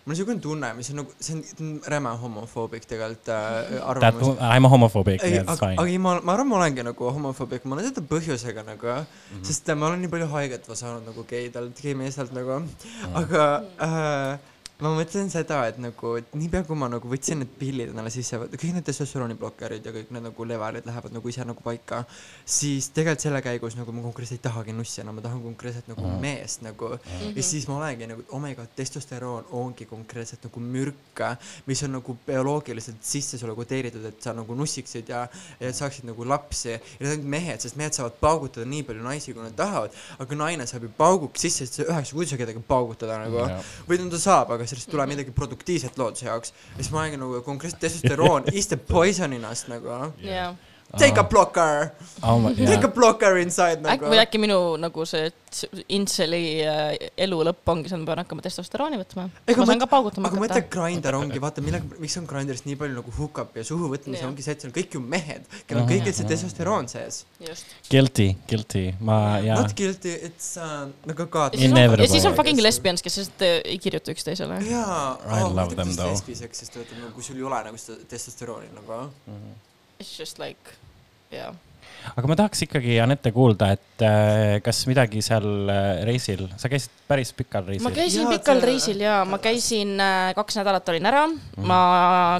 mul 0.06 0.14
on 0.14 0.20
siukene 0.20 0.42
tunne, 0.44 0.70
mis 0.78 0.90
on 0.94 1.02
nagu, 1.02 1.16
see 1.20 1.38
on 1.62 1.72
räme 1.94 2.14
homofoobik 2.24 2.86
tegelikult 2.90 3.32
äh, 3.34 3.82
arvamus. 3.94 4.36
I 4.42 4.60
m 4.62 4.66
a 4.66 4.72
homophobic, 4.74 5.22
that's 5.22 5.42
aga, 5.42 5.52
aga 5.56 5.76
fine. 5.76 5.88
ei, 5.90 5.98
ma, 6.02 6.16
ma 6.22 6.34
arvan, 6.38 6.50
ma 6.52 6.60
olengi 6.62 6.86
nagu 6.86 7.12
homofoobik, 7.18 7.66
ma 7.66 7.78
olen 7.78 7.90
teatud 7.90 8.08
põhjusega 8.12 8.66
nagu 8.66 8.88
mm, 8.88 9.02
Mhm. 9.02 9.42
-hmm. 9.42 9.44
sest 9.50 9.70
äh, 9.70 9.76
ma 9.78 9.88
olen 9.92 10.02
nii 10.02 10.14
palju 10.14 10.28
haiget 10.36 10.66
saanud 10.74 11.06
nagu 11.10 11.26
geidelt, 11.30 11.82
geimeestelt 11.82 12.34
nagu, 12.34 12.62
aga 13.14 13.46
äh, 13.90 14.40
ma 14.82 14.90
mõtlen 14.96 15.30
seda, 15.30 15.60
et 15.70 15.78
nagu, 15.82 16.16
et 16.18 16.32
niipea 16.34 16.64
kui 16.66 16.76
ma 16.80 16.88
nagu 16.90 17.06
võtsin 17.12 17.38
need 17.44 17.52
pillid 17.60 17.92
endale 17.92 18.10
sisse, 18.14 18.38
kõik 18.50 18.72
need 18.74 18.86
testosterooniblokkerid 18.88 19.86
ja 19.86 19.92
kõik 19.94 20.10
need 20.16 20.26
nagu 20.26 20.46
levelid 20.50 20.88
lähevad 20.90 21.14
nagu 21.14 21.30
ise 21.30 21.46
nagu 21.46 21.62
paika, 21.62 22.00
siis 22.46 22.88
tegelikult 22.96 23.22
selle 23.28 23.42
käigus 23.46 23.76
nagu 23.78 23.94
ma 23.94 24.02
konkreetselt 24.08 24.40
ei 24.40 24.44
tahagi 24.50 24.74
nussi 24.74 25.04
enam, 25.04 25.20
ma 25.20 25.22
tahan 25.26 25.44
konkreetselt 25.44 25.88
nagu 25.92 26.02
Mhm. 26.08 26.22
meest 26.22 26.64
nagu 26.66 26.90
ja 27.36 27.44
siis 27.44 27.68
ma 27.70 27.78
olengi 27.78 28.08
nagu, 28.10 28.24
oh 28.32 28.40
my 28.42 28.56
god, 28.58 28.72
testosteroon 28.76 29.46
ongi 29.52 29.86
konkreetselt 29.86 30.44
nagu 30.48 30.60
mürk, 30.60 31.22
mis 31.68 31.84
on 31.84 31.92
nagu 32.00 32.18
bioloogiliselt 32.26 33.04
sisse 33.06 33.38
sulle 33.38 33.54
kodeeritud, 33.56 34.06
et 34.06 34.22
sa 34.24 34.34
nagu 34.34 34.56
nussiksid 34.58 35.10
ja, 35.14 35.28
ja 35.60 35.68
et 35.70 35.76
saaksid 35.78 36.06
nagu 36.10 36.26
lapsi. 36.26 36.72
ja 36.72 36.80
need 37.06 37.20
on 37.20 37.26
mehed, 37.30 37.62
sest 37.62 37.76
mehed 37.78 37.94
saavad 37.94 38.18
paugutada 38.20 38.66
nii 38.66 38.82
palju 38.88 39.04
naisi, 39.06 39.34
kui 39.34 39.44
nad 39.44 39.54
tahavad, 39.56 39.94
aga 40.20 40.36
naine 40.36 40.66
saab 40.66 40.84
ju 40.88 40.90
pauguks 40.98 41.42
sisse, 41.46 41.66
sest 41.68 41.80
see 41.82 41.86
üheksa 41.86 42.14
kuud 42.18 42.26
ei 42.26 42.32
saa 42.34 42.42
kedagi 42.42 42.64
paugutada 42.68 43.20
nagu 43.22 43.38
Jah. 43.46 43.62
või 43.88 44.00
no 44.02 44.10
ta 44.10 44.18
saab, 44.18 44.52
aga 44.58 44.66
sellest 44.72 44.90
ei 44.90 44.96
tule 44.96 45.08
midagi 45.12 45.36
produktiivset 45.36 45.98
looduse 46.02 46.28
jaoks. 46.30 46.54
ja 46.72 46.82
siis 46.84 46.92
ma 46.94 47.04
olengi 47.04 47.22
nagu 47.22 47.42
konkreetselt 47.46 47.84
testosteroon 47.84 48.50
is 48.60 48.72
the 48.72 48.78
poison 48.78 49.34
in 49.38 49.48
us 49.52 49.68
nagu. 49.72 49.96
jaa. 50.26 50.54
Take 51.00 51.20
a 51.20 51.24
blocker, 51.24 51.92
Oh 52.24 52.38
my, 52.40 52.54
take 52.72 52.84
a 52.84 52.92
blocker 52.92 53.38
inside 53.42 53.82
nagu 53.82 54.10
või. 54.12 54.20
äkki 54.22 54.40
minu 54.42 54.58
nagu 54.82 55.06
see 55.10 55.30
intseli 55.92 56.42
äh, 56.64 56.92
elu 57.26 57.38
lõpp 57.48 57.72
ongi 57.74 57.90
see, 57.90 57.98
et 57.98 58.04
ma 58.04 58.10
pean 58.12 58.22
hakkama 58.22 58.44
testosterooni 58.46 59.00
võtma. 59.02 59.26
ma 59.32 59.66
saan 59.68 59.82
ka 59.82 59.88
paugutama 59.92 60.30
aga 60.30 60.40
mõtle, 60.40 60.60
hakata. 60.62 60.72
Grindr 60.76 61.18
ongi, 61.18 61.42
vaata 61.44 61.64
millega, 61.66 62.00
miks 62.02 62.18
on 62.22 62.28
Grindrist 62.30 62.68
nii 62.68 62.78
palju 62.80 62.98
nagu 63.00 63.14
hookup 63.18 63.58
ja 63.58 63.66
suhu 63.68 63.90
võtmisi 63.94 64.28
ongi 64.28 64.46
see, 64.46 64.56
et 64.56 64.64
seal 64.66 64.72
on 64.72 64.76
kõik 64.78 64.98
ju 64.98 65.02
mehed, 65.16 65.48
kellel 65.70 65.84
on 65.86 65.90
kõigil 65.90 66.16
see 66.18 66.30
testosteroon 66.30 66.92
sees. 66.92 67.24
just. 67.42 67.74
Guilty, 67.90 68.30
guilty, 68.52 68.86
ma, 69.00 69.18
jaa 69.44 69.62
Not. 69.64 69.76
guilty, 69.78 70.14
it's 70.30 70.54
uh, 70.62 70.86
nagu 71.10 71.28
god. 71.32 71.58
ja 71.58 72.12
siis 72.12 72.28
on, 72.30 72.38
fucking 72.38 72.62
lesbians, 72.62 73.04
kes 73.04 73.20
lihtsalt 73.24 73.48
äh, 73.48 73.58
ei 73.74 73.80
kirjuta 73.82 74.14
üksteisele. 74.16 74.62
jaa, 74.70 75.02
I 75.26 75.42
love 75.48 75.76
them 75.76 75.92
though. 75.96 76.12
lesbiseks, 76.12 76.64
sest 76.64 76.80
vaata 76.80 77.00
nagu 77.00 77.12
kui 77.18 77.26
sul 77.26 77.42
ei 77.42 77.50
ole 77.50 77.64
nagu 77.72 77.82
seda 77.82 78.06
testosterooni 78.12 78.72
nagu. 78.78 79.04
It's 80.02 80.18
just 80.18 80.40
like, 80.42 80.74
jaa. 81.32 81.52
aga 82.18 82.28
ma 82.32 82.36
tahaks 82.40 82.64
ikkagi 82.66 82.96
Anette 83.04 83.30
kuulda, 83.36 83.68
et 83.76 84.04
äh, 84.06 84.56
kas 84.66 84.80
midagi 84.90 85.22
seal 85.22 85.46
äh, 85.70 86.02
reisil, 86.08 86.48
sa 86.58 86.70
käisid 86.72 86.90
päris 87.08 87.30
pikal 87.38 87.66
reisil. 87.68 87.84
ma 87.86 87.92
käisin 87.94 88.24
Jaa, 88.26 88.32
pikal 88.34 88.58
see- 88.62 88.70
reisil 88.72 89.04
ja 89.06 89.20
ma 89.30 89.38
käisin 89.44 89.94
äh, 90.02 90.32
kaks 90.38 90.58
nädalat 90.62 90.90
olin 90.94 91.10
ära, 91.12 91.24
ma 91.62 91.80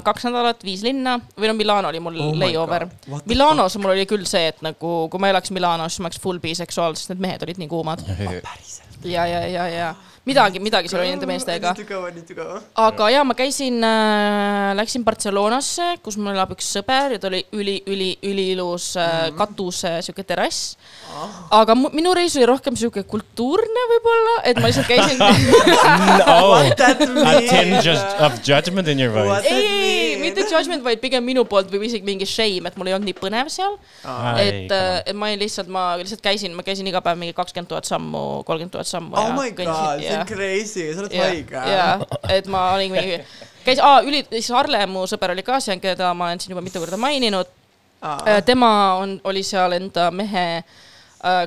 kaks 0.04 0.26
nädalat 0.28 0.64
viis 0.66 0.82
linna. 0.82 1.18
Või 1.38 1.52
no 1.52 1.54
Milano 1.58 1.92
oli 1.92 2.00
mul 2.02 2.18
Oh 2.20 2.34
layover. 2.42 2.88
Milanos 3.30 3.78
mul 3.78 3.94
oli 3.94 4.06
küll 4.10 4.26
see, 4.28 4.48
et 4.50 4.62
nagu 4.66 4.94
kui 5.12 5.22
ma 5.22 5.30
elaks 5.30 5.54
Milanos, 5.54 5.94
siis 5.94 6.02
ma 6.04 6.10
oleks 6.10 6.20
full 6.22 6.42
biseksuaal, 6.42 6.98
sest 6.98 7.14
need 7.14 7.22
mehed 7.28 7.46
olid 7.46 7.62
nii 7.62 7.70
kuumad. 7.70 8.02
Päriselt. 8.08 8.98
ja, 9.06 9.26
ja, 9.30 9.46
ja, 9.46 9.68
ja 9.70 9.92
midagi, 10.22 10.60
midagi 10.62 10.86
seal 10.90 11.02
oli 11.02 11.10
nende 11.10 11.26
meestega. 11.26 11.72
aga 12.78 13.08
ja 13.10 13.22
ma 13.26 13.34
käisin 13.34 13.82
äh,, 13.82 14.70
läksin 14.78 15.02
Barcelonasse, 15.04 15.96
kus 16.02 16.18
mul 16.20 16.36
elab 16.36 16.52
üks 16.54 16.68
sõber 16.76 17.16
ja 17.16 17.22
ta 17.22 17.26
oli 17.30 17.42
üli, 17.58 17.80
üli, 17.90 18.10
üliilus 18.22 18.92
äh, 19.02 19.32
katuse 19.38 19.96
sihuke 20.06 20.22
terrass. 20.26 20.76
aga 21.50 21.74
mu, 21.74 21.90
minu 21.94 22.14
reis 22.14 22.36
oli 22.38 22.46
rohkem 22.46 22.78
sihuke 22.78 23.02
kultuurne 23.08 23.86
võib-olla, 23.94 24.36
et 24.46 24.60
ma 24.62 24.70
lihtsalt 24.70 24.86
käisin 24.86 25.18
oh, 26.36 26.62
That 26.78 27.02
a 27.02 27.34
tinge 27.42 27.82
just 27.82 28.22
of 28.22 28.38
judgment 28.46 28.88
in 28.88 29.02
your 29.02 29.10
voice. 29.10 29.42
ei, 29.50 29.66
ei, 29.66 30.14
mitte 30.22 30.46
judgment, 30.46 30.86
vaid 30.86 31.02
pigem 31.02 31.26
minu 31.26 31.44
poolt 31.50 31.70
või 31.72 31.90
isegi 31.90 32.06
mingi 32.06 32.28
shame, 32.30 32.70
et 32.70 32.78
mul 32.78 32.92
ei 32.92 32.96
olnud 32.96 33.10
nii 33.10 33.18
põnev 33.18 33.50
seal. 33.52 33.74
et, 34.38 34.70
et 34.70 35.12
ma 35.18 35.32
olin 35.32 35.42
lihtsalt, 35.42 35.66
ma 35.72 35.84
lihtsalt 35.98 36.22
käisin, 36.22 36.54
ma 36.54 36.62
käisin 36.66 36.86
iga 36.86 37.02
päev 37.02 37.18
mingi 37.18 37.34
kakskümmend 37.34 37.70
tuhat 37.74 37.90
sammu, 37.90 38.42
kolmkümmend 38.46 38.78
tuhat 38.78 38.88
sammu 38.88 39.18
oh 39.18 39.26
ja 39.26 39.34
my 39.34 39.50
god, 39.58 40.11
see 40.12 40.20
on 40.20 40.28
crazy, 40.28 40.86
sa 40.92 41.04
oled 41.04 41.16
haige. 41.16 41.64
ja, 41.72 41.88
et 42.36 42.46
ma 42.52 42.68
olin 42.76 42.94
mingi, 42.94 43.18
käis, 43.66 43.82
aa, 43.82 44.04
üli, 44.06 44.22
siis 44.30 44.52
Arle, 44.56 44.84
mu 44.90 45.06
sõber 45.10 45.34
oli 45.34 45.44
ka 45.46 45.58
seal, 45.64 45.82
keda 45.82 46.12
ma 46.14 46.30
olen 46.30 46.42
siin 46.42 46.54
juba 46.54 46.64
mitu 46.64 46.82
korda 46.82 47.00
maininud. 47.00 47.58
tema 48.46 48.72
on, 48.98 49.20
oli 49.30 49.44
seal 49.46 49.76
enda 49.76 50.08
mehe 50.10 50.46
äh, 50.58 50.80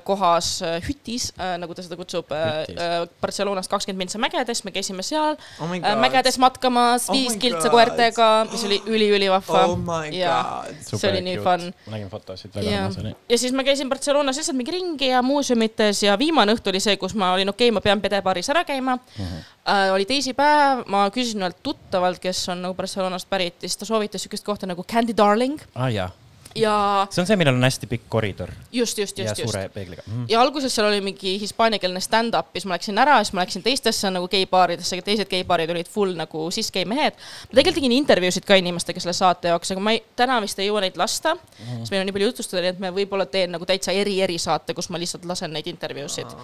kohas 0.08 0.62
äh, 0.64 0.78
hütis, 0.86 1.30
nagu 1.60 1.76
ta 1.76 1.84
seda 1.84 1.98
kutsub, 2.00 2.32
Hütis. 2.32 3.10
Barcelonast 3.22 3.72
kakskümmend 3.72 4.06
mintsa 4.06 4.20
mägedes, 4.22 4.64
me 4.64 4.72
käisime 4.76 5.04
seal 5.04 5.36
Oh 5.60 5.72
äh, 5.76 5.96
mägedes 6.00 6.38
matkamas, 6.40 7.10
Oh 7.10 7.16
viis 7.16 7.36
my 7.36 7.42
kiltsa 7.44 7.72
koertega, 7.74 8.30
mis 8.52 8.64
oli 8.68 8.80
üliülivahva 8.86 9.66
Oh 9.68 9.76
my 9.80 10.14
ja 10.16 10.38
god. 10.68 11.00
see 11.00 11.12
oli 11.12 11.24
nii 11.26 11.38
fun. 11.44 11.68
ma 11.86 11.96
nägin 11.98 12.10
fotosid, 12.12 12.54
väga 12.56 12.72
ja 12.72 12.86
armas 12.86 13.02
oli., 13.04 13.16
ja 13.30 13.40
siis 13.42 13.56
ma 13.56 13.66
käisin 13.68 13.92
Barcelonas 13.92 14.40
lihtsalt 14.40 14.58
mingi 14.58 14.76
ringi 14.76 15.12
ja 15.12 15.22
muuseumites 15.26 16.04
ja 16.04 16.18
viimane 16.20 16.56
õhtu 16.56 16.72
oli 16.72 16.84
see, 16.84 16.98
kus 17.02 17.16
ma 17.16 17.34
olin 17.36 17.52
okei 17.52 17.70
okay,, 17.70 17.76
ma 17.76 17.84
pean 17.84 18.02
pedebaaris 18.02 18.50
ära 18.54 18.64
käima. 18.68 18.96
Mhm. 18.96 19.28
-huh. 19.28 19.52
Uh, 19.66 19.94
oli 19.96 20.06
teisipäev, 20.06 20.84
ma 20.94 21.08
küsisin 21.10 21.42
ühelt 21.42 21.58
tuttavalt, 21.66 22.20
kes 22.22 22.44
on 22.54 22.62
nagu 22.62 22.76
Barcelonast 22.78 23.30
pärit 23.30 23.64
ja 23.64 23.70
siis 23.70 23.78
ta 23.82 23.86
soovitas 23.86 24.22
sihukest 24.22 24.46
kohta 24.46 24.68
nagu 24.70 24.84
Candy 24.84 25.16
Darling 25.18 25.58
aa 25.74 25.88
ah, 25.88 25.94
jaa, 25.94 26.10
ja 26.56 26.74
see 27.12 27.22
on 27.22 27.28
see, 27.28 27.38
millel 27.40 27.58
on 27.58 27.66
hästi 27.66 27.90
pikk 27.92 28.06
koridor 28.12 28.52
just, 28.72 28.98
just, 28.98 29.18
ja 29.20 29.28
just, 29.28 29.42
just. 29.42 29.52
suure 29.52 29.68
peegliga 29.74 30.04
mm.. 30.08 30.26
ja 30.32 30.42
alguses 30.42 30.76
seal 30.76 30.88
oli 30.88 31.02
mingi 31.04 31.36
hispaaniakeelne 31.42 32.02
stand-up 32.04 32.54
ja 32.54 32.62
siis 32.62 32.70
ma 32.70 32.78
läksin 32.78 33.02
ära, 33.02 33.18
siis 33.24 33.36
ma 33.36 33.44
läksin 33.44 33.66
teistesse 33.66 34.12
nagu 34.14 34.30
geibaaridesse, 34.32 35.02
teised 35.06 35.30
geibaarid 35.32 35.74
olid 35.76 35.90
full 35.92 36.16
nagu 36.18 36.48
siis 36.56 36.72
gei 36.72 36.86
mehed. 36.88 37.18
ma 37.18 37.52
tegelikult 37.52 37.82
tegin 37.82 37.96
intervjuusid 37.98 38.48
ka 38.48 38.60
inimestega 38.62 39.04
selle 39.04 39.16
saate 39.18 39.52
jaoks, 39.52 39.74
aga 39.76 39.84
ma 39.84 39.96
ei, 39.96 40.02
täna 40.16 40.40
vist 40.44 40.60
ei 40.62 40.70
jõua 40.70 40.86
neid 40.86 41.00
lasta 41.00 41.36
mm. 41.36 41.42
-hmm. 41.58 41.84
sest 41.84 41.96
meil 41.96 42.06
on 42.06 42.10
nii 42.10 42.18
palju 42.18 42.32
jutustada, 42.32 42.64
nii 42.64 42.74
et 42.76 42.84
me 42.86 42.94
võib-olla 43.00 43.28
teen 43.32 43.52
nagu 43.56 43.68
täitsa 43.68 43.96
eri-eri 43.96 44.38
saate, 44.42 44.74
kus 44.78 44.90
ma 44.90 45.02
lihtsalt 45.02 45.26
lasen 45.28 45.52
neid 45.56 45.68
intervjuusid 45.68 46.38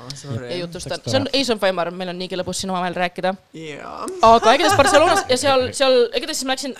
ja 0.49 0.57
jutustan. 0.59 0.99
See 1.05 1.17
on 1.17 1.29
tore. 1.29 1.39
Ace 1.41 1.53
on 1.53 1.75
ma 1.75 1.85
arvan, 1.85 1.97
meil 1.97 2.11
on 2.11 2.19
niigi 2.19 2.39
lõbus 2.39 2.61
siin 2.61 2.73
omavahel 2.73 2.97
rääkida. 2.97 3.33
jaa. 3.53 4.05
aga 4.21 4.53
igatahes 4.57 4.77
Barcelonas 4.77 5.25
ja 5.29 5.37
seal, 5.37 5.69
seal, 5.77 5.97
igatahes 6.17 6.41
siis 6.41 6.49
ma 6.49 6.57
läksin 6.57 6.75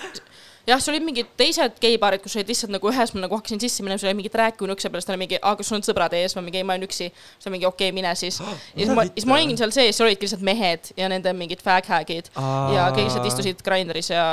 jah, 0.68 0.82
seal 0.82 0.96
olid 0.96 1.06
mingid 1.08 1.30
teised 1.40 1.78
geibaarid, 1.84 2.22
kus 2.24 2.36
olid 2.38 2.52
lihtsalt 2.52 2.74
nagu 2.76 2.92
ühes 2.92 3.14
ma 3.16 3.24
nagu 3.26 3.38
hakkasin 3.40 3.62
sisse 3.64 3.86
minema, 3.86 4.02
seal 4.02 4.12
oli 4.12 4.20
mingit 4.22 4.36
rääkimine 4.42 4.76
ukse 4.76 4.92
peal, 4.92 5.02
siis 5.02 5.10
ta 5.10 5.16
oli 5.16 5.24
mingi, 5.24 5.40
aa, 5.42 5.56
kas 5.60 5.72
sul 5.72 5.80
on 5.80 5.86
sõbrad 5.86 6.16
ees, 6.18 6.36
ma 6.38 6.44
mingi, 6.46 6.62
ei, 6.62 6.68
ma 6.68 6.78
olen 6.78 6.88
üksi. 6.90 7.08
siis 7.12 7.48
ta 7.48 7.54
mingi, 7.54 7.70
okei 7.70 7.90
okay,, 7.90 7.96
mine 7.98 8.12
siis. 8.20 8.40
ja 8.42 8.84
siis 8.84 8.94
ma, 8.98 9.08
siis 9.10 9.30
ma 9.30 9.40
olingi 9.40 9.58
seal 9.62 9.74
sees, 9.76 9.98
seal 9.98 10.10
olidki 10.10 10.28
lihtsalt 10.28 10.46
mehed 10.46 10.92
ja 11.00 11.10
nende 11.12 11.34
mingid 11.38 11.64
fag-hag'id 11.66 12.32
ja 12.76 12.92
kõik 12.96 13.08
lihtsalt 13.08 13.32
istusid 13.32 13.66
Grindris 13.66 14.12
ja 14.14 14.26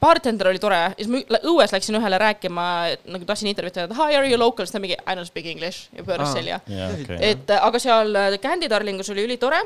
bartender 0.00 0.50
oli 0.50 0.60
tore 0.60 0.76
ja 0.76 0.92
siis 0.98 1.08
ma 1.08 1.40
õues 1.48 1.72
läksin 1.72 1.96
ühele 1.96 2.20
rääkima, 2.20 2.64
nagu 3.08 3.28
tahtsin 3.28 3.48
intervjuud 3.52 3.76
teha, 3.76 3.88
et 3.88 3.96
hi, 3.96 4.16
are 4.18 4.28
you 4.28 4.38
local, 4.40 4.66
siis 4.66 4.76
ta 4.76 4.82
mingi 4.84 4.98
I 5.00 5.16
don't 5.16 5.28
speak 5.28 5.48
english 5.48 5.88
ja 5.96 6.04
pööras 6.04 6.32
Aa. 6.32 6.38
selja. 6.40 6.60
jaa, 6.68 6.90
okei. 6.92 7.20
et 7.32 7.52
aga 7.56 7.80
seal 7.82 8.18
Candy 8.42 8.68
Darlingus 8.70 9.08
oli 9.14 9.24
ülitore. 9.28 9.62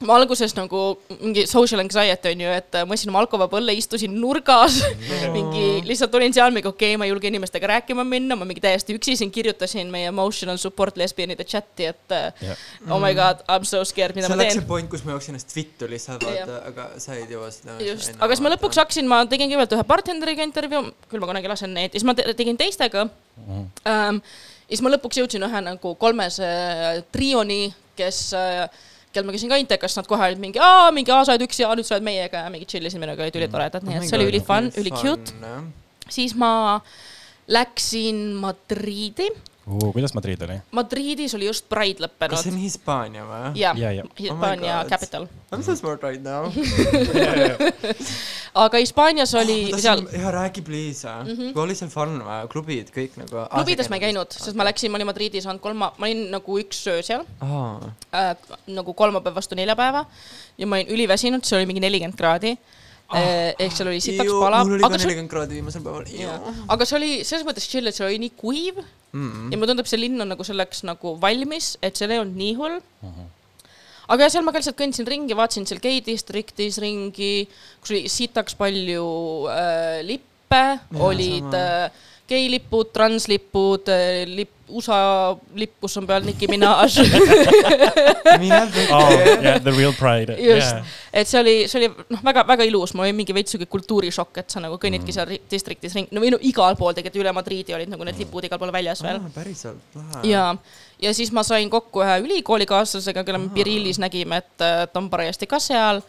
Ma 0.00 0.14
alguses 0.16 0.54
nagu 0.56 0.78
mingi 1.20 1.42
social 1.44 1.82
anxiety 1.82 2.30
on 2.32 2.40
ju, 2.40 2.52
et 2.56 2.76
äh, 2.78 2.86
ma 2.88 2.96
ostsin 2.96 3.10
oma 3.12 3.20
alkovaba 3.20 3.58
õlle, 3.58 3.74
istusin 3.76 4.14
nurgas, 4.16 4.78
mingi 5.36 5.82
lihtsalt 5.84 6.14
olin 6.16 6.32
seal 6.32 6.54
mingi 6.54 6.70
okei 6.70 6.94
okay,, 6.94 7.00
ma 7.00 7.04
ei 7.04 7.12
julge 7.12 7.28
inimestega 7.28 7.68
rääkima 7.74 8.06
minna, 8.08 8.38
ma 8.40 8.48
mingi 8.48 8.62
täiesti 8.64 8.96
üksi 8.96 9.18
siin 9.20 9.32
kirjutasin 9.34 9.92
meie 9.92 10.08
emotional 10.08 10.56
support 10.62 10.96
lesbianide 11.00 11.44
chati, 11.44 11.90
et 11.92 12.16
äh, 12.16 12.30
Jah. 12.40 12.64
oh 12.88 12.96
my 13.02 13.12
god, 13.18 13.44
I 13.44 13.60
m 13.60 13.68
so 13.68 13.82
scared, 13.84 14.16
mida 14.16 14.30
see 14.30 14.32
ma 14.32 14.40
läks 14.40 14.56
see 14.56 14.62
teen. 14.62 14.70
point, 14.72 14.88
kus 14.88 15.04
ma 15.04 15.12
jooksin 15.18 15.36
ennast 15.36 15.52
vittu 15.52 15.88
lihtsalt 15.90 16.24
vaata, 16.24 16.60
aga 16.72 16.88
sa 16.96 17.18
ei 17.18 17.26
jõua 17.28 17.52
seda. 17.52 17.76
just, 17.84 18.16
aga 18.16 18.32
siis 18.32 18.44
ma 18.46 18.56
lõpuks 18.56 18.80
hakkasin, 18.80 19.10
ma 19.10 19.20
tegin 19.28 19.52
kõigepealt 19.52 19.76
ühe 19.76 19.88
bartenderiga 19.92 20.48
intervjuu, 20.48 20.94
küll 21.12 21.20
ma 21.20 21.28
kunagi 21.34 21.52
lasen 21.52 21.76
neid, 21.76 21.92
siis 21.92 22.08
ma 22.08 22.16
te 22.16 22.24
tegin 22.38 22.56
teistega 22.56 23.04
ähm,. 23.84 24.24
ja 24.64 24.72
siis 24.72 24.80
ma 24.86 24.96
lõpuks 24.96 25.20
jõudsin 25.20 25.44
ühe 25.44 25.66
nagu 25.68 25.92
kolmese 26.00 26.48
äh, 26.48 27.02
trioni, 27.12 27.66
kes 28.00 28.30
äh, 28.38 28.88
kel 29.14 29.24
ma 29.26 29.32
käisin 29.34 29.50
ka 29.50 29.58
Intekas, 29.58 29.96
nad 29.98 30.06
kohe 30.06 30.28
olid 30.30 30.38
mingi, 30.42 30.60
aa, 30.62 30.90
mingi, 30.94 31.10
aa, 31.10 31.24
sa 31.26 31.34
oled 31.34 31.42
üksi, 31.48 31.64
aa, 31.66 31.74
nüüd 31.78 31.86
sa 31.88 31.96
oled 31.96 32.06
meiega 32.06 32.44
ja 32.44 32.50
mingi 32.52 32.66
chill 32.70 32.86
isid 32.86 33.00
minuga, 33.02 33.24
olid 33.26 33.38
ülitoredad, 33.40 33.82
nii 33.86 33.96
et 33.98 34.06
see 34.08 34.18
oli 34.20 34.28
ülifun, 34.30 34.70
ülicute. 34.82 35.34
siis 36.10 36.34
ma 36.38 36.52
läksin 37.50 38.20
Madriidi. 38.38 39.26
Kuidas 39.92 40.14
Madrid 40.14 40.42
oli? 40.42 40.56
Madriidis 40.76 41.34
oli 41.34 41.46
just 41.46 41.68
Pride 41.68 42.00
kas 42.00 42.10
see 42.42 42.50
lõppenud. 42.50 42.54
on 42.54 42.58
Hispaania 42.62 43.24
või? 43.24 43.52
jah 43.60 43.78
Ja, 43.78 43.92
ja., 43.92 44.04
Hispaania 44.18 44.80
Oh 44.80 44.82
God. 44.82 44.90
capital. 44.90 45.26
I 45.52 45.56
m 45.56 45.62
so 45.62 45.74
smart 45.76 46.02
right 46.02 46.22
now. 46.22 46.50
aga 48.64 48.80
Hispaanias 48.82 49.34
oli 49.38 49.70
seal, 49.78 50.02
ja 50.12 50.30
räägi 50.34 50.62
please 50.62 51.08
mm, 51.08 51.30
-hmm. 51.30 51.52
kui 51.52 51.62
oli 51.62 51.74
seal 51.74 51.90
fun 51.90 52.18
või, 52.26 52.48
klubid 52.50 52.90
kõik 52.94 53.16
nagu. 53.20 53.46
klubides 53.54 53.90
ma 53.90 53.96
ei 53.96 54.04
käinud, 54.08 54.32
sest 54.32 54.56
ma 54.58 54.66
läksin, 54.66 54.90
ma 54.90 54.98
olin 54.98 55.06
Madriidis 55.06 55.46
olnud 55.46 55.62
kolma, 55.62 55.92
ma 55.98 56.06
olin 56.06 56.30
nagu 56.34 56.58
üks 56.58 56.82
öö 56.90 57.02
seal 57.02 57.24
aa, 57.40 57.92
äh, 58.14 58.34
nagu 58.66 58.94
kolmapäev 58.94 59.34
vastu 59.34 59.54
neljapäeva 59.54 60.04
ja 60.58 60.66
ma 60.66 60.76
olin 60.80 60.94
üliväsinud, 60.96 61.44
see 61.44 61.58
oli 61.58 61.66
mingi 61.66 61.80
nelikümmend 61.80 62.18
kraadi. 62.18 62.56
Ehk 63.18 63.74
seal 63.74 63.90
oli 63.90 64.00
sitaks 64.04 64.30
pala, 64.30 64.62
mul 64.64 64.78
oli 64.78 64.84
ka 64.84 64.92
aga 64.92 65.02
nelikümmend 65.02 65.32
kraadi 65.32 65.58
viimasel 65.58 65.82
päeval. 65.82 66.56
aga 66.70 66.86
see 66.86 66.96
oli 67.00 67.12
selles 67.26 67.46
mõttes 67.48 67.66
chill, 67.70 67.90
et 67.90 67.96
see 67.96 68.06
oli 68.06 68.20
nii 68.22 68.34
kuiv 68.38 68.82
Mm. 69.10 69.50
ja 69.50 69.58
mulle 69.58 69.72
tundub, 69.72 69.88
see 69.90 69.98
linn 69.98 70.22
on 70.22 70.30
nagu 70.30 70.44
selleks 70.46 70.84
nagu 70.86 71.16
valmis, 71.18 71.72
et 71.82 71.98
seal 71.98 72.12
ei 72.14 72.20
olnud 72.22 72.38
nii 72.38 72.52
hull. 72.60 72.76
aga 74.10 74.26
jah, 74.26 74.32
seal 74.36 74.44
ma 74.46 74.52
ka 74.54 74.60
lihtsalt 74.62 74.78
kõndsin 74.78 75.08
ringi, 75.08 75.34
vaatasin 75.38 75.66
seal 75.66 75.82
gei 75.82 75.98
districtis 76.06 76.78
ringi, 76.82 77.48
kus 77.82 77.90
oli 77.94 78.04
sitaks 78.10 78.54
palju 78.58 79.08
äh, 79.50 79.98
lippe, 80.06 80.62
olid 80.94 81.58
äh, 81.58 82.06
geilipud, 82.30 82.92
translipud 82.94 83.90
äh,, 83.90 84.22
lipp, 84.30 84.59
USA 84.70 85.00
lipp, 85.58 85.76
kus 85.82 85.96
on 86.00 86.06
peal 86.08 86.24
Nicki 86.26 86.48
Minaj 86.50 86.98
oh 88.96 89.10
yeah 89.42 89.58
the 89.58 89.72
real 89.76 89.94
pride 89.96 90.36
just 90.38 90.74
yeah., 90.74 90.98
et 91.12 91.28
see 91.28 91.40
oli, 91.40 91.54
see 91.68 91.80
oli 91.80 91.88
noh, 92.14 92.22
väga-väga 92.22 92.64
ilus, 92.68 92.94
mul 92.94 93.08
oli 93.08 93.14
mingi 93.16 93.34
veits 93.34 93.54
siuke 93.54 93.66
kultuurishokk, 93.70 94.42
et 94.42 94.52
sa 94.52 94.62
nagu 94.62 94.78
kõnnidki 94.80 95.14
seal 95.14 95.26
ri- 95.28 95.40
districtis 95.50 95.96
ringi, 95.96 96.14
no 96.14 96.22
või 96.22 96.32
no 96.34 96.38
igal 96.46 96.78
pool 96.78 96.94
tegelikult 96.94 97.24
üle 97.24 97.34
Madriidi 97.34 97.74
olid 97.76 97.90
nagu 97.90 98.06
need 98.06 98.20
lipud 98.22 98.46
igal 98.46 98.60
pool 98.62 98.72
väljas 98.74 99.02
veel. 99.04 99.20
päriselt, 99.34 99.82
lahe. 99.98 100.22
ja, 100.30 100.44
ja 101.02 101.14
siis 101.16 101.32
ma 101.34 101.44
sain 101.46 101.70
kokku 101.72 102.04
ühe 102.04 102.18
ülikoolikaaslasega, 102.26 103.24
kelle 103.26 103.42
me 103.42 103.54
Pirillis 103.54 103.98
nägime, 104.02 104.42
et 104.44 104.66
äh, 104.66 104.84
ta 104.86 105.02
on 105.02 105.10
parajasti 105.10 105.50
ka 105.50 105.58
seal. 105.62 106.02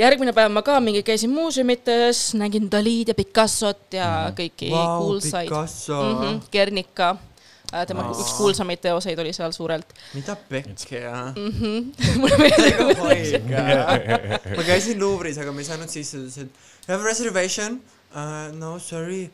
järgmine 0.00 0.32
päev 0.32 0.52
ma 0.54 0.62
ka 0.64 0.78
mingi 0.80 1.02
käisin 1.04 1.32
muuseumites, 1.34 2.30
nägin 2.40 2.70
Dalid 2.72 3.12
ja 3.12 3.14
Picassot 3.14 3.92
ja 3.92 4.30
mm. 4.30 4.38
kõiki 4.38 4.70
Vau, 4.72 5.02
kuulsaid 5.02 5.50
mm. 5.50 5.66
-hmm. 5.90 6.40
-hmm. 6.48 7.29
Guernica, 7.70 7.86
tema 7.86 8.02
Aa. 8.08 8.16
üks 8.18 8.34
kuulsamaid 8.38 8.82
teoseid 8.82 9.18
oli 9.22 9.32
seal 9.36 9.54
suurelt 9.54 9.94
mida 10.14 10.36
pekki, 10.48 10.96
jah. 10.96 11.30
mm. 11.36 11.52
-hmm. 11.60 12.18
mulle 12.18 12.38
meeldib. 12.38 13.48
ma 14.56 14.66
käisin 14.66 15.00
Louvre'is, 15.00 15.38
aga 15.38 15.52
ma 15.52 15.62
ei 15.62 15.68
saanud 15.68 15.88
sisse, 15.88 16.18
ta 16.18 16.26
ütles, 16.26 16.38
et 16.42 16.50
you 16.88 16.96
have 16.96 17.02
a 17.02 17.06
reservation 17.06 17.80
uh,? 18.14 18.50
no 18.58 18.78
sorry, 18.78 19.30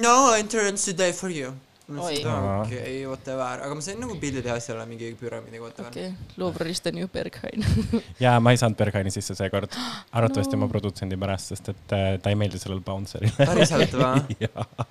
no 0.00 0.34
entrance 0.34 0.92
today 0.92 1.12
for 1.12 1.30
you. 1.30 1.52
Oi. 1.86 1.98
okei 2.02 2.18
okay,, 2.66 3.06
whatever, 3.06 3.60
aga 3.62 3.74
ma 3.78 3.80
sain 3.80 4.00
nagu 4.02 4.16
pildi 4.18 4.40
teha 4.42 4.56
selle 4.58 4.82
mingi 4.90 5.12
püramiidi 5.20 5.60
kohta 5.62 5.84
okei, 5.86 6.08
Louvre'ist 6.36 6.88
on 6.90 6.98
ju 6.98 7.08
Berghain. 7.08 7.62
ja 8.24 8.40
ma 8.40 8.50
ei 8.50 8.58
saanud 8.58 8.78
Berghaini 8.80 9.12
sisse 9.14 9.36
seekord, 9.38 9.76
arvatavasti 10.18 10.58
oma 10.58 10.66
produtsendi 10.72 11.16
pärast, 11.16 11.52
sest 11.52 11.70
et 11.70 11.94
äh, 11.94 12.08
ta 12.22 12.32
ei 12.32 12.40
meeldi 12.40 12.58
sellele 12.58 12.82
bouncer'ile. 12.88 13.36
päriselt 13.38 13.94
või? 13.94 14.48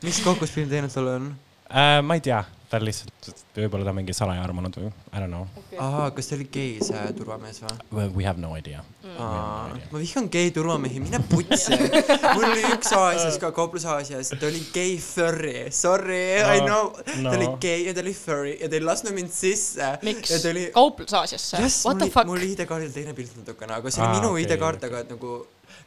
Mis 0.08 0.22
kokkuspilm 0.24 0.72
teinud 0.72 0.94
sul 0.94 1.12
on? 1.18 1.34
Äh, 1.68 2.00
ma 2.06 2.16
ei 2.16 2.24
tea, 2.24 2.40
ta 2.70 2.80
lihtsalt, 2.82 3.28
võib-olla 3.56 3.86
ta 3.86 3.92
on 3.94 3.98
mingi 4.00 4.14
salaja 4.16 4.42
armunud 4.46 4.76
või 4.80 4.88
I 4.90 5.20
don't 5.22 5.30
know. 5.32 5.46
aa, 5.80 6.10
kas 6.16 6.30
ta 6.32 6.36
oli 6.38 6.48
gei 6.52 6.80
see 6.84 7.02
turvamees 7.18 7.62
või? 7.62 8.08
We 8.16 8.26
have 8.26 8.42
no 8.42 8.56
idea. 8.58 8.82
Aa, 9.16 9.76
ma 9.92 10.02
vihkan 10.02 10.28
gei 10.34 10.50
turvamehi, 10.56 11.00
mine 11.04 11.20
putsi. 11.30 11.78
mul 12.36 12.48
oli 12.50 12.64
üks 12.74 12.90
Aasias 12.98 13.38
ka, 13.42 13.52
kauplus-Aasias, 13.56 14.34
ta 14.40 14.50
oli 14.50 14.64
gei 14.76 14.96
furry, 15.02 15.68
sorry 15.76 16.22
No, 16.42 16.54
I 16.56 16.64
know, 16.66 16.90
no. 17.22 17.30
ta 17.32 17.38
oli 17.38 17.50
gei 17.64 17.86
ja 17.88 17.94
ta 17.98 18.02
oli 18.06 18.14
furry 18.18 18.56
ja 18.62 18.70
ta 18.72 18.80
ei 18.80 18.84
lasknud 18.86 19.14
mind 19.16 19.32
sisse. 19.36 19.92
miks 20.06 20.34
oli,? 20.50 20.68
kauplusaasiasse 20.76 21.62
jess, 21.64 21.86
what 21.86 21.96
mul 21.96 22.02
the 22.02 22.10
oli, 22.10 22.16
fuck 22.18 22.32
mul? 22.32 22.40
oli 22.42 22.52
ID-kaardil 22.56 22.92
teine 22.96 23.14
pilt 23.18 23.38
natukene, 23.40 23.78
aga 23.80 23.94
see 23.94 24.02
oli 24.04 24.10
Aa, 24.10 24.18
minu 24.20 24.34
okei, 24.34 24.48
ID-kaart, 24.50 24.82
okei. 24.84 24.90
aga 24.92 25.06
et 25.06 25.14
nagu 25.16 25.36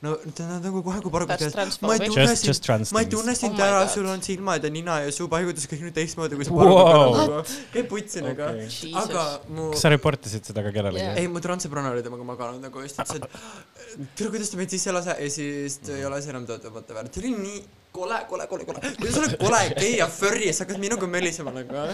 no 0.04 0.12
ta 0.36 0.44
on 0.46 0.60
nagu 0.62 0.82
kohe, 0.86 1.00
kui 1.02 1.10
paraku 1.10 1.36
tead, 1.40 1.56
ma 1.82 1.94
ei 1.96 2.04
tunne 2.06 2.34
sind, 2.38 2.92
ma 2.94 3.02
ei 3.02 3.08
tunne 3.10 3.34
sind 3.38 3.58
Oh 3.58 3.64
ära, 3.66 3.80
sul 3.90 4.06
on 4.06 4.22
silmad 4.22 4.62
ja 4.62 4.70
nina 4.70 5.00
ja 5.02 5.10
suu 5.14 5.26
paigutus 5.32 5.66
kõik 5.70 5.82
nüüd 5.88 5.96
teistmoodi, 5.96 6.38
kui 6.38 6.46
sa 6.46 6.54
Wow. 6.54 6.78
paraku 6.78 7.16
nagu 7.18 7.40
käib 7.74 7.88
putsi 7.90 8.22
nagu 8.22 8.46
Okei. 8.46 8.92
aga 9.02 9.24
mu 9.50 9.70
kas 9.74 9.82
sa 9.82 9.90
reportisid 9.94 10.46
seda 10.52 10.62
ka 10.66 10.70
kellelegi? 10.76 11.08
Ei, 11.18 11.26
mu 11.32 11.42
transõbranna 11.42 11.90
oli 11.96 12.04
temaga 12.06 12.28
maganud 12.30 12.62
nagu 12.68 12.84
just 12.86 13.00
ütles, 13.02 13.18
et 13.18 14.06
tere, 14.14 14.30
kuidas 14.30 14.54
ta 14.54 14.60
meid 14.62 14.70
sisse 14.76 14.92
ei 14.92 14.96
lase? 15.00 15.18
Ja 15.18 15.30
siis 15.34 15.80
ta 15.82 15.98
ei 15.98 16.06
ole 16.06 16.22
see 16.22 16.30
enam 16.34 16.46
töötav, 16.46 16.74
vaata 16.78 16.94
väärt, 17.00 17.14
see 17.18 17.26
oli 17.26 17.34
nii 17.42 17.60
kole, 17.98 18.18
kole, 18.30 18.46
kole, 18.50 18.64
kole, 18.68 18.80
kuidas 18.98 19.14
sa 19.14 19.22
oled 19.22 19.36
kole 19.40 19.60
gei 19.78 19.92
ja 19.98 20.06
furry 20.12 20.52
sa 20.54 20.64
hakkad 20.64 20.80
minuga 20.82 21.08
mölisema 21.10 21.52
nagu, 21.54 21.84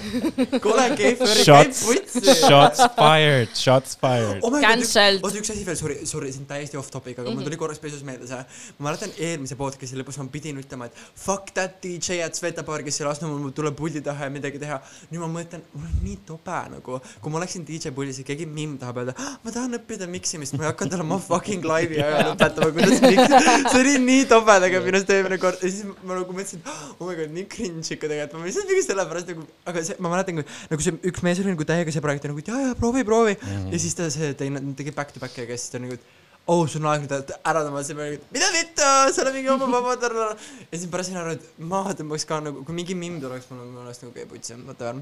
kole 0.64 0.86
gei 0.98 1.14
furry, 1.18 1.44
käib 1.44 1.72
Shots, 1.74 1.82
putsi. 1.86 2.34
shots 2.40 2.82
fired, 2.98 3.52
shots 3.56 3.96
fired. 4.00 4.40
Oh 4.42 4.50
my 4.52 4.60
God, 4.60 4.68
Cancelled. 4.68 5.24
oota, 5.24 5.40
üks 5.40 5.52
asi 5.54 5.64
veel, 5.66 5.78
sorry, 5.80 5.96
sorry, 6.08 6.32
see 6.34 6.42
on 6.42 6.48
täiesti 6.50 6.78
off 6.80 6.90
topic, 6.92 7.18
aga 7.18 7.24
mm 7.24 7.30
-hmm. 7.30 7.40
mul 7.40 7.48
tuli 7.48 7.60
korraks 7.60 7.80
pesus 7.82 8.02
meelde 8.08 8.28
see. 8.28 8.42
ma 8.78 8.88
mäletan 8.88 9.14
eelmise 9.18 9.56
podcast'i 9.60 9.98
lõpus 10.00 10.18
ma 10.20 10.28
pidin 10.36 10.60
ütlema, 10.60 10.90
et 10.90 10.94
fuck 11.26 11.54
that 11.54 11.80
DJ 11.84 12.20
at 12.26 12.34
Sveta 12.36 12.62
bar, 12.62 12.82
kes 12.82 13.00
ei 13.00 13.06
lasknud 13.06 13.40
mul 13.40 13.54
tulla 13.56 13.72
puldi 13.72 14.00
taha 14.00 14.28
ja 14.28 14.30
midagi 14.30 14.58
teha. 14.58 14.80
nüüd 15.10 15.20
ma 15.24 15.30
mõtlen, 15.38 15.64
mul 15.72 15.88
on 15.88 15.98
nii 16.04 16.18
tobe 16.26 16.60
nagu, 16.76 17.00
kui 17.20 17.32
ma 17.32 17.38
oleksin 17.42 17.66
DJ 17.66 17.94
puldis 17.96 18.18
ja 18.18 18.24
keegi 18.24 18.46
mimm 18.46 18.78
tahab 18.78 19.02
öelda, 19.02 19.14
ma 19.44 19.50
tahan 19.50 19.78
õppida 19.80 20.08
miksimist, 20.16 20.56
ma 20.58 20.64
ei 20.64 20.70
hakanud 20.72 20.90
talle 20.92 21.06
oma 21.08 21.18
fucking 21.18 21.64
laivi 21.64 22.02
aja 22.02 22.28
lõpetama, 22.30 22.72
kuidas 22.76 23.00
miks. 23.00 23.70
see 23.72 23.80
oli 23.80 23.98
nii 24.10 24.24
tobe 24.28 24.58
tegelikult 24.60 24.90
minu 24.90 24.98
arust 24.98 25.14
eelmine 25.16 25.38
kord 25.38 25.62
ja 25.62 25.70
siis 25.70 25.93
ma 26.02 26.18
nagu 26.18 26.34
mõtlesin, 26.36 26.64
oh 26.98 27.06
my 27.06 27.14
god, 27.18 27.32
nii 27.36 27.46
cringe 27.52 27.94
ikka 27.94 28.10
tegelikult, 28.10 28.40
ma 28.40 28.48
lihtsalt 28.48 28.70
mingi 28.70 28.84
sellepärast 28.86 29.30
nagu, 29.32 29.46
aga 29.70 29.84
see, 29.86 29.96
ma 30.02 30.12
mäletan, 30.12 30.40
kui 30.40 30.46
nagu 30.72 30.86
see 30.86 30.98
üks 31.12 31.24
mees 31.26 31.40
oli 31.42 31.54
nagu 31.54 31.68
täiega 31.68 31.94
sõbralik, 31.94 32.22
ta 32.24 32.32
nagu, 32.32 32.44
jaa, 32.44 32.60
jaa, 32.68 32.76
proovi, 32.78 33.06
proovi 33.06 33.36
mm. 33.36 33.48
-hmm. 33.48 33.72
ja 33.72 33.82
siis 33.84 33.96
ta 33.98 34.10
see 34.12 34.34
teine 34.38 34.62
tegi 34.78 34.94
back 34.96 35.14
to 35.14 35.22
back'i 35.22 35.46
ja 35.46 35.58
siis 35.58 35.72
ta 35.74 35.82
nagu, 35.82 35.98
et 35.98 36.12
oh, 36.46 36.64
sul 36.68 36.84
on 36.84 36.90
aeg 36.92 37.04
nüüd 37.04 37.34
ära 37.40 37.62
tõmmata, 37.64 37.84
siis 37.88 37.98
ma 37.98 38.08
olin, 38.08 38.24
mida 38.34 38.50
vittu, 38.54 38.88
sa 39.16 39.22
oled 39.24 39.36
mingi 39.38 39.52
oma 39.54 39.68
vaba 39.72 39.94
tarla. 40.00 40.32
ja 40.70 40.74
siis 40.76 40.90
pärast 40.92 41.12
sain 41.12 41.20
aru, 41.22 41.36
et 41.38 41.62
maha 41.74 41.94
tõmbaks 41.98 42.26
ka 42.28 42.40
nagu, 42.44 42.64
kui 42.66 42.76
mingi 42.76 42.96
mimm 42.98 43.20
tuleks, 43.22 43.48
mul 43.50 43.64
on, 43.64 43.78
oleks 43.84 44.02
nagu 44.04 44.12
käib 44.16 44.28
putsi, 44.32 44.58
whatever. 44.66 45.00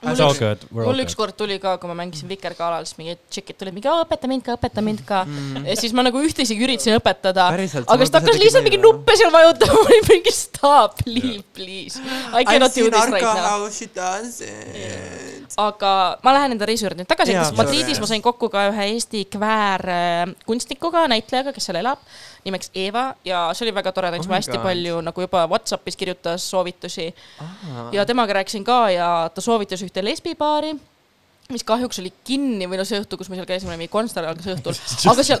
It's 0.00 0.20
all 0.24 0.32
good, 0.32 0.62
we're 0.72 0.86
all 0.86 0.94
mul 0.94 1.02
ükskord 1.04 1.34
tuli 1.36 1.58
ka, 1.60 1.74
kui 1.76 1.88
ma 1.90 1.94
mängisin 1.98 2.28
Vikerkaalal, 2.30 2.86
siis 2.88 2.96
mingid 2.96 3.18
tšikid 3.28 3.58
tulid 3.60 3.74
mingi 3.76 3.90
õpeta 3.92 4.30
mind 4.30 4.44
ka, 4.46 4.54
õpeta 4.56 4.80
mind 4.84 5.02
ka 5.04 5.18
mm.. 5.26 5.66
ja 5.68 5.74
siis 5.76 5.92
ma 5.92 6.00
nagu 6.06 6.22
ühtlasi 6.24 6.56
üritasin 6.56 6.96
õpetada, 6.96 7.50
aga 7.52 7.66
siis 8.00 8.12
ta 8.14 8.22
hakkas 8.22 8.40
lihtsalt 8.40 8.64
meile, 8.64 8.80
nuppe 8.80 9.16
seal 9.20 9.28
vajutama, 9.34 9.76
ma 9.76 9.84
olin 9.84 10.08
mingi 10.08 10.32
stop, 10.32 11.04
leave 11.04 11.44
please. 11.52 12.00
I 12.32 12.46
cannot 12.48 12.72
do 12.72 12.88
this 12.88 13.12
right 13.12 13.28
now. 13.28 13.68
aga 15.68 15.92
ma 16.24 16.36
lähen 16.38 16.56
enda 16.56 16.70
reisi 16.70 16.88
juurde 16.88 17.02
nüüd 17.02 17.10
tagasi, 17.10 17.36
Madridis 17.60 18.00
ma 18.00 18.08
sain 18.08 18.24
kokku 18.24 18.48
ka 18.48 18.70
ühe 18.72 18.88
Eesti 18.94 19.26
kväärkunstnikuga, 19.36 21.04
näitlejaga, 21.12 21.52
kes 21.52 21.68
seal 21.68 21.82
elab, 21.82 22.00
nimeks 22.44 22.70
Eeva 22.74 23.14
ja 23.24 23.48
see 23.54 23.66
oli 23.66 23.74
väga 23.76 23.92
tore, 23.92 24.10
ta 24.10 24.16
andis 24.18 24.26
Oh 24.26 24.30
mulle 24.32 24.40
hästi 24.42 24.56
God. 24.56 24.62
palju 24.68 25.00
nagu 25.08 25.20
juba 25.26 25.46
Whatsappis 25.50 25.96
kirjutas 25.96 26.46
soovitusi 26.50 27.08
ja 27.92 28.04
temaga 28.06 28.38
rääkisin 28.40 28.64
ka 28.64 28.78
ja 28.94 29.10
ta 29.34 29.40
soovitas 29.44 29.82
ühte 29.84 30.04
lesbibaari, 30.04 30.72
mis 31.50 31.64
kahjuks 31.66 31.98
oli 31.98 32.12
kinni 32.24 32.68
või 32.70 32.78
no 32.78 32.84
see 32.86 33.00
õhtu, 33.02 33.16
kus 33.18 33.28
me 33.28 33.34
seal 33.36 33.46
käisime, 33.48 33.74
oli 33.74 33.88
kontsert 33.90 34.22
algas 34.30 34.46
õhtul, 34.52 34.76
aga 35.10 35.24
seal, 35.26 35.40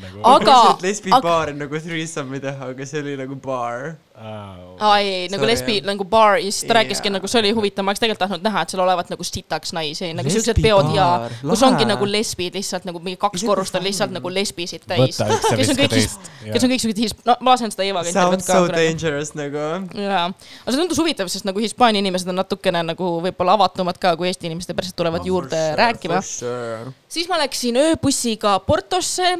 nagu. 0.00 0.22
aga, 0.24 0.54
lesbi 0.82 1.12
aga- 1.12 1.20
baar 1.26 1.52
on 1.52 1.58
nagu 1.66 1.80
threesome'i 1.84 2.40
teha, 2.40 2.70
aga 2.72 2.86
see 2.88 3.02
oli 3.04 3.16
nagu 3.20 3.36
baar. 3.44 3.94
Aa 4.14 4.98
ei, 5.02 5.26
nagu 5.26 5.42
Sorry, 5.42 5.50
lesbi 5.50 5.74
nagu 5.82 6.04
baar 6.06 6.36
ja 6.38 6.46
siis 6.46 6.60
ta 6.62 6.70
Jaa. 6.70 6.76
rääkiski 6.78 7.10
nagu 7.10 7.26
see 7.30 7.40
oli 7.42 7.50
huvitav, 7.56 7.82
ma 7.82 7.90
oleks 7.90 8.02
tegelikult 8.02 8.22
tahtnud 8.22 8.44
näha, 8.46 8.62
et 8.62 8.70
seal 8.70 8.82
olevat 8.84 9.10
nagu 9.10 9.26
sitaks 9.26 9.74
naisi, 9.74 10.12
nagu 10.14 10.30
siuksed 10.30 10.60
peod 10.62 10.92
ja 10.94 11.08
kus 11.40 11.64
ongi 11.66 11.88
nagu 11.88 12.06
lesbid 12.06 12.54
lihtsalt 12.54 12.86
nagu 12.86 13.02
mingi 13.02 13.18
kaks 13.18 13.42
korrust 13.46 13.74
on 13.74 13.82
lihtsalt 13.82 14.14
nagu 14.14 14.30
lesbisid 14.30 14.86
täis. 14.86 15.18
kes 15.18 15.72
on 15.74 15.80
kõik 15.80 15.94
teist. 15.96 16.30
kes 16.46 16.66
on 16.66 16.74
kõik 16.74 16.84
siuksed 16.84 17.02
his-, 17.02 17.16
no 17.26 17.36
ma 17.40 17.56
lasen 17.56 17.74
seda 17.74 17.88
Eevaga 17.88 18.12
Sounds 18.12 18.14
intervjuud 18.14 18.46
ka 18.46 18.52
so 18.52 18.68
kuradi. 18.68 18.86
dangerous 18.86 19.34
nagu. 19.34 19.66
jaa, 20.06 20.24
aga 20.30 20.76
see 20.76 20.82
tundus 20.84 21.02
huvitav, 21.02 21.32
sest 21.34 21.50
nagu 21.50 21.66
Hispaania 21.66 22.04
inimesed 22.04 22.30
on 22.30 22.38
natukene 22.38 22.84
nagu 22.94 23.16
võib-olla 23.24 23.58
avatumad 23.58 23.98
ka, 23.98 24.14
kui 24.20 24.30
Eesti 24.30 24.46
inimesed 24.50 24.70
ja 24.70 24.78
päriselt 24.78 24.98
tulevad 25.02 25.26
juurde 25.26 25.64
rääkima. 25.80 26.22
Siis 27.14 27.28
ma 27.30 27.38
läksin 27.40 27.76
ööbussiga 27.78 28.56
Portosse. 28.66 29.36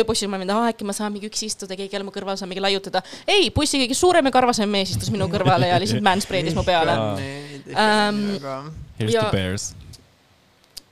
ööbussil 0.00 0.30
ma 0.32 0.38
olin, 0.40 0.50
et 0.50 0.72
äkki 0.72 0.88
ma 0.88 0.94
saan 0.96 1.12
mingi 1.14 1.28
üksi 1.30 1.50
istuda, 1.50 1.76
keegi 1.76 1.92
jälle 1.96 2.08
mu 2.08 2.14
kõrval 2.14 2.38
saab 2.40 2.50
mingi 2.52 2.64
laiutada. 2.64 3.02
ei, 3.28 3.50
bussi 3.54 3.80
kõige 3.82 3.98
suurem 3.98 4.26
ja 4.28 4.34
karvasem 4.34 4.70
mees 4.70 4.94
istus 4.94 5.12
minu 5.12 5.28
kõrvale 5.32 5.68
ja 5.70 5.78
lihtsalt 5.82 6.04
manspreadis 6.04 6.56
mu 6.56 6.64
peale. 6.66 6.96
Ähm, 7.76 8.24
Here's 8.98 9.14
ja- 9.14 9.28
the 9.28 9.36
bears. 9.36 9.72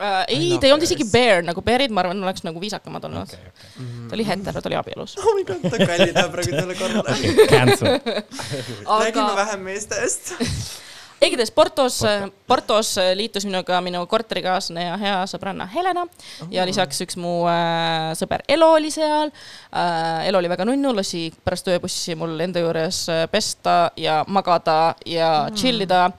Uh, 0.01 0.23
ei, 0.33 0.57
ta 0.57 0.65
ei 0.65 0.71
olnud 0.73 0.87
isegi 0.87 1.05
bear 1.05 1.43
nagu 1.45 1.61
bear'id, 1.61 1.91
ma 1.93 2.01
arvan, 2.01 2.23
oleks 2.25 2.41
nagu 2.41 2.57
viisakamad 2.57 3.03
olnud 3.05 3.35
okei, 3.35 3.51
okei. 3.51 3.89
ta 4.09 4.15
oli 4.17 4.23
hetero, 4.25 4.61
ta 4.65 4.69
oli 4.71 4.77
abielus. 4.79 5.13
oh 5.21 5.35
my 5.37 5.43
god, 5.45 5.61
ta 5.61 5.77
kallidab 5.77 6.31
praegu 6.33 6.57
talle. 6.57 7.45
Cancel. 7.51 7.99
räägime 9.03 9.35
vähem 9.43 9.67
meestest. 9.69 10.33
igatahes 11.21 11.51
Portos, 11.53 11.99
Portos 12.47 12.95
liitus 13.15 13.45
minuga 13.45 13.81
minu 13.85 14.01
korterikaaslane 14.09 14.85
ja 14.87 14.97
hea 15.01 15.19
sõbranna 15.29 15.67
Helena 15.69 16.05
ja 16.53 16.65
lisaks 16.67 17.03
üks 17.05 17.17
mu 17.21 17.41
äh, 17.49 18.11
sõber 18.17 18.45
Elo 18.49 18.71
oli 18.77 18.91
seal 18.93 19.29
äh,. 19.29 20.27
Elo 20.29 20.41
oli 20.41 20.49
väga 20.51 20.65
nunnu, 20.65 20.95
lasi 20.97 21.27
pärast 21.45 21.69
ööbussi 21.71 22.15
mul 22.17 22.39
enda 22.41 22.63
juures 22.63 23.03
äh, 23.09 23.27
pesta 23.31 23.91
ja 23.97 24.21
magada 24.27 24.95
ja 25.05 25.49
chill 25.55 25.85
ida 25.85 26.09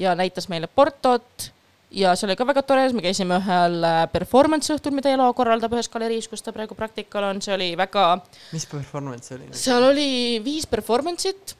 ja 0.00 0.14
näitas 0.18 0.48
meile 0.50 0.66
Portot 0.66 1.50
ja 1.90 2.12
see 2.16 2.28
oli 2.28 2.36
ka 2.38 2.46
väga 2.46 2.62
tore, 2.66 2.84
me 2.94 3.02
käisime 3.04 3.38
ühel 3.40 3.78
äh, 3.86 4.02
performance 4.12 4.72
õhtul, 4.74 4.94
mida 4.96 5.12
Elo 5.12 5.28
korraldab 5.36 5.74
ühes 5.74 5.90
galeriis, 5.90 6.28
kus 6.30 6.44
ta 6.46 6.54
praegu 6.54 6.76
praktikal 6.78 7.26
on, 7.30 7.42
see 7.44 7.54
oli 7.54 7.70
väga 7.78 8.06
mis 8.54 8.66
performance 8.70 9.30
see 9.30 9.38
oli? 9.38 9.50
seal 9.58 9.86
oli 9.90 10.10
viis 10.44 10.68
performance'it. 10.70 11.56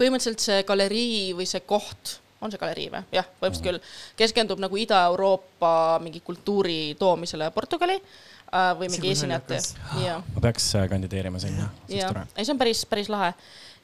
Põhimõtteliselt 0.00 0.42
see 0.44 0.64
galerii 0.68 1.30
või 1.36 1.46
see 1.48 1.62
koht, 1.68 2.16
on 2.40 2.52
see 2.52 2.60
galerii 2.60 2.88
või? 2.92 3.04
jah, 3.14 3.28
põhimõtteliselt 3.40 3.66
küll, 3.68 3.96
keskendub 4.20 4.60
nagu 4.62 4.80
Ida-Euroopa 4.80 5.72
mingi 6.04 6.22
kultuuri 6.24 6.96
toomisele 7.00 7.50
Portugali. 7.54 7.98
äh, 8.50 8.70
või 8.78 8.90
mingi 8.90 9.12
esinejate 9.12 9.60
ma 10.34 10.44
peaks 10.46 10.72
äh, 10.78 10.88
kandideerima 10.90 11.42
sinna, 11.42 11.68
see 11.86 12.00
oleks 12.00 12.14
tore., 12.14 12.24
ei 12.36 12.48
see 12.48 12.54
on 12.54 12.62
päris, 12.62 12.84
päris 12.90 13.12
lahe. 13.12 13.34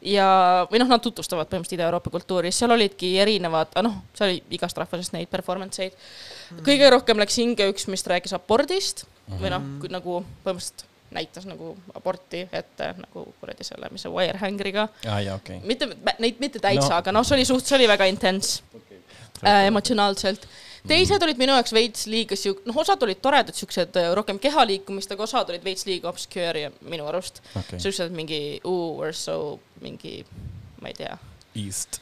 ja, 0.02 0.30
või 0.72 0.80
noh, 0.82 0.90
nad 0.90 1.04
tutvustavad 1.04 1.50
põhimõtteliselt 1.50 1.78
Ida-Euroopa 1.80 2.14
kultuuri, 2.16 2.52
seal 2.54 2.74
olidki 2.74 3.12
erinevad, 3.22 3.76
noh, 3.84 4.00
seal 4.16 4.32
oli 4.32 4.42
igast 4.56 4.80
rahvusest 4.80 5.14
neid 5.16 5.30
performance 5.32 5.84
eid. 5.84 6.02
kõige 6.66 6.90
rohkem 6.96 7.20
läks 7.20 7.38
hinge 7.42 7.68
üks, 7.74 7.88
mis 7.92 8.06
rääkis 8.08 8.36
abordist 8.36 9.04
või 9.36 9.52
noh, 9.52 9.72
nagu 9.92 10.22
põhimõtteliselt 10.46 10.88
näitas 11.14 11.46
nagu 11.46 11.74
aborti 11.94 12.44
ette 12.52 12.92
nagu 12.98 13.26
kuradi 13.40 13.64
selle, 13.64 13.88
mis 13.92 14.02
see 14.07 14.12
wirehangriga. 14.12 14.88
aa 15.09 15.20
jaa, 15.20 15.36
okei. 15.40 15.61
mitte, 15.64 15.88
neid 16.18 16.40
mitte 16.42 16.59
täitsa 16.62 16.88
No. 16.90 16.96
aga 17.00 17.12
noh, 17.12 17.24
see 17.26 17.36
oli 17.38 17.44
suht, 17.48 17.66
see 17.66 17.76
oli 17.78 17.88
väga 17.88 18.09
intens 18.11 18.62
äh, 19.44 19.66
emotsionaalselt. 19.68 20.46
teised 20.86 21.22
olid 21.22 21.38
minu 21.38 21.54
jaoks 21.57 21.72
veits 21.74 22.07
liiga 22.07 22.36
siuk-, 22.38 22.62
noh, 22.66 22.76
osad 22.82 23.02
olid 23.02 23.18
toredad, 23.22 23.54
siuksed 23.54 23.96
äh, 23.98 24.11
rohkem 24.14 24.38
kehaliikumist, 24.42 25.12
aga 25.14 25.22
osad 25.26 25.50
olid 25.54 25.64
veits 25.66 25.86
liiga 25.86 26.09
obscure 26.11 26.66
ja 26.66 26.70
minu 26.80 27.07
arust 27.11 27.42
okei, 27.59 27.80
siuksed 27.82 28.14
mingi 28.14 28.61
ooh, 28.64 28.98
we 29.00 29.07
are 29.09 29.12
so 29.16 29.59
mingi, 29.82 30.20
ma 30.80 30.88
ei 30.92 30.94
tea. 31.04 31.16
East. 31.57 32.00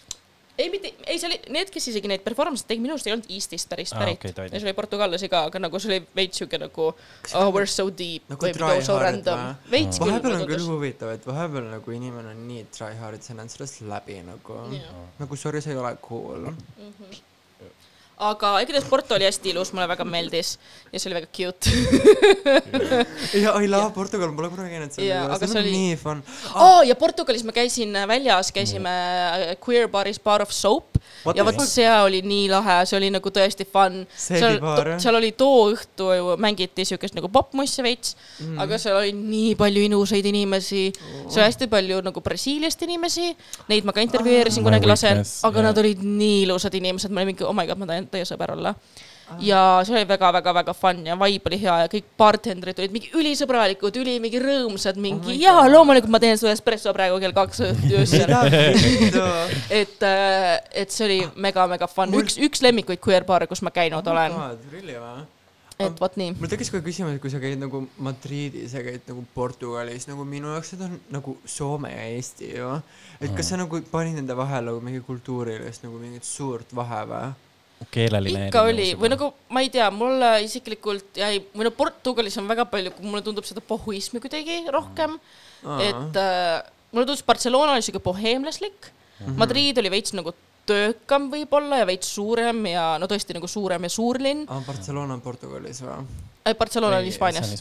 ei, 0.58 0.68
mitte, 0.70 0.92
ei, 1.06 1.18
see 1.18 1.28
oli, 1.28 1.38
need, 1.54 1.70
kes 1.74 1.88
isegi 1.90 2.10
neid 2.10 2.22
performance'e 2.26 2.68
tegid, 2.68 2.84
minu 2.84 2.94
arust 2.94 3.08
ei 3.10 3.14
olnud 3.16 3.30
Eestist 3.34 3.70
päris 3.70 3.94
Aa, 3.94 4.02
pärit 4.02 4.20
okei, 4.20 4.34
okay,. 4.34 4.50
ja 4.52 4.60
see 4.60 4.68
oli 4.68 4.76
portugallasi 4.78 5.30
ka, 5.32 5.44
aga 5.50 5.62
nagu 5.66 5.80
see 5.82 5.92
oli 5.92 6.00
veits 6.16 6.42
siuke 6.42 6.60
nagu 6.62 6.88
oh 6.92 7.48
we 7.50 7.64
are 7.64 7.70
so 7.70 7.88
deep 7.90 8.30
Nagu 8.30 8.52
try 8.54 8.78
go 8.78 8.86
so 8.86 8.98
hard 8.98 9.08
random 9.08 9.44
veits 9.72 9.98
küll 9.98 10.12
vahepeal 10.12 10.36
on 10.36 10.42
mulle 10.44 10.50
küll 10.54 10.70
huvitav, 10.70 11.14
et 11.18 11.26
vahepeal 11.26 11.70
nagu 11.74 11.98
inimene 11.98 12.34
on 12.36 12.42
nii 12.48 12.66
tryhard, 12.74 13.22
see 13.26 13.36
on 13.38 13.50
sellest 13.50 13.82
läbi 13.88 14.20
nagu. 14.26 14.58
Jaa. 14.78 15.06
nagu 15.20 15.38
sorry, 15.38 15.62
sa 15.64 15.72
ei 15.74 15.80
ole 15.80 15.96
cool. 16.04 16.50
Aga 18.18 18.60
igatahes 18.62 18.86
Porto 18.88 19.16
oli 19.16 19.26
hästi 19.26 19.50
ilus, 19.50 19.72
mulle 19.74 19.88
väga 19.90 20.04
meeldis 20.06 20.54
ja 20.92 21.00
see 21.00 21.10
oli 21.10 21.18
väga 21.18 21.30
cute. 21.34 21.72
ja 23.44 23.54
I 23.58 23.68
love 23.68 23.90
Portugal, 23.96 24.30
ma 24.30 24.38
pole 24.38 24.52
kunagi 24.54 24.76
käinud 24.76 24.94
seal 24.94 25.08
see 25.42 25.50
on 25.50 25.62
oli- 25.64 25.74
nii 25.74 25.96
fun. 26.00 26.22
oh,. 26.54 26.80
ja 26.86 26.94
Portugalis 26.98 27.44
ma 27.44 27.54
käisin 27.56 27.96
väljas, 28.08 28.52
käisime 28.54 28.92
äh, 28.92 29.56
Queer 29.58 29.88
Baris 29.90 30.20
Bar 30.22 30.46
of 30.46 30.54
Soap 30.54 30.93
What 31.24 31.38
ja 31.38 31.44
vot 31.46 31.60
see 31.64 31.88
oli 31.88 32.20
nii 32.26 32.48
lahe, 32.52 32.80
see 32.88 32.98
oli 32.98 33.08
nagu 33.14 33.30
tõesti 33.32 33.64
fun. 33.64 34.02
seal 34.16 34.58
seal 35.00 35.18
oli 35.18 35.32
too 35.38 35.70
õhtu 35.72 36.10
ju 36.18 36.34
mängiti 36.40 36.84
siukest 36.88 37.16
nagu 37.16 37.30
popmussi 37.32 37.84
veits 37.86 38.14
mm., 38.42 38.58
aga 38.64 38.78
seal 38.80 38.98
oli 39.00 39.14
nii 39.16 39.54
palju 39.60 39.86
ilusaid 39.88 40.26
inimesi 40.28 40.84
oh., 40.92 41.24
seal 41.28 41.44
oli 41.44 41.48
hästi 41.48 41.70
palju 41.72 42.02
nagu 42.04 42.24
Brasiiliast 42.24 42.84
inimesi, 42.86 43.32
neid 43.72 43.88
ma 43.88 43.96
ka 43.96 44.04
intervjueerisin 44.04 44.64
My 44.64 44.72
kunagi 44.72 44.90
lasen, 44.90 45.24
aga 45.24 45.58
yeah. 45.58 45.66
nad 45.70 45.82
olid 45.82 46.04
nii 46.04 46.44
ilusad 46.44 46.76
inimesed, 46.76 47.12
ma 47.12 47.22
olin 47.22 47.32
mingi 47.32 47.48
oh 47.48 47.56
my 47.56 47.66
god, 47.68 47.80
ma 47.80 47.88
tahan 47.90 48.08
teie 48.12 48.28
sõber 48.28 48.56
olla 48.56 48.76
ja 49.44 49.60
see 49.86 49.96
oli 49.96 50.08
väga-väga-väga 50.08 50.74
fun 50.76 51.04
ja 51.06 51.16
vibe 51.20 51.50
oli 51.50 51.58
hea 51.62 51.76
ja 51.84 51.90
kõik 51.92 52.08
bartenderid 52.20 52.80
olid 52.82 52.94
mingi 52.94 53.12
ülisõbralikud, 53.16 53.96
üli 54.00 54.18
mingi 54.22 54.40
rõõmsad, 54.42 55.00
mingi 55.00 55.32
oh 55.32 55.40
jaa, 55.40 55.66
loomulikult 55.72 56.12
ma 56.12 56.20
teen 56.22 56.40
su 56.40 56.50
espresso 56.50 56.92
praegu 56.96 57.20
kell 57.22 57.36
kaks 57.36 57.62
öösel. 57.64 58.34
et, 59.80 60.04
et 60.04 60.90
see 60.94 61.06
oli 61.08 61.20
mega-mega 61.36 61.88
fun, 61.90 62.12
Mul- 62.12 62.26
üks, 62.26 62.38
üks 62.48 62.64
lemmikuid 62.64 63.02
queer 63.04 63.26
baare, 63.28 63.48
kus 63.50 63.64
ma 63.64 63.72
käinud 63.74 64.12
olen, 64.12 64.36
Really 64.72 64.98
et 65.78 66.00
vot 66.00 66.16
nii. 66.18 66.34
mul 66.38 66.50
tekkis 66.50 66.70
kohe 66.70 66.84
küsimus, 66.84 67.16
et 67.16 67.22
kui 67.22 67.32
sa 67.32 67.40
käid 67.42 67.58
nagu 67.58 67.80
Madridis 68.06 68.76
ja 68.76 68.82
käid 68.86 69.08
nagu 69.10 69.24
Portugalis, 69.34 70.06
nagu 70.06 70.26
minu 70.28 70.52
jaoks 70.54 70.74
need 70.74 70.84
on 70.86 70.94
nagu 71.16 71.34
Soome 71.50 71.90
ja 71.90 72.04
Eesti 72.12 72.52
ju. 72.54 72.68
et 73.18 73.34
kas 73.34 73.50
sa 73.50 73.58
nagu 73.58 73.80
panid 73.90 74.20
nende 74.20 74.36
vahel 74.38 74.70
nagu 74.70 74.84
mingi 74.84 75.02
kultuurilist 75.06 75.86
nagu 75.86 75.98
mingit 75.98 76.26
suurt 76.28 76.70
vahe 76.76 77.02
või? 77.10 77.32
Keeleline 77.94 78.46
ikka 78.48 78.64
oli 78.68 78.88
või 78.98 79.10
nagu 79.12 79.30
ma 79.54 79.62
ei 79.64 79.70
tea, 79.72 79.88
mulle 79.94 80.30
isiklikult 80.46 81.18
jäi, 81.20 81.42
või 81.54 81.68
no 81.68 81.74
Portugalis 81.74 82.38
on 82.40 82.48
väga 82.50 82.66
palju, 82.70 82.94
mulle 83.04 83.22
tundub 83.26 83.46
seda 83.48 83.62
pohhuismi 83.64 84.22
kuidagi 84.22 84.64
rohkem, 84.74 85.18
et 85.84 86.18
äh, 86.20 86.64
mulle 86.94 87.06
tundus 87.06 87.24
Barcelona 87.26 87.76
oli 87.76 87.86
siuke 87.86 88.02
boheemlaslik 88.04 88.90
mm, 88.90 89.26
-hmm. 89.26 89.38
Madrid 89.42 89.78
oli 89.82 89.90
veits 89.90 90.14
nagu 90.16 90.34
töökam 90.68 91.28
võib-olla 91.32 91.82
ja 91.82 91.86
veits 91.88 92.14
suurem 92.14 92.64
ja 92.70 92.94
no 93.00 93.08
tõesti 93.10 93.36
nagu 93.36 93.48
suurem 93.50 93.84
ja 93.84 93.92
suurlinn. 93.92 94.46
aa, 94.48 94.62
Barcelona 94.66 95.18
on 95.18 95.24
Portugalis 95.24 95.82
või? 95.84 96.04
Barcelona 96.58 97.00
oli 97.00 97.08
Hispaanias, 97.08 97.54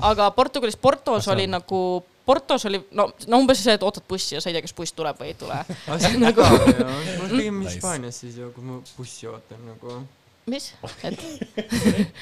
aga 0.00 0.30
Portugalis 0.36 0.76
Portos 0.76 1.24
Barcelona. 1.24 1.36
oli 1.36 1.46
nagu, 1.52 1.80
Portos 2.26 2.66
oli 2.66 2.80
no, 2.98 3.08
no 3.30 3.38
umbes 3.38 3.60
see, 3.62 3.76
et 3.78 3.82
ootad 3.86 4.02
bussi 4.08 4.34
ja 4.34 4.42
sa 4.42 4.50
ei 4.50 4.56
tea, 4.56 4.64
kas 4.64 4.74
buss 4.74 4.94
tuleb 4.96 5.18
või 5.20 5.30
ei 5.30 5.36
tule. 5.38 5.58
nagu 6.26 6.46
ma 6.46 7.28
pigem 7.30 7.60
Nice. 7.62 7.76
Hispaanias 7.76 8.20
siis 8.24 8.38
ju, 8.40 8.50
kui 8.54 8.66
ma 8.66 8.80
bussi 8.96 9.28
ootan 9.30 9.62
nagu. 9.68 10.00
mis? 10.50 10.68
et 11.06 11.22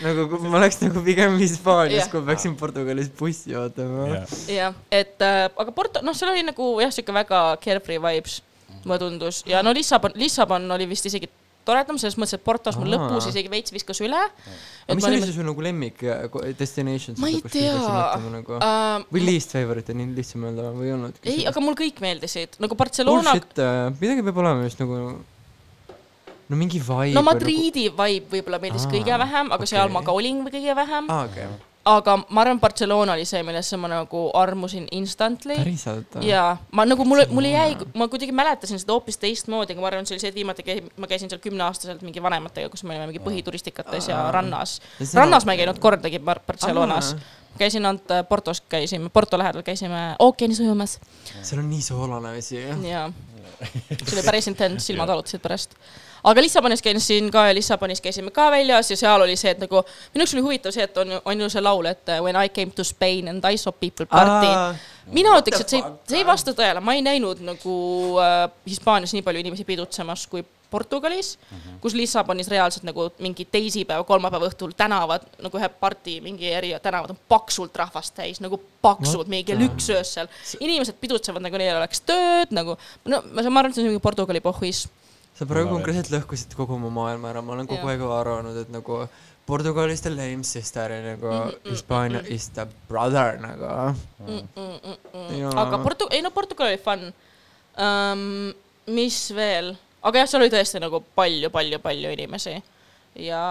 nagu 0.05 0.27
kui 0.33 0.43
ma 0.45 0.59
oleks 0.61 0.81
nagu 0.85 1.05
pigem 1.05 1.39
Hispaanias 1.41 2.05
Jah., 2.05 2.11
kui 2.13 2.21
ma 2.21 2.33
peaksin 2.33 2.57
Portugalis 2.61 3.09
bussi 3.19 3.57
ootama. 3.57 4.25
jah, 4.49 4.77
et 4.93 5.25
äh, 5.25 5.47
aga 5.49 5.73
Porto, 5.77 6.05
noh, 6.05 6.17
seal 6.17 6.35
oli 6.35 6.45
nagu 6.45 6.69
jah, 6.85 6.93
siuke 6.93 7.17
väga 7.17 7.47
carefree 7.65 8.03
vibes, 8.05 8.43
mulle 8.85 9.01
tundus 9.01 9.41
ja 9.49 9.65
no 9.65 9.73
Lissabon, 9.73 10.13
Lissabon 10.21 10.69
oli 10.77 10.89
vist 10.91 11.09
isegi 11.09 11.31
toredam 11.67 11.99
selles 12.01 12.17
mõttes, 12.21 12.39
et 12.39 12.45
Portos 12.45 12.79
mul 12.81 12.93
lõpus 12.95 13.29
isegi 13.31 13.51
veits 13.53 13.75
viskas 13.75 14.01
üle. 14.05 14.21
aga 14.87 14.97
mis 14.99 15.09
oli 15.09 15.21
see 15.25 15.37
su 15.37 15.45
nagu 15.47 15.65
lemmik 15.65 16.03
äh, 16.05 16.25
destination? 16.59 17.19
Ma 17.23 17.31
ei 17.33 17.43
tea. 17.45 17.75
Nagu? 18.35 18.59
Uh, 18.59 19.05
või 19.13 19.27
least 19.29 19.55
favorite 19.57 19.95
on 19.95 20.03
nii 20.03 20.17
lihtsam 20.17 20.49
öelda 20.49 20.71
või 20.75 20.89
ei 20.89 20.97
olnud? 20.97 21.21
ei, 21.25 21.45
aga 21.51 21.63
mul 21.65 21.77
kõik 21.79 22.03
meeldisid, 22.05 22.59
nagu 22.63 22.77
Barcelona, 22.79 23.35
Bullshit, 23.35 23.63
midagi 24.01 24.27
peab 24.27 24.43
olema 24.45 24.67
just 24.67 24.83
nagu, 24.83 25.03
no 26.49 26.59
mingi 26.61 26.81
vibe. 26.83 27.15
no 27.17 27.25
Madriidi 27.27 27.89
vibe 27.91 28.33
võib-olla 28.37 28.61
meeldis 28.63 28.89
Aa, 28.89 28.93
kõige 28.97 29.21
vähem, 29.25 29.55
aga 29.57 29.69
seal 29.69 29.87
okei. 29.87 29.95
ma 29.97 30.05
ka 30.07 30.17
olin 30.17 30.43
kõige 30.49 30.77
vähem. 30.81 31.09
aa, 31.11 31.29
okei. 31.31 31.49
Aga 31.85 32.17
ma 32.29 32.41
arvan, 32.43 32.61
Barcelona 32.61 33.13
oli 33.13 33.27
see, 33.29 33.43
millesse 33.47 33.77
ma 33.81 33.89
nagu 33.93 34.25
armusin 34.37 34.87
instantly. 34.97 35.57
päriselt? 35.59 36.17
ja 36.25 36.57
ma 36.73 36.87
nagu 36.89 37.05
mulle, 37.05 37.27
mulle 37.31 37.53
jäi, 37.53 37.77
ma 37.95 38.09
kuidagi 38.09 38.33
mäletasin 38.33 38.81
seda 38.81 38.97
hoopis 38.97 39.21
teistmoodi, 39.21 39.75
aga 39.75 39.85
ma 39.85 39.91
arvan, 39.93 40.09
see 40.09 40.17
oli 40.17 40.25
see, 40.25 40.33
et 40.33 40.39
viimati 40.39 40.65
ma 40.97 41.11
käisin 41.11 41.33
seal 41.33 41.43
kümneaastaselt 41.45 42.03
mingi 42.07 42.23
vanematega, 42.23 42.73
kus 42.73 42.85
me 42.85 42.95
olime 42.95 43.11
mingi 43.13 43.23
põhituristikates 43.25 44.09
ja 44.13 44.25
rannas. 44.35 44.79
Rannas 45.15 45.47
ma 45.47 45.57
ei 45.57 45.63
käinud 45.65 45.81
kordagi 45.83 46.23
Bar- 46.25 46.43
Barcelonas 46.47 47.15
käisin 47.59 47.87
ainult 47.87 48.11
äh, 48.11 48.25
Portos 48.27 48.61
käisime, 48.61 49.11
Porto 49.15 49.39
lähedal 49.39 49.63
käisime 49.63 50.17
ookeanis 50.19 50.59
ujumas 50.61 50.97
seal 51.43 51.61
on 51.63 51.69
nii 51.71 51.83
soolane 51.87 52.33
vesi. 52.35 52.59
ja 52.89 53.05
see 54.07 54.17
oli 54.17 54.25
päris 54.27 54.49
intens, 54.51 54.87
silmad 54.87 55.09
valutasid 55.09 55.43
pärast. 55.45 55.77
Aga 56.25 56.41
Lissabonis 56.41 56.83
käisin 56.83 57.31
ka 57.33 57.47
ja 57.49 57.55
Lissabonis 57.55 58.01
käisime 58.01 58.31
ka 58.35 58.51
väljas 58.51 58.91
ja 58.91 58.97
seal 58.97 59.23
oli 59.23 59.37
see, 59.37 59.53
et 59.55 59.63
nagu 59.63 59.83
minu 60.15 60.25
jaoks 60.25 60.35
oli 60.35 60.45
huvitav 60.47 60.75
see, 60.75 60.87
et 60.89 60.99
on 60.99 61.15
on 61.25 61.41
ju 61.41 61.51
see 61.53 61.63
laul, 61.63 61.87
et 61.91 62.09
uh, 62.09 62.23
when 62.25 62.39
I 62.41 62.49
came 62.49 62.73
to 62.73 62.85
Spain 62.85 63.29
and 63.29 63.45
I 63.45 63.59
saw 63.61 63.73
people 63.73 64.07
party. 64.07 64.79
mina 65.07 65.37
ütleks, 65.39 65.61
et 65.61 65.69
see 65.69 65.83
ei, 65.83 65.87
see 66.09 66.23
ei 66.23 66.27
vasta 66.27 66.57
tõele, 66.57 66.81
ma 66.81 66.97
ei 66.97 67.05
näinud 67.05 67.45
nagu 67.45 67.79
äh, 68.25 68.49
Hispaanias 68.69 69.13
nii 69.13 69.23
palju 69.23 69.45
inimesi 69.45 69.65
pidutsemas 69.69 70.27
kui 70.27 70.45
Portugalis 70.75 71.39
mm, 71.39 71.57
-hmm. 71.59 71.79
kus 71.81 71.95
Lissabonis 71.95 72.49
reaalselt 72.49 72.83
nagu 72.83 73.11
mingi 73.19 73.45
teisipäeva, 73.45 74.05
kolmapäeva 74.05 74.49
õhtul 74.49 74.73
tänavad 74.77 75.23
nagu 75.43 75.59
ühe 75.59 75.69
parti 75.69 76.21
mingi 76.21 76.51
eri 76.51 76.73
tänavad 76.83 77.11
on 77.11 77.21
paksult 77.29 77.77
rahvast 77.77 78.15
täis, 78.15 78.41
nagu 78.41 78.61
paksud, 78.83 79.15
What 79.15 79.29
mingi 79.29 79.45
kell 79.45 79.63
üks 79.69 79.91
öösel. 79.91 80.29
inimesed 80.61 80.97
pidutsevad 81.01 81.43
nagu 81.43 81.57
neil 81.57 81.77
oleks 81.77 82.01
tööd 82.01 82.51
nagu, 82.51 82.79
no 83.05 83.23
ma 83.23 83.43
ma 83.51 83.61
arvan, 83.61 83.71
et 83.71 83.75
see 83.75 83.85
on 83.85 83.91
mingi 83.93 84.03
Portugali 84.03 84.41
pohhuis. 84.41 84.89
Sa 85.35 85.47
praegu 85.51 85.73
konkreetselt 85.75 86.13
lõhkusid 86.15 86.55
kogu 86.59 86.79
mu 86.79 86.91
maailma 86.95 87.33
ära, 87.33 87.43
ma 87.43 87.57
olen 87.57 87.69
kogu 87.71 87.91
aeg 87.91 88.03
arvanud, 88.07 88.59
et 88.63 88.71
nagu 88.73 89.05
Portugal 89.47 89.91
is 89.91 90.01
the 90.01 90.11
lame 90.11 90.45
sister 90.45 90.91
ja 90.91 91.01
nagu 91.05 91.33
Hispaania 91.69 92.23
is 92.33 92.49
the 92.57 92.67
brother 92.89 93.39
nagu. 93.43 93.73
Jaa. 95.35 95.55
aga 95.67 95.81
Portu-, 95.85 96.11
ei 96.11 96.23
no 96.25 96.31
Portugal 96.31 96.71
oli 96.73 96.79
fun 96.81 97.11
um,. 97.77 98.55
mis 98.87 99.19
veel, 99.35 99.75
aga 100.05 100.23
jah, 100.23 100.31
seal 100.31 100.45
oli 100.45 100.53
tõesti 100.53 100.81
nagu 100.81 101.01
palju-palju-palju 101.17 102.15
inimesi 102.15 102.55
ja. 103.25 103.43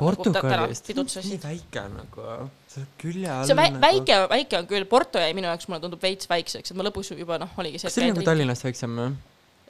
Portugalist, 0.00 0.86
nii 0.86 0.94
pidutsesid. 0.94 1.42
väike 1.42 1.86
nagu, 1.92 2.26
sa 2.68 2.80
oled 2.80 2.92
külje 3.00 3.30
all. 3.30 3.46
see 3.48 3.58
vä-, 3.58 3.72
väike, 3.82 4.18
väike 4.32 4.60
on 4.60 4.68
küll, 4.70 4.88
Porto 4.88 5.22
jäi 5.22 5.32
minu 5.36 5.50
jaoks, 5.50 5.68
mulle 5.68 5.84
tundub 5.84 6.02
veits 6.02 6.28
väikseks, 6.30 6.72
et 6.72 6.78
ma 6.78 6.86
lõpus 6.88 7.12
juba 7.14 7.40
noh, 7.42 7.52
oligi 7.60 7.80
see. 7.80 7.88
kas 7.88 7.98
see 7.98 8.06
oli 8.06 8.14
nagu 8.14 8.26
Tallinnast 8.26 8.68
väiksem 8.68 9.00
või? 9.00 9.16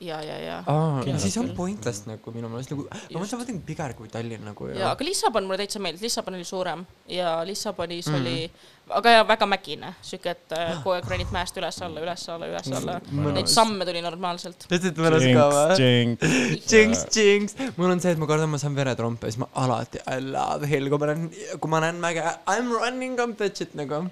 ja, 0.00 0.18
ja, 0.20 0.36
ja, 0.44 0.56
aa, 0.68 1.02
siis 1.22 1.36
on 1.40 1.48
pointless 1.56 2.04
nagu 2.08 2.32
minu 2.34 2.50
meelest 2.52 2.72
nagu, 2.74 2.84
ma 2.90 3.20
mõtlen, 3.22 3.38
vaata 3.40 3.54
Piger 3.66 3.94
kui 3.96 4.10
Tallinn 4.12 4.44
nagu 4.44 4.68
ja 4.74 4.90
aga 4.92 5.04
Lissabon 5.06 5.46
mulle 5.48 5.62
täitsa 5.62 5.80
meeldis, 5.80 6.02
Lissabon 6.04 6.36
oli 6.36 6.44
suurem 6.44 6.82
ja 7.08 7.38
Lissabonis 7.48 8.06
Mm. 8.06 8.18
oli, 8.20 8.50
aga 8.94 9.10
ja 9.10 9.22
väga 9.26 9.46
mägine, 9.48 9.94
siuke, 10.04 10.30
et 10.36 10.52
äh, 10.54 10.74
kogu 10.84 10.92
aeg 10.94 11.08
ronid 11.10 11.32
mäest 11.34 11.56
üles-alla, 11.58 12.02
üles-alla, 12.04 12.46
üles-alla. 12.52 12.98
Neid 13.34 13.48
samme 13.50 13.86
tuli 13.88 14.02
normaalselt. 14.04 14.66
ütlesid 14.68 15.00
mõnus 15.02 15.24
ka 15.32 15.46
või? 15.54 15.78
Jinx, 15.80 16.36
Jinx, 16.72 17.06
jinx, 17.16 17.56
mul 17.80 17.90
on 17.96 18.04
see, 18.04 18.12
et 18.14 18.20
ma 18.20 18.28
kardan, 18.30 18.52
ma 18.52 18.60
saan 18.62 18.76
veretrompe, 18.78 19.32
siis 19.32 19.40
ma 19.42 19.48
alati 19.64 19.98
I 20.04 20.20
love 20.28 20.68
hill, 20.70 20.92
kui 20.92 21.02
ma 21.02 21.10
näen, 21.10 21.26
kui 21.58 21.72
ma 21.72 21.82
näen 21.86 21.98
mäge, 22.04 22.22
I 22.46 22.60
m 22.62 22.70
running 22.76 23.18
on 23.24 23.34
bitch'it 23.40 23.74
nagu. 23.80 24.04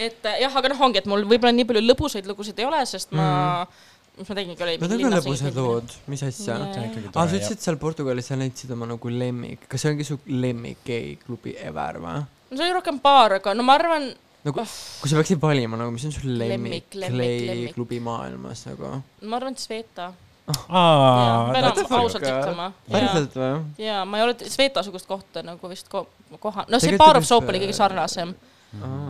et 0.00 0.26
äh, 0.28 0.40
jah, 0.44 0.56
aga 0.60 0.72
noh, 0.72 0.82
ongi, 0.88 1.02
et 1.02 1.08
mul 1.10 1.24
võib-olla 1.28 1.52
nii 1.54 1.68
palju 1.68 1.84
lõbusaid 1.84 2.28
lugusid 2.30 2.60
ei 2.60 2.68
ole, 2.68 2.80
sest 2.88 3.12
ma 3.16 3.26
mm. 3.28 3.86
mis 4.20 4.30
ma 4.32 4.38
tegingi, 4.38 4.64
oli. 4.66 4.76
Need 4.80 4.96
on 4.96 5.04
ka 5.04 5.12
lõbusad 5.18 5.60
lood, 5.60 5.94
mis 6.12 6.24
asja? 6.26 6.56
Jaa. 6.56 6.88
ikkagi 6.88 7.12
aa, 7.12 7.26
sa 7.26 7.38
ütlesid 7.38 7.64
seal 7.66 7.78
Portugalis 7.82 8.30
sa 8.32 8.38
leidsid 8.40 8.72
oma 8.76 8.88
nagu 8.90 9.12
lemmik, 9.12 9.68
kas 9.70 9.84
see 9.84 9.94
ongi 9.94 10.08
su 10.08 10.18
lemmik 10.30 10.82
geiklubi 10.86 11.56
ever 11.60 12.00
või? 12.02 12.24
no 12.50 12.58
see 12.58 12.66
oli 12.66 12.74
rohkem 12.78 12.98
baar, 13.02 13.38
aga 13.38 13.54
no 13.56 13.66
ma 13.66 13.76
arvan, 13.78 14.10
nagu, 14.46 14.64
kui 15.02 15.12
sa 15.12 15.20
peaksid 15.20 15.40
valima 15.42 15.78
nagu, 15.80 15.92
mis 15.94 16.08
on 16.08 16.16
su 16.16 16.24
lemmik 16.26 16.96
Lemmik, 16.98 17.46
geiklubi 17.52 18.00
maailmas 18.04 18.64
nagu? 18.70 18.98
ma 19.22 19.40
arvan, 19.40 19.56
et 19.56 19.62
Sveta. 19.62 20.10
aa, 20.50 21.52
ausalt 22.00 22.24
ütlema. 22.24 22.72
päriselt 22.90 23.36
või? 23.38 23.52
ja 23.84 24.02
ma 24.08 24.18
ei 24.20 24.26
ole 24.26 24.36
Sveta-sugust 24.40 25.08
kohta 25.10 25.44
nagu 25.46 25.70
vist 25.70 25.90
ko 25.92 26.08
koha, 26.38 26.66
no 26.66 26.78
see 26.78 26.90
Tegelikult 26.90 27.06
Bar 27.06 27.20
of 27.20 27.26
vist, 27.26 27.34
Soap 27.34 27.52
oli 27.52 27.62
kõige 27.62 27.76
sarnasem, 27.76 28.34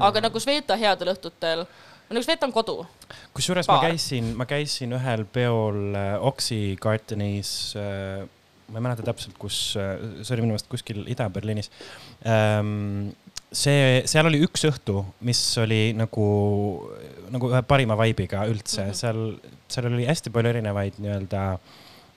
aga 0.00 0.20
nagu 0.24 0.40
Sveta 0.40 0.76
headel 0.80 1.12
õhtutel, 1.14 1.64
nagu 2.10 2.24
Sveta 2.24 2.46
on 2.48 2.52
kodu. 2.52 2.76
kusjuures 3.36 3.68
ma 3.68 3.80
käisin, 3.84 4.34
ma 4.38 4.46
käisin 4.48 4.92
ühel 4.96 5.24
peol 5.24 5.94
äh, 5.94 6.14
Oxy 6.30 6.76
Gardenis 6.80 7.74
äh,, 7.76 8.22
ma 8.70 8.78
ei 8.78 8.84
mäleta 8.86 9.02
täpselt, 9.02 9.34
kus, 9.38 9.58
see 9.74 10.32
oli 10.34 10.44
minu 10.44 10.54
meelest 10.54 10.68
kuskil 10.70 11.02
Ida-Berliinis 11.10 11.70
ähm,. 12.24 13.10
see, 13.52 14.02
seal 14.06 14.28
oli 14.30 14.38
üks 14.46 14.62
õhtu, 14.68 15.02
mis 15.26 15.40
oli 15.58 15.90
nagu, 15.98 16.26
nagu 17.34 17.50
ühe 17.50 17.62
parima 17.66 17.96
vibe'iga 17.98 18.44
üldse 18.46 18.84
mm, 18.84 18.86
Mhm. 18.86 18.92
-hmm. 18.92 19.00
seal, 19.00 19.54
seal 19.68 19.90
oli 19.90 20.06
hästi 20.06 20.30
palju 20.30 20.52
erinevaid 20.54 21.00
nii-öelda 21.02 21.42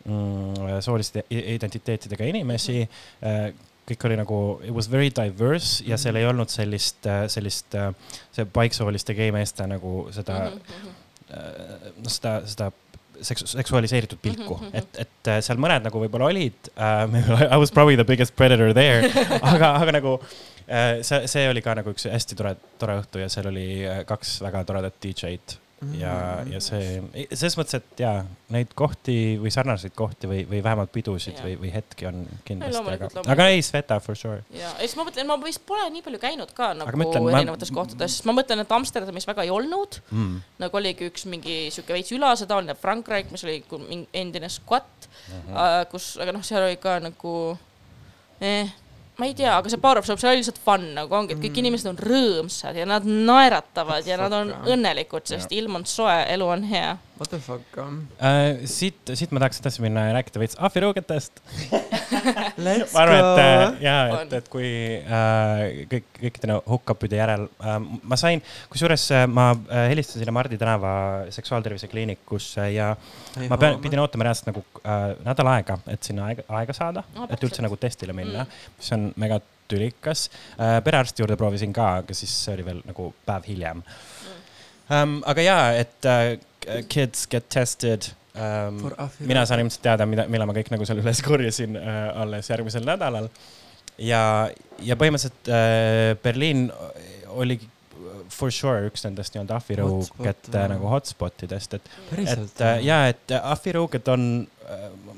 mm, 0.06 0.80
sooliste 0.86 1.26
identiteetidega 1.30 2.26
inimesi 2.30 2.84
äh, 2.84 3.50
kõik 3.90 4.06
oli 4.08 4.16
nagu, 4.20 4.38
it 4.64 4.72
was 4.72 4.88
very 4.92 5.10
diverse 5.12 5.84
ja 5.88 5.98
seal 6.00 6.16
ei 6.16 6.26
olnud 6.30 6.52
sellist, 6.52 7.04
sellist, 7.28 7.76
see 8.32 8.46
paiksooliste 8.56 9.16
geimeeste 9.18 9.68
nagu 9.68 10.08
seda 10.16 10.38
Mhm. 10.54 10.94
äh, 11.34 11.92
noh, 11.98 12.12
seda, 12.12 12.38
seda 12.48 12.70
seksu-, 13.24 13.48
seksualiseeritud 13.58 14.20
pilku 14.22 14.56
Mhm, 14.56 14.66
mhm. 14.70 14.76
et, 14.80 15.00
et 15.06 15.32
äh, 15.36 15.42
seal 15.44 15.58
mõned 15.62 15.84
nagu 15.88 16.00
võib-olla 16.06 16.30
olid 16.32 16.72
uh. 16.78 17.08
I 17.54 17.58
was 17.60 17.72
probably 17.72 17.96
the 18.00 18.08
biggest 18.08 18.36
predator 18.36 18.74
there, 18.74 19.10
aga, 19.54 19.74
aga 19.82 19.92
nagu 20.00 20.16
äh, 20.68 21.02
see, 21.04 21.28
see 21.28 21.48
oli 21.52 21.62
ka 21.66 21.76
nagu 21.80 21.92
üks 21.94 22.08
hästi 22.10 22.40
tore, 22.40 22.56
tore 22.80 23.00
õhtu 23.02 23.20
ja 23.24 23.28
seal 23.32 23.52
oli 23.52 23.68
äh, 23.86 24.04
kaks 24.10 24.38
väga 24.46 24.64
toredat 24.70 24.96
DJ-d 25.04 25.60
ja, 26.00 26.14
ja 26.50 26.60
see, 26.64 27.02
selles 27.34 27.56
mõttes, 27.60 27.78
et 27.80 28.00
jaa, 28.04 28.24
neid 28.54 28.74
kohti 28.78 29.16
või 29.42 29.52
sarnaseid 29.54 29.94
kohti 29.98 30.30
või, 30.30 30.42
või 30.50 30.62
vähemalt 30.66 30.92
pidusid 30.94 31.38
Jaa. 31.38 31.46
või, 31.48 31.56
või 31.64 31.72
hetki 31.74 32.08
on 32.10 32.22
kindlasti, 32.46 32.96
aga 32.96 33.10
aga 33.36 33.48
ei, 33.54 33.62
Sveta 33.66 34.00
for 34.04 34.16
sure. 34.20 34.44
ja, 34.54 34.68
ja 34.70 34.74
siis 34.82 34.96
ma 35.00 35.06
mõtlen, 35.08 35.28
ma 35.30 35.38
vist 35.44 35.64
pole 35.66 35.90
nii 35.94 36.04
palju 36.06 36.20
käinud 36.24 36.54
ka 36.58 36.72
nagu 36.78 36.98
ma 36.98 37.08
ütlen, 37.10 37.26
ma- 37.30 37.38
erinevates 37.42 37.72
kohtades, 37.74 38.18
sest 38.20 38.26
ma 38.30 38.36
mõtlen, 38.38 38.62
et 38.66 38.72
Amsterdamis 38.78 39.28
väga 39.28 39.44
ei 39.48 39.54
olnud, 39.54 40.00
Mm. 40.12 40.40
nagu 40.60 40.78
oligi 40.78 41.10
üks 41.10 41.26
mingi 41.30 41.70
sihuke 41.72 41.94
veits 41.94 42.12
ülasetaoline 42.12 42.76
Frankreich, 42.80 43.32
mis 43.32 43.44
oli 43.44 43.64
endine 44.14 44.50
squat 44.50 45.10
Mhm. 45.30 45.54
uh,, 45.56 45.86
kus, 45.92 46.18
aga 46.22 46.32
noh, 46.36 46.42
seal 46.44 46.64
oli 46.66 46.76
ka 46.82 47.00
nagu 47.00 47.58
eh,, 48.42 48.68
ma 49.18 49.26
ei 49.26 49.34
tea, 49.38 49.52
aga 49.58 49.70
see 49.70 49.78
Bar 49.78 49.98
of 50.00 50.06
Soap, 50.06 50.20
see 50.20 50.30
oli 50.30 50.40
lihtsalt 50.42 50.58
fun 50.66 50.94
nagu 50.96 51.14
ongi, 51.16 51.34
et 51.36 51.40
kõik 51.40 51.52
Mm. 51.54 51.62
inimesed 51.66 51.90
on 51.92 51.98
rõõmsad 51.98 52.76
ja 52.76 52.86
nad 52.90 53.04
naeratavad 53.06 54.08
ja 54.08 54.18
nad 54.18 54.34
on 54.34 54.54
õnnelikud, 54.66 55.26
sest 55.30 55.52
ilm 55.52 55.76
on 55.76 55.86
soe, 55.86 56.16
elu 56.34 56.48
on 56.48 56.64
hea. 56.64 56.98
What 57.20 57.30
the 57.30 57.38
fuck 57.40 57.78
um?? 57.78 58.00
Uh, 58.18 58.64
siit, 58.70 58.98
siit 59.14 59.32
ma 59.36 59.40
tahaks 59.44 59.60
edasi 59.62 59.84
minna 59.86 60.08
ja 60.08 60.16
rääkida 60.16 60.42
veits 60.42 60.58
ahvirõugetest. 60.58 61.44
Ma 62.64 63.02
arvan, 63.02 63.18
et 63.18 63.40
äh, 63.42 63.64
ja, 63.84 63.94
et 64.24 64.34
et 64.38 64.48
kui 64.52 64.68
äh, 65.02 65.62
kõik, 65.92 66.06
kõikide 66.20 66.58
hookup-ide 66.70 67.18
järel 67.20 67.46
äh, 67.62 67.78
ma 68.10 68.18
sain, 68.20 68.42
kusjuures 68.72 69.06
äh, 69.14 69.24
ma 69.30 69.50
äh, 69.54 69.88
helistasin 69.92 70.32
Mardi 70.34 70.58
tänava 70.62 70.94
seksuaaltervise 71.34 71.90
kliinikusse 71.92 72.68
ja 72.74 72.92
ma 73.50 73.58
pean, 73.62 73.80
pidin 73.84 74.02
ootama 74.04 74.28
reaalselt 74.30 74.52
nagu 74.52 74.64
äh, 74.82 75.02
nädal 75.26 75.50
aega, 75.56 75.78
et 75.94 76.06
sinna 76.10 76.30
aega, 76.32 76.46
aega 76.62 76.76
saada 76.78 77.04
No, 77.18 77.28
et 77.34 77.44
üldse 77.46 77.66
nagu 77.66 77.78
testile 77.82 78.16
minna 78.18 78.46
Mm. 78.46 78.78
mis 78.80 78.92
on 78.96 79.04
mega 79.22 79.38
tülikas 79.70 80.28
äh,. 80.58 80.80
perearsti 80.86 81.22
juurde 81.24 81.38
proovisin 81.40 81.74
ka, 81.76 81.90
aga 82.04 82.16
siis 82.18 82.32
see 82.46 82.56
oli 82.58 82.66
veel 82.70 82.82
nagu 82.88 83.12
päev 83.28 83.46
hiljem 83.50 83.84
Mm. 83.84 84.40
um,. 84.98 85.20
aga 85.34 85.46
ja, 85.46 85.60
et 85.84 86.08
uh, 86.10 86.34
kids 86.90 87.28
get 87.30 87.50
tested 87.52 88.10
um,. 88.36 88.80
mina 89.20 89.46
saan 89.46 89.64
ilmselt 89.64 89.84
teada, 89.86 90.08
mida, 90.10 90.28
millal 90.32 90.50
ma 90.50 90.56
kõik 90.58 90.72
nagu 90.74 90.88
seal 90.88 91.02
üles 91.04 91.22
korjasin 91.26 91.78
äh, 91.80 92.00
alles 92.24 92.50
järgmisel 92.50 92.86
nädalal. 92.88 93.30
ja, 94.02 94.24
ja 94.82 94.98
põhimõtteliselt 95.00 95.54
äh, 95.54 96.14
Berliin 96.24 96.68
oligi 97.34 97.70
for 98.34 98.54
sure 98.54 98.88
üks 98.88 99.04
nendest 99.06 99.36
nii-öelda 99.36 99.58
ahvirõugete 99.60 100.64
nagu 100.72 100.90
hotspot 100.90 101.46
idest, 101.46 101.76
et, 101.78 101.92
et 102.18 102.64
äh, 102.66 102.80
ja, 102.86 103.04
et 103.14 103.36
ahvirõuged 103.40 104.10
on, 104.14 104.26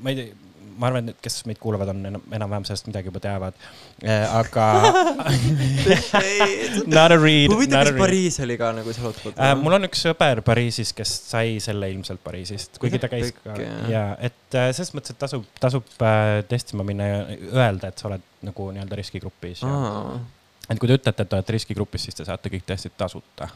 ma 0.02 0.12
ei 0.12 0.18
tea, 0.20 0.45
ma 0.78 0.90
arvan, 0.90 1.10
et 1.12 1.20
kes 1.24 1.40
meid 1.48 1.58
kuulavad, 1.62 1.90
on 1.92 2.02
enam, 2.10 2.22
enam-vähem 2.38 2.66
sellest 2.68 2.88
midagi 2.90 3.10
juba 3.10 3.22
teavad 3.24 3.56
äh,. 4.04 4.24
aga 4.38 4.66
not 6.96 7.14
a 7.14 7.18
read, 7.18 7.52
huvitav, 7.52 7.90
kas. 7.90 7.98
Pariis 8.00 8.40
oli 8.44 8.58
ka 8.60 8.72
nagu 8.76 8.94
seal 8.96 9.08
hotspot 9.08 9.40
Äh, 9.40 9.54
mul 9.60 9.78
on 9.78 9.88
üks 9.88 10.04
sõber 10.06 10.42
Pariisis, 10.46 10.92
kes 10.96 11.12
sai 11.32 11.56
selle 11.64 11.90
ilmselt 11.94 12.22
Pariisist, 12.24 12.80
kuigi 12.82 13.00
ta 13.02 13.10
käis 13.12 13.34
ka 13.42 13.56
ja 13.90 14.06
et 14.16 14.58
äh, 14.58 14.70
selles 14.76 14.94
mõttes, 14.96 15.16
et 15.16 15.20
tasub, 15.20 15.46
tasub 15.62 16.06
testima 16.50 16.86
minna 16.86 17.10
ja 17.10 17.20
öelda, 17.52 17.90
et 17.92 18.00
sa 18.00 18.10
oled 18.10 18.24
nagu 18.46 18.70
nii-öelda 18.72 18.98
riskigrupis 19.00 19.64
et 20.66 20.80
kui 20.80 20.90
te 20.90 20.98
ütlete, 20.98 21.22
et 21.22 21.30
te 21.30 21.38
olete 21.38 21.54
riskigrupis, 21.54 22.08
siis 22.08 22.18
te 22.18 22.26
saate 22.26 22.50
kõik 22.52 22.66
testid 22.66 22.94
tasuta 22.98 23.50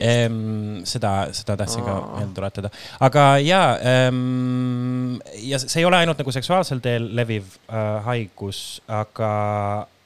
ehm,. 0.00 0.82
seda, 0.84 1.12
seda 1.32 1.56
tahtsin 1.56 1.84
ka 1.86 1.94
meelde 2.16 2.34
tuletada, 2.36 2.70
aga 3.00 3.26
ja 3.42 3.60
ehm,, 3.80 5.18
ja 5.46 5.58
see 5.62 5.80
ei 5.82 5.86
ole 5.88 5.96
ainult 6.02 6.18
nagu 6.20 6.32
seksuaalsel 6.34 6.80
teel 6.84 7.08
leviv 7.16 7.44
äh, 7.68 7.84
haigus, 8.08 8.80
aga 8.88 9.30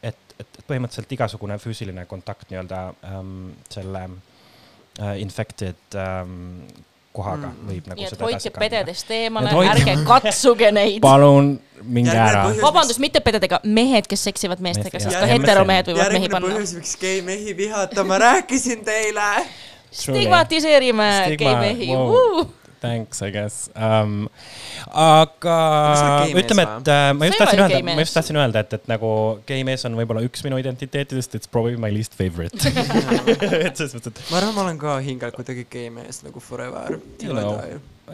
et, 0.03 0.17
et 0.41 0.61
põhimõtteliselt 0.69 1.17
igasugune 1.19 1.59
füüsiline 1.63 2.07
kontakt 2.11 2.51
nii-öelda 2.53 2.85
ähm, 3.11 3.51
selle 3.73 4.05
äh, 5.01 5.17
infected 5.23 5.77
ähm, 5.99 6.69
kohaga 7.13 7.49
Mm. 7.51 7.67
võib 7.67 7.89
nagu 7.91 7.99
nii 7.99 8.07
seda 8.13 8.23
hoidke 8.23 8.51
pededest 8.55 9.09
eemale 9.11 9.49
Et, 9.51 9.57
hoidke- 9.57 9.81
ärge 9.83 9.95
katsuge 10.13 10.69
neid. 10.73 11.01
palun 11.03 11.49
minge 11.83 12.13
Järgmine 12.15 12.55
ära. 12.55 12.63
vabandust, 12.63 13.01
mitte 13.03 13.19
pededega, 13.25 13.59
mehed, 13.65 14.07
kes 14.07 14.23
seksivad 14.29 14.61
meestega, 14.63 14.95
Mees- 14.95 15.09
sest 15.09 15.19
ka 15.19 15.27
heteromehed 15.27 15.89
võivad 15.91 15.99
mehi 16.15 16.29
järgmine 16.29 16.31
panna. 16.37 16.53
põhjus, 16.55 16.75
miks 16.79 16.93
gei 17.03 17.19
mehi 17.27 17.57
vihata, 17.59 18.05
ma 18.07 18.19
rääkisin 18.23 18.85
teile. 18.87 19.27
Stigmatiseerime 19.91 21.11
Stigma, 21.27 21.37
gei 21.37 21.61
mehi 21.67 21.93
wow.. 21.95 22.49
Thanks, 22.81 23.21
I 23.21 23.29
guess 23.31 23.69
um,. 23.77 24.29
aga 24.89 25.57
ütleme, 26.33 26.65
et 26.65 26.89
äh, 26.89 27.11
ma 27.13 27.29
just 27.29 27.43
tahtsin 27.43 27.61
öelda 27.61 27.81
ma 27.85 27.97
just 28.01 28.17
tahtsin 28.17 28.39
öelda, 28.41 28.63
et, 28.65 28.73
et 28.79 28.89
nagu 28.89 29.11
gei 29.49 29.67
mees 29.69 29.85
on 29.85 29.99
võib-olla 29.99 30.25
üks 30.25 30.41
minu 30.47 30.57
identiteetidest, 30.63 31.37
it's 31.37 31.51
probably 31.51 31.77
my 31.77 31.93
least 31.93 32.17
favorite. 32.17 32.57
et 33.67 33.77
selles 33.77 33.93
mõttes, 33.99 34.09
et 34.09 34.23
ma 34.33 34.41
arvan, 34.41 34.57
ma 34.57 34.65
olen 34.65 34.81
ka 34.81 34.97
hingelt 35.05 35.37
kuidagi 35.37 35.67
gei 35.69 35.93
mees 35.93 36.23
nagu 36.25 36.41
forever. 36.41 36.97
You 37.21 37.37
know. 37.37 37.61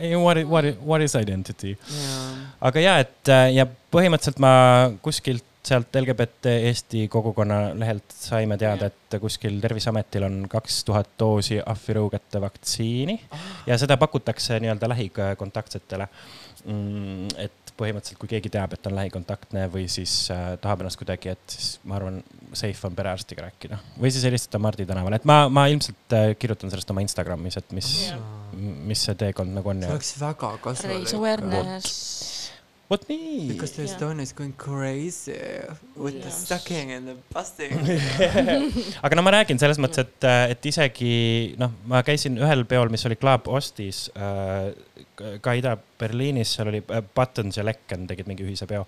ei, 0.00 0.16
what, 0.18 0.42
what, 0.50 0.72
what 0.82 1.04
is 1.04 1.14
identity? 1.14 1.76
jaa, 1.86 2.26
aga 2.66 2.82
ja, 2.82 2.98
et 3.06 3.30
äh, 3.30 3.52
ja 3.60 3.68
põhimõtteliselt 3.94 4.42
ma 4.42 4.56
kuskilt 5.04 5.46
sealt 5.66 5.96
LGBT 5.98 6.52
Eesti 6.68 7.06
kogukonna 7.12 7.58
lehelt 7.78 8.14
saime 8.14 8.58
teada, 8.60 8.90
et 8.90 9.18
kuskil 9.20 9.58
Terviseametil 9.62 10.26
on 10.26 10.40
kaks 10.50 10.82
tuhat 10.86 11.12
doosi 11.18 11.58
ahvirõugete 11.60 12.40
vaktsiini 12.42 13.16
ja 13.66 13.78
seda 13.80 13.98
pakutakse 14.00 14.60
nii-öelda 14.62 14.90
lähikontaktsetele. 14.94 16.08
Mm,. 16.66 17.28
et 17.38 17.72
põhimõtteliselt, 17.76 18.18
kui 18.18 18.30
keegi 18.30 18.50
teab, 18.50 18.72
et 18.74 18.86
on 18.88 18.94
lähikontaktne 18.96 19.66
või 19.70 19.84
siis 19.92 20.12
äh, 20.34 20.56
tahab 20.58 20.80
ennast 20.82 20.98
kuidagi, 20.98 21.34
et 21.36 21.52
siis 21.52 21.76
ma 21.86 21.98
arvan, 21.98 22.16
safe 22.56 22.88
on 22.88 22.96
perearstiga 22.96 23.44
rääkida. 23.44 23.78
Või 24.00 24.10
siis 24.10 24.24
helistada 24.26 24.58
Mardi 24.64 24.86
tänavale, 24.88 25.20
et 25.20 25.28
ma, 25.28 25.44
ma 25.52 25.66
ilmselt 25.70 26.16
äh, 26.16 26.32
kirjutan 26.40 26.72
sellest 26.72 26.90
oma 26.90 27.04
Instagramis, 27.04 27.60
et 27.60 27.76
mis 27.76 27.92
mis 28.56 29.02
see 29.08 29.16
teekond 29.18 29.52
nagu 29.56 29.70
on 29.72 29.84
see 29.84 29.92
oleks 29.92 30.14
väga 30.20 30.50
kasulik. 30.64 31.06
Vot 32.90 33.06
nii. 33.10 33.46
Because 33.50 33.74
the. 33.76 33.86
Estonia 33.86 34.22
is 34.22 34.32
going 34.36 34.54
crazy 34.58 35.38
with 35.96 36.20
the 36.22 36.30
Jaa. 36.30 36.46
sucking 36.52 36.92
and 36.92 37.08
the 37.10 37.16
busting. 37.34 37.72
aga 39.04 39.18
no 39.18 39.24
ma 39.26 39.34
räägin 39.36 39.60
selles 39.62 39.80
mõttes, 39.82 40.04
et, 40.06 40.28
et 40.54 40.68
isegi 40.72 41.14
noh, 41.60 41.74
ma 41.90 42.02
käisin 42.06 42.38
ühel 42.40 42.66
peol, 42.68 42.92
mis 42.92 43.06
oli 43.08 43.18
Club 43.18 43.48
Ostis 43.48 44.06
äh, 44.14 44.70
ka 45.42 45.52
Ida-Berliinis, 45.56 46.52
seal 46.56 46.70
oli 46.70 46.80
äh, 46.92 47.02
Buttons 47.14 47.56
ja 47.56 47.64
Lecken 47.64 48.06
tegid 48.08 48.28
mingi 48.28 48.44
ühise 48.46 48.66
peo. 48.68 48.84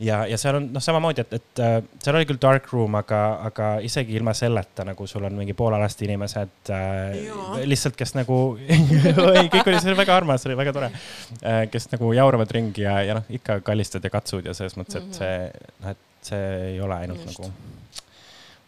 ja, 0.00 0.22
ja 0.28 0.38
seal 0.40 0.58
on 0.58 0.68
noh, 0.74 0.82
samamoodi, 0.84 1.24
et, 1.24 1.36
et 1.38 1.62
äh, 1.64 1.76
seal 2.02 2.18
oli 2.18 2.28
küll 2.28 2.40
dark 2.42 2.68
room, 2.72 2.96
aga, 2.98 3.20
aga 3.48 3.70
isegi 3.84 4.16
ilma 4.18 4.34
selleta 4.36 4.84
nagu 4.88 5.06
sul 5.08 5.24
on 5.28 5.38
mingi 5.38 5.56
poolalasti 5.56 6.08
inimesed 6.08 6.72
äh, 6.74 7.62
lihtsalt, 7.64 7.96
kes 7.98 8.16
nagu, 8.18 8.40
oi, 9.28 9.46
kõik 9.52 9.62
oli, 9.62 9.80
see 9.80 9.92
oli 9.92 10.00
väga 10.00 10.16
armas, 10.16 10.44
see 10.44 10.52
oli 10.52 10.60
väga 10.60 10.76
tore 10.76 10.90
äh,. 10.92 11.64
kes 11.72 11.90
nagu 11.94 12.12
jauravad 12.16 12.52
ringi 12.58 12.86
ja, 12.86 12.98
ja 13.04 13.20
noh, 13.20 13.28
ikka 13.40 13.60
kallistad 13.66 14.04
ja 14.04 14.12
katsud 14.12 14.46
ja 14.48 14.56
selles 14.56 14.76
mõttes, 14.80 15.00
et 15.02 15.20
see, 15.20 15.66
noh, 15.82 15.96
et 15.96 16.30
see 16.30 16.46
ei 16.72 16.80
ole 16.82 17.02
ainult 17.04 17.22
Just. 17.24 17.38
nagu 17.38 17.52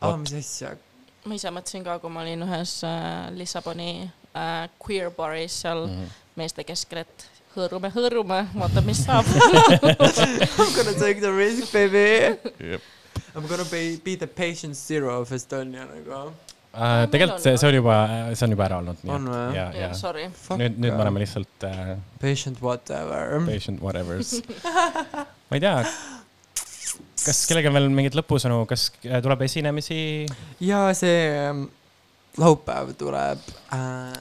aa, 0.00 0.16
mis 0.16 0.34
asja? 0.38 0.76
ma 1.28 1.36
ise 1.36 1.50
mõtlesin 1.52 1.84
ka, 1.84 1.98
kui 2.02 2.12
ma 2.12 2.22
olin 2.24 2.44
ühes 2.46 2.78
äh, 2.86 3.28
Lissaboni 3.36 3.90
äh, 4.34 4.68
queer 4.84 5.10
baris 5.10 5.60
seal 5.62 5.86
mm. 5.86 5.94
-hmm. 5.94 6.20
meeste 6.36 6.64
keskel, 6.64 7.04
et 7.04 7.26
hõõrume, 7.56 7.90
hõõrume, 7.94 8.42
vaata, 8.54 8.84
mis 8.86 9.04
saab. 9.04 9.26
I'm 10.58 10.74
gonna 10.76 10.94
take 10.98 11.20
the 11.20 11.32
risk 11.32 11.72
baby 11.72 12.36
Jep. 12.60 12.82
I 13.34 13.40
m 13.40 13.46
gonna 13.48 13.64
be, 13.70 13.98
be 14.04 14.16
the 14.16 14.26
patient 14.26 14.76
zero 14.76 15.20
of 15.20 15.32
Estonia 15.32 15.86
nagu 15.86 16.32
Uh, 16.68 17.08
tegelikult 17.10 17.40
see, 17.40 17.56
see 17.56 17.66
oli 17.66 17.78
juba, 17.80 17.94
see 18.36 18.44
on 18.44 18.52
juba 18.52 18.64
ära 18.68 18.76
olnud. 18.82 18.98
On 19.08 19.24
või? 19.32 19.54
ja, 19.56 19.64
ja 19.74 19.88
sorry. 19.96 20.26
nüüd, 20.60 20.76
nüüd 20.76 20.92
me 20.92 21.00
oleme 21.00 21.22
lihtsalt 21.24 21.64
uh, 21.66 21.94
patient 22.20 22.60
whatever 22.62 23.40
patient 23.48 23.80
whatever's. 23.82 24.34
ma 25.48 25.58
ei 25.58 25.64
tea, 25.64 25.72
kas 27.24 27.40
kellelgi 27.48 27.72
on 27.72 27.78
veel 27.80 27.88
mingeid 27.88 28.18
lõpusõnu, 28.20 28.60
kas 28.68 28.90
äh, 29.00 29.16
tuleb 29.24 29.42
esinemisi? 29.48 29.98
ja 30.62 30.84
see 30.98 31.16
ähm, 31.32 31.64
laupäev 32.38 32.94
tuleb 32.98 33.42
äh, 33.74 34.16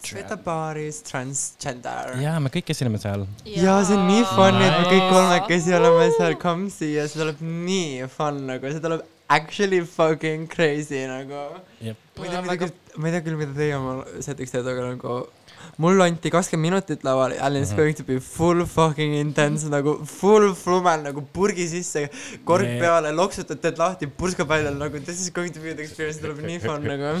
Sveta 0.00 0.36
baaris 0.40 1.02
Transgender. 1.04 2.14
Jaa, 2.22 2.38
me 2.40 2.48
kõik 2.52 2.70
esineme 2.72 2.98
seal. 3.00 3.26
ja 3.44 3.76
see 3.84 3.98
on 3.98 4.06
nii 4.08 4.22
fun, 4.32 4.56
et 4.56 4.76
me 4.78 4.86
kõik 4.88 5.08
kolmekesi 5.12 5.74
oleme 5.76 6.06
seal 6.16 6.36
Kamsi 6.40 6.94
ja 6.94 7.04
see 7.08 7.20
tuleb 7.20 7.42
nii 7.44 8.06
fun 8.14 8.46
nagu, 8.48 8.72
see 8.72 8.80
tuleb 8.80 9.04
actually 9.30 9.82
fucking 9.84 10.48
crazy 10.50 11.04
nagu. 11.06 11.44
Ma 11.80 12.24
ei 12.24 12.32
tea, 12.32 12.40
ma 12.96 13.10
ei 13.10 13.14
tea 13.14 13.22
küll, 13.26 13.36
mida 13.38 13.52
teie 13.56 13.76
oma 13.76 14.00
setiks 14.24 14.56
teete, 14.56 14.72
aga 14.72 14.88
nagu 14.94 15.20
mul 15.80 16.02
anti 16.04 16.28
kakskümmend 16.34 16.66
minutit 16.68 17.04
lauale 17.06 17.38
and 17.40 17.56
it's 17.56 17.72
going 17.76 17.96
to 17.96 18.04
be 18.04 18.18
full 18.20 18.64
fucking 18.68 19.14
intense 19.20 19.68
nagu 19.72 19.94
full 20.18 20.50
flumel 20.54 21.00
nagu 21.08 21.22
purgi 21.32 21.66
sisse, 21.72 22.02
kork 22.44 22.66
Nee. 22.68 22.78
peale, 22.82 23.12
loksutad, 23.16 23.60
teed 23.64 23.80
lahti, 23.80 24.06
purskab 24.20 24.48
välja 24.52 24.70
nagu 24.76 25.00
this 25.00 25.20
is 25.24 25.30
going 25.32 25.52
to 25.54 25.60
be 25.64 25.72
the 25.74 25.82
experience, 25.86 26.20
tuleb 26.20 26.42
nii 26.44 26.58
fun 26.60 26.84
nagu. 26.84 27.14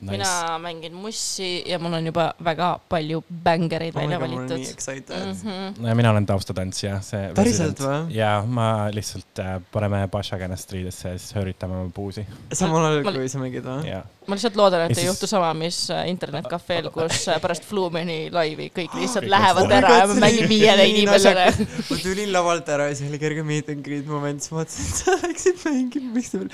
mina 0.00 0.58
mängin 0.60 0.92
mussi 0.94 1.62
ja 1.66 1.78
mul 1.80 1.94
on 1.96 2.06
juba 2.06 2.26
väga 2.44 2.78
palju 2.88 3.22
bängereid 3.44 3.94
välja 3.96 4.18
Oh 4.18 4.24
on 4.24 4.30
nii 4.30 4.38
valitud. 4.38 4.66
excited 4.72 5.16
Mm 5.16 5.30
mm. 5.50 5.74
-hmm. 5.80 5.94
mina 5.94 6.10
olen 6.10 6.26
taustatantsija, 6.26 7.00
see. 7.00 7.30
Päriselt 7.34 7.80
või? 7.80 8.02
jaa, 8.14 8.42
ma 8.46 8.88
lihtsalt 8.92 9.38
äh, 9.40 9.56
paneme 9.72 10.08
Paša 10.08 10.38
käest 10.38 10.72
riidesse 10.72 11.08
ja 11.08 11.18
siis 11.18 11.34
hööritame 11.34 11.74
oma 11.80 11.90
puusi. 11.94 12.26
samal 12.52 12.84
ajal, 12.84 13.02
Ma- 13.04 13.12
kui 13.12 13.28
sa 13.28 13.38
mängid 13.38 13.64
või? 13.64 13.86
jaa. 13.88 14.04
Ma 14.28 14.34
lihtsalt 14.38 14.56
loodan, 14.58 14.80
et 14.86 14.90
Ja 14.90 14.96
ei 14.96 15.02
siis- 15.04 15.08
juhtu 15.12 15.26
sama, 15.30 15.52
mis 15.54 15.78
äh, 15.94 16.04
internetkafeel, 16.10 16.90
kus 16.94 17.28
äh, 17.28 17.40
pärast 17.42 17.64
Flumeni 17.68 18.30
laivi 18.34 18.68
kõik 18.74 18.94
lihtsalt 18.98 19.24
Kõik 19.26 19.30
lähevad 19.34 19.62
lihtsalt- 19.66 19.84
ära 19.84 19.98
ja 20.00 20.06
ma 20.10 20.14
mängin 20.26 20.48
viiele 20.50 20.86
inimesele. 20.90 21.44
ma 21.90 21.96
tulin 22.02 22.32
lavalt 22.34 22.68
ära 22.76 22.88
ja 22.90 22.94
siis 22.98 23.10
oli 23.10 23.18
kerge 23.22 23.42
meet 23.46 23.70
and 23.72 23.84
greet 23.86 24.06
moment, 24.10 24.42
siis 24.42 24.52
ma 24.52 24.62
mõtlesin, 24.62 24.90
et 24.90 25.00
sa 25.02 25.16
läksid 25.22 25.64
mängima, 25.68 26.12
miks 26.18 26.30
sa 26.34 26.42
veel. 26.42 26.50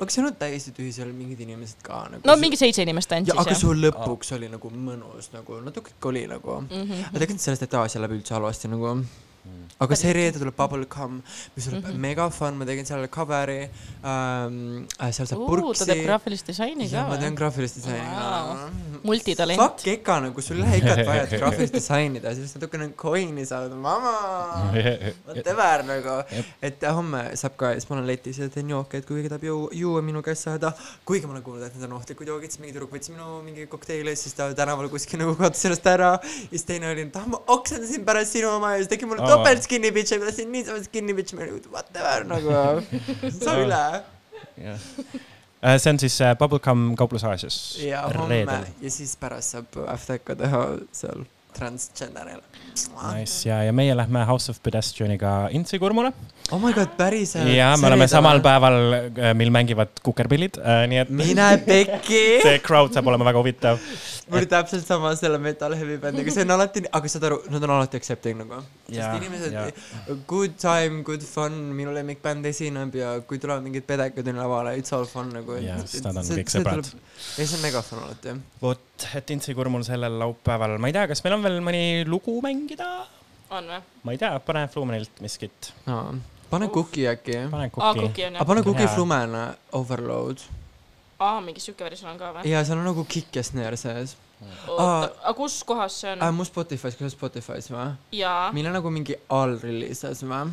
aga 0.00 0.10
see 0.16 0.24
on 0.24 0.32
täiesti 0.44 0.74
tühi, 0.76 0.92
seal 0.94 1.08
olid 1.10 1.18
mingid 1.20 1.40
inimesed 1.46 1.82
ka 1.82 2.02
nagu. 2.12 2.22
no 2.26 2.36
mingi 2.40 2.56
seitse 2.60 2.82
inimest 2.86 3.10
ja 3.10 3.16
tantsis 3.18 3.38
aga 3.38 3.50
jah. 3.54 3.60
su 3.60 3.74
lõpuks 3.74 4.34
oli 4.38 4.48
nagu 4.52 4.70
mõnus 4.70 5.30
nagu, 5.34 5.60
natuke 5.66 5.94
oli 6.10 6.26
nagu. 6.30 6.60
Mhm. 6.70 7.06
aga 7.10 7.18
tegelikult 7.18 7.46
sellest, 7.48 7.62
et 7.66 7.74
Aasia 7.74 8.00
läheb 8.02 8.16
üldse 8.20 8.34
halvasti 8.38 8.68
nagu. 8.72 8.96
Aga 9.76 9.96
see 9.98 10.12
reede 10.16 10.40
tuleb 10.40 10.56
Bubblegum, 10.56 11.18
mis 11.54 11.66
tuleb 11.66 11.82
mm. 11.82 11.90
-hmm. 11.90 12.00
mega 12.00 12.26
fun, 12.32 12.56
ma 12.56 12.64
tegin 12.64 12.86
selle 12.88 13.08
cover'i 13.12 13.68
ähm,. 14.02 14.86
seal 15.12 15.28
saab 15.28 15.28
ta 15.28 15.34
teeb 15.36 15.50
purksi. 15.50 15.96
graafilist 16.06 16.46
disaini 16.48 16.88
ka 16.88 16.96
ja 16.96 17.02
ma 17.10 17.18
teen 17.20 17.34
või? 17.34 17.38
graafilist 17.40 17.76
disaini 17.76 18.06
ka. 18.08 18.70
multitalent. 19.04 19.60
Fuck 19.60 19.86
Eka 19.92 20.16
nagu, 20.24 20.42
sul 20.42 20.56
ei 20.56 20.62
lähe 20.62 20.78
ikat 20.80 21.02
vaja, 21.06 21.26
et 21.26 21.34
graafilist 21.40 21.76
disainida, 21.76 22.32
siis 22.38 22.54
natukene 22.56 22.88
coin'i 22.96 23.44
saada, 23.46 23.76
mama. 23.76 24.14
Whatever 25.28 25.84
nagu, 25.90 26.16
et 26.64 26.88
homme 26.96 27.22
saab 27.36 27.60
ka 27.60 27.74
ja 27.74 27.80
siis 27.80 27.90
ma 27.90 27.98
olen 27.98 28.08
letis 28.08 28.40
ja 28.40 28.48
teen 28.52 28.72
jooke, 28.72 29.02
et 29.02 29.08
kui 29.08 29.20
keegi 29.20 29.34
tahab 29.34 29.44
juua, 29.44 29.68
juua 29.76 30.02
minu 30.08 30.24
käest 30.24 30.48
saada. 30.48 30.72
kuigi 31.04 31.28
ma 31.28 31.36
olen 31.36 31.44
kuulnud, 31.44 31.68
et 31.68 31.76
need 31.76 31.84
on 31.90 31.98
ohtlikud 32.00 32.32
joogid, 32.32 32.54
siis 32.54 32.64
mingi 32.64 32.72
tüdruk 32.78 32.96
võttis 32.96 33.12
minu 33.12 33.42
mingi 33.44 33.68
kokteili 33.68 34.16
ja 34.16 34.22
siis 34.24 34.34
ta 34.40 34.48
tänaval 34.56 34.88
kuskil 34.88 35.20
nagu 35.20 35.36
kaotas 35.36 35.68
ennast 35.68 35.92
ära. 35.92 36.10
ja 36.16 36.50
siis 36.56 36.64
teine 36.64 36.90
oli, 36.94 37.06
et 37.10 37.20
ah 37.20 37.28
ma 37.28 37.44
oksendasin 37.58 38.08
pärast 38.08 38.32
sinu 38.38 38.56
oma 38.56 38.72
ja 38.72 38.82
siis 38.82 38.92
tegi 38.96 39.08
mulle 39.08 39.22
Aa. 39.22 39.35
Topelt 39.36 39.64
skinny 39.66 39.92
bitch'i, 39.94 40.18
ma 40.20 40.28
tahtsin 40.30 40.52
niisama 40.52 40.82
skinny 40.84 41.16
bitch'i, 41.16 41.38
ma 41.38 41.46
olin 41.46 41.70
whatever 41.72 42.26
nagu, 42.28 42.58
saa 43.40 43.56
üle. 43.62 43.82
Äh, 44.56 45.78
see 45.80 45.90
on 45.90 45.98
siis 46.02 46.18
äh, 46.20 46.34
Bubblegum 46.38 46.88
kauplus 46.96 47.24
Aasias. 47.24 47.58
ja 47.80 48.04
homme 48.08 48.42
ja 48.44 48.90
siis 48.92 49.16
pärast 49.20 49.56
saab 49.56 49.78
FTK 49.96 50.36
teha 50.42 50.62
seal 50.92 51.24
transgender'ile. 51.56 52.44
Nice 52.76 53.48
ja, 53.48 53.62
ja 53.64 53.72
meie 53.72 53.94
lähme 53.96 54.24
House 54.28 54.50
of 54.52 54.58
Pedestrianiga 54.62 55.48
Intsi 55.56 55.78
kurmule. 55.80 56.12
oh 56.52 56.60
my 56.62 56.72
god, 56.76 56.92
päriselt. 56.96 57.48
ja 57.48 57.72
me 57.80 57.88
oleme 57.88 58.06
samal. 58.08 58.40
päeval, 58.44 58.76
mil 59.34 59.50
mängivad 59.54 59.96
kukerpillid, 60.04 60.58
nii 60.90 61.00
et 61.02 61.10
mine 61.10 61.48
pekki. 61.64 62.20
see 62.46 62.60
crowd 62.64 62.94
saab 62.94 63.08
olema 63.10 63.26
väga 63.30 63.40
huvitav. 63.40 63.80
mul 64.28 64.40
oli 64.42 64.50
täpselt 64.50 64.86
sama 64.86 65.14
selle 65.16 65.40
metal 65.42 65.74
heavy 65.78 65.96
bändiga, 66.02 66.34
see 66.34 66.44
on 66.44 66.54
alati, 66.56 66.84
aga 66.98 67.12
saad 67.12 67.26
aru, 67.30 67.40
nad 67.54 67.66
on 67.66 67.74
alati 67.78 68.00
accepting 68.00 68.42
nagu. 68.42 68.60
Sest 68.90 69.22
inimesed 69.22 70.20
good 70.28 70.58
time, 70.60 71.02
good 71.06 71.24
fun, 71.26 71.56
minu 71.78 71.94
lemmikbänd 71.96 72.46
esineb 72.52 72.94
ja 73.00 73.16
kui 73.26 73.40
tulevad 73.42 73.64
mingid 73.64 73.88
pedekad 73.88 74.28
on 74.32 74.42
lavale, 74.42 74.76
it's 74.78 74.94
all 74.96 75.08
fun 75.10 75.32
nagu. 75.34 75.56
Jaa, 75.64 75.80
sest 75.88 76.06
nad 76.06 76.20
on 76.20 76.28
kõik 76.30 76.52
sõbrad.. 76.52 76.92
ja 76.92 77.48
see 77.48 77.56
on 77.56 77.64
mega 77.64 77.82
fun 77.86 78.04
alati. 78.04 78.36
vot, 78.62 79.08
et 79.16 79.34
Intsi 79.34 79.56
kurmul 79.56 79.86
sellel 79.86 80.20
laupäeval, 80.20 80.76
ma 80.82 80.92
ei 80.92 80.98
tea, 80.98 81.08
kas 81.10 81.24
meil 81.24 81.38
on 81.38 81.46
veel 81.48 81.58
mõni 81.64 81.84
lugu 82.08 82.38
mängida? 82.66 83.06
on 83.50 83.68
või? 83.70 83.80
ma 84.02 84.12
ei 84.14 84.18
tea, 84.18 84.32
pane 84.42 84.66
Flumenilt 84.68 85.20
miskit, 85.22 85.72
pane 86.50 86.68
Cooki 86.68 87.06
äkki. 87.06 87.38
pane 87.50 87.70
aa, 87.78 87.94
kuki. 87.94 88.06
Kuki 88.08 88.24
aga 88.26 88.38
jah. 88.40 88.46
pane 88.46 88.62
Jaa. 88.66 88.94
Flumena 88.94 89.54
Overload. 89.72 90.42
aa, 91.18 91.40
mingi 91.40 91.62
siuke 91.64 91.84
versioon 91.84 92.14
on 92.14 92.20
ka 92.20 92.32
või? 92.36 92.46
ja 92.50 92.62
seal 92.64 92.80
on 92.80 92.88
nagu 92.90 93.04
kick 93.08 93.36
ja 93.36 93.44
snare 93.46 93.78
sees 93.80 94.16
oota, 94.68 95.08
aga 95.22 95.32
kus 95.36 95.54
kohas 95.64 95.94
see 96.02 96.10
on? 96.12 96.22
mu 96.36 96.44
Spotify's, 96.44 96.96
kas 96.98 97.14
Spotify's 97.14 97.70
või? 97.72 97.86
jaa. 98.18 98.50
meil 98.52 98.68
on 98.68 98.76
nagu 98.76 98.90
mingi 98.92 99.16
all 99.32 99.54
releases 99.62 100.20
või? 100.28 100.50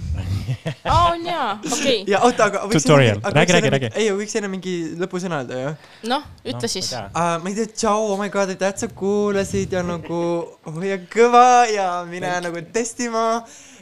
aa, 0.88 1.02
on 1.12 1.26
jaa, 1.28 1.50
okei. 1.60 1.98
ja 2.08 2.22
oota, 2.24 2.48
aga 2.48 2.64
Tutorial. 2.72 3.20
Räägi, 3.36 3.58
räägi, 3.58 3.74
räägi. 3.76 3.90
ei, 4.00 4.08
võiks 4.16 4.38
enne 4.40 4.52
mingi 4.54 4.76
lõpusõna 5.02 5.42
öelda 5.44 5.60
ju 5.60 5.74
noh, 6.14 6.24
ütle 6.48 6.72
siis. 6.72 6.94
uh,. 6.96 7.36
ma 7.44 7.52
ei 7.52 7.60
tea, 7.60 7.74
tšau, 7.84 8.08
oh 8.14 8.22
my 8.22 8.32
god, 8.34 8.56
aitäh, 8.56 8.72
et 8.72 8.86
sa 8.86 8.92
kuulasid 9.04 9.76
ja 9.76 9.84
nagu 9.88 10.22
hoia 10.70 11.02
kõva 11.12 11.66
ja 11.72 11.90
mine 12.08 12.32
nagu 12.48 12.64
testima 12.76 13.26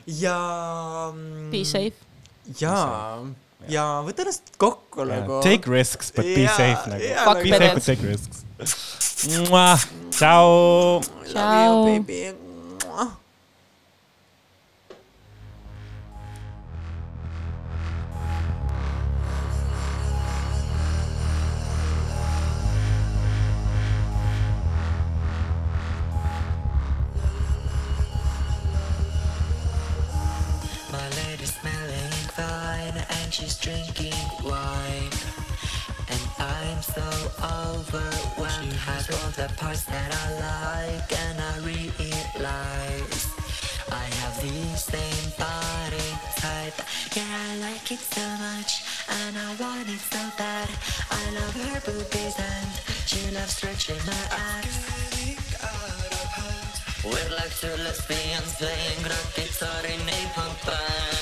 ja. 0.09 0.39
Be 1.53 1.61
safe. 1.67 1.93
ja, 2.57 2.75
ja 3.70 4.01
võta 4.05 4.24
ennast 4.26 4.53
kokku 4.62 5.05
nagu. 5.05 5.41
Take 5.43 5.70
risks, 5.72 6.12
but 6.16 6.26
be 6.26 6.43
Jaa, 6.45 6.55
safe 6.57 6.89
nagu 6.89 7.03
jaa, 7.03 7.26
Fuck 7.26 7.43
Be 7.43 7.49
safe, 7.49 7.59
peded. 7.59 7.74
but 7.74 7.84
take 7.84 8.01
risks. 8.07 8.45
tšau. 10.12 11.01
Love 11.01 11.26
you 11.26 11.34
Ciao. 11.34 11.86
baby. 11.86 12.34
My 30.91 31.07
lady's 31.09 31.53
smelling 31.55 32.12
fine 32.36 32.43
and 32.43 32.49
she's 32.49 32.61
drinking 33.62 34.18
wine. 34.43 35.14
And 36.09 36.24
I'm 36.39 36.82
so 36.82 37.07
overwhelmed. 37.38 38.57
She 38.57 38.70
has 38.89 39.05
all 39.14 39.30
the 39.38 39.53
parts 39.55 39.84
that 39.84 40.09
I 40.12 40.28
like 40.49 41.09
and 41.26 41.38
I 41.39 41.53
realize 41.62 43.24
I 43.91 44.05
have 44.22 44.36
the 44.41 44.78
same 44.78 45.28
body 45.38 46.09
type. 46.41 46.74
Yeah, 47.16 47.30
I 47.49 47.57
like 47.68 47.91
it 47.91 47.99
so 47.99 48.26
much 48.41 48.82
and 49.07 49.38
I 49.38 49.49
want 49.62 49.88
it 49.88 50.01
so 50.09 50.22
bad. 50.38 50.70
I 51.12 51.24
love 51.38 51.55
her 51.62 51.80
boobies 51.86 52.38
and 52.39 52.70
she 53.05 53.30
loves 53.30 53.55
stretching 53.57 54.01
my 54.07 54.24
ass. 54.41 54.74
We're 57.03 57.36
like 57.38 57.53
two 57.62 57.76
lesbians 57.84 58.55
playing 58.57 59.03
rock 59.03 59.36
guitar 59.36 59.86
in 59.86 60.01
a 60.01 60.22
punk 60.34 60.57
band. 60.66 61.20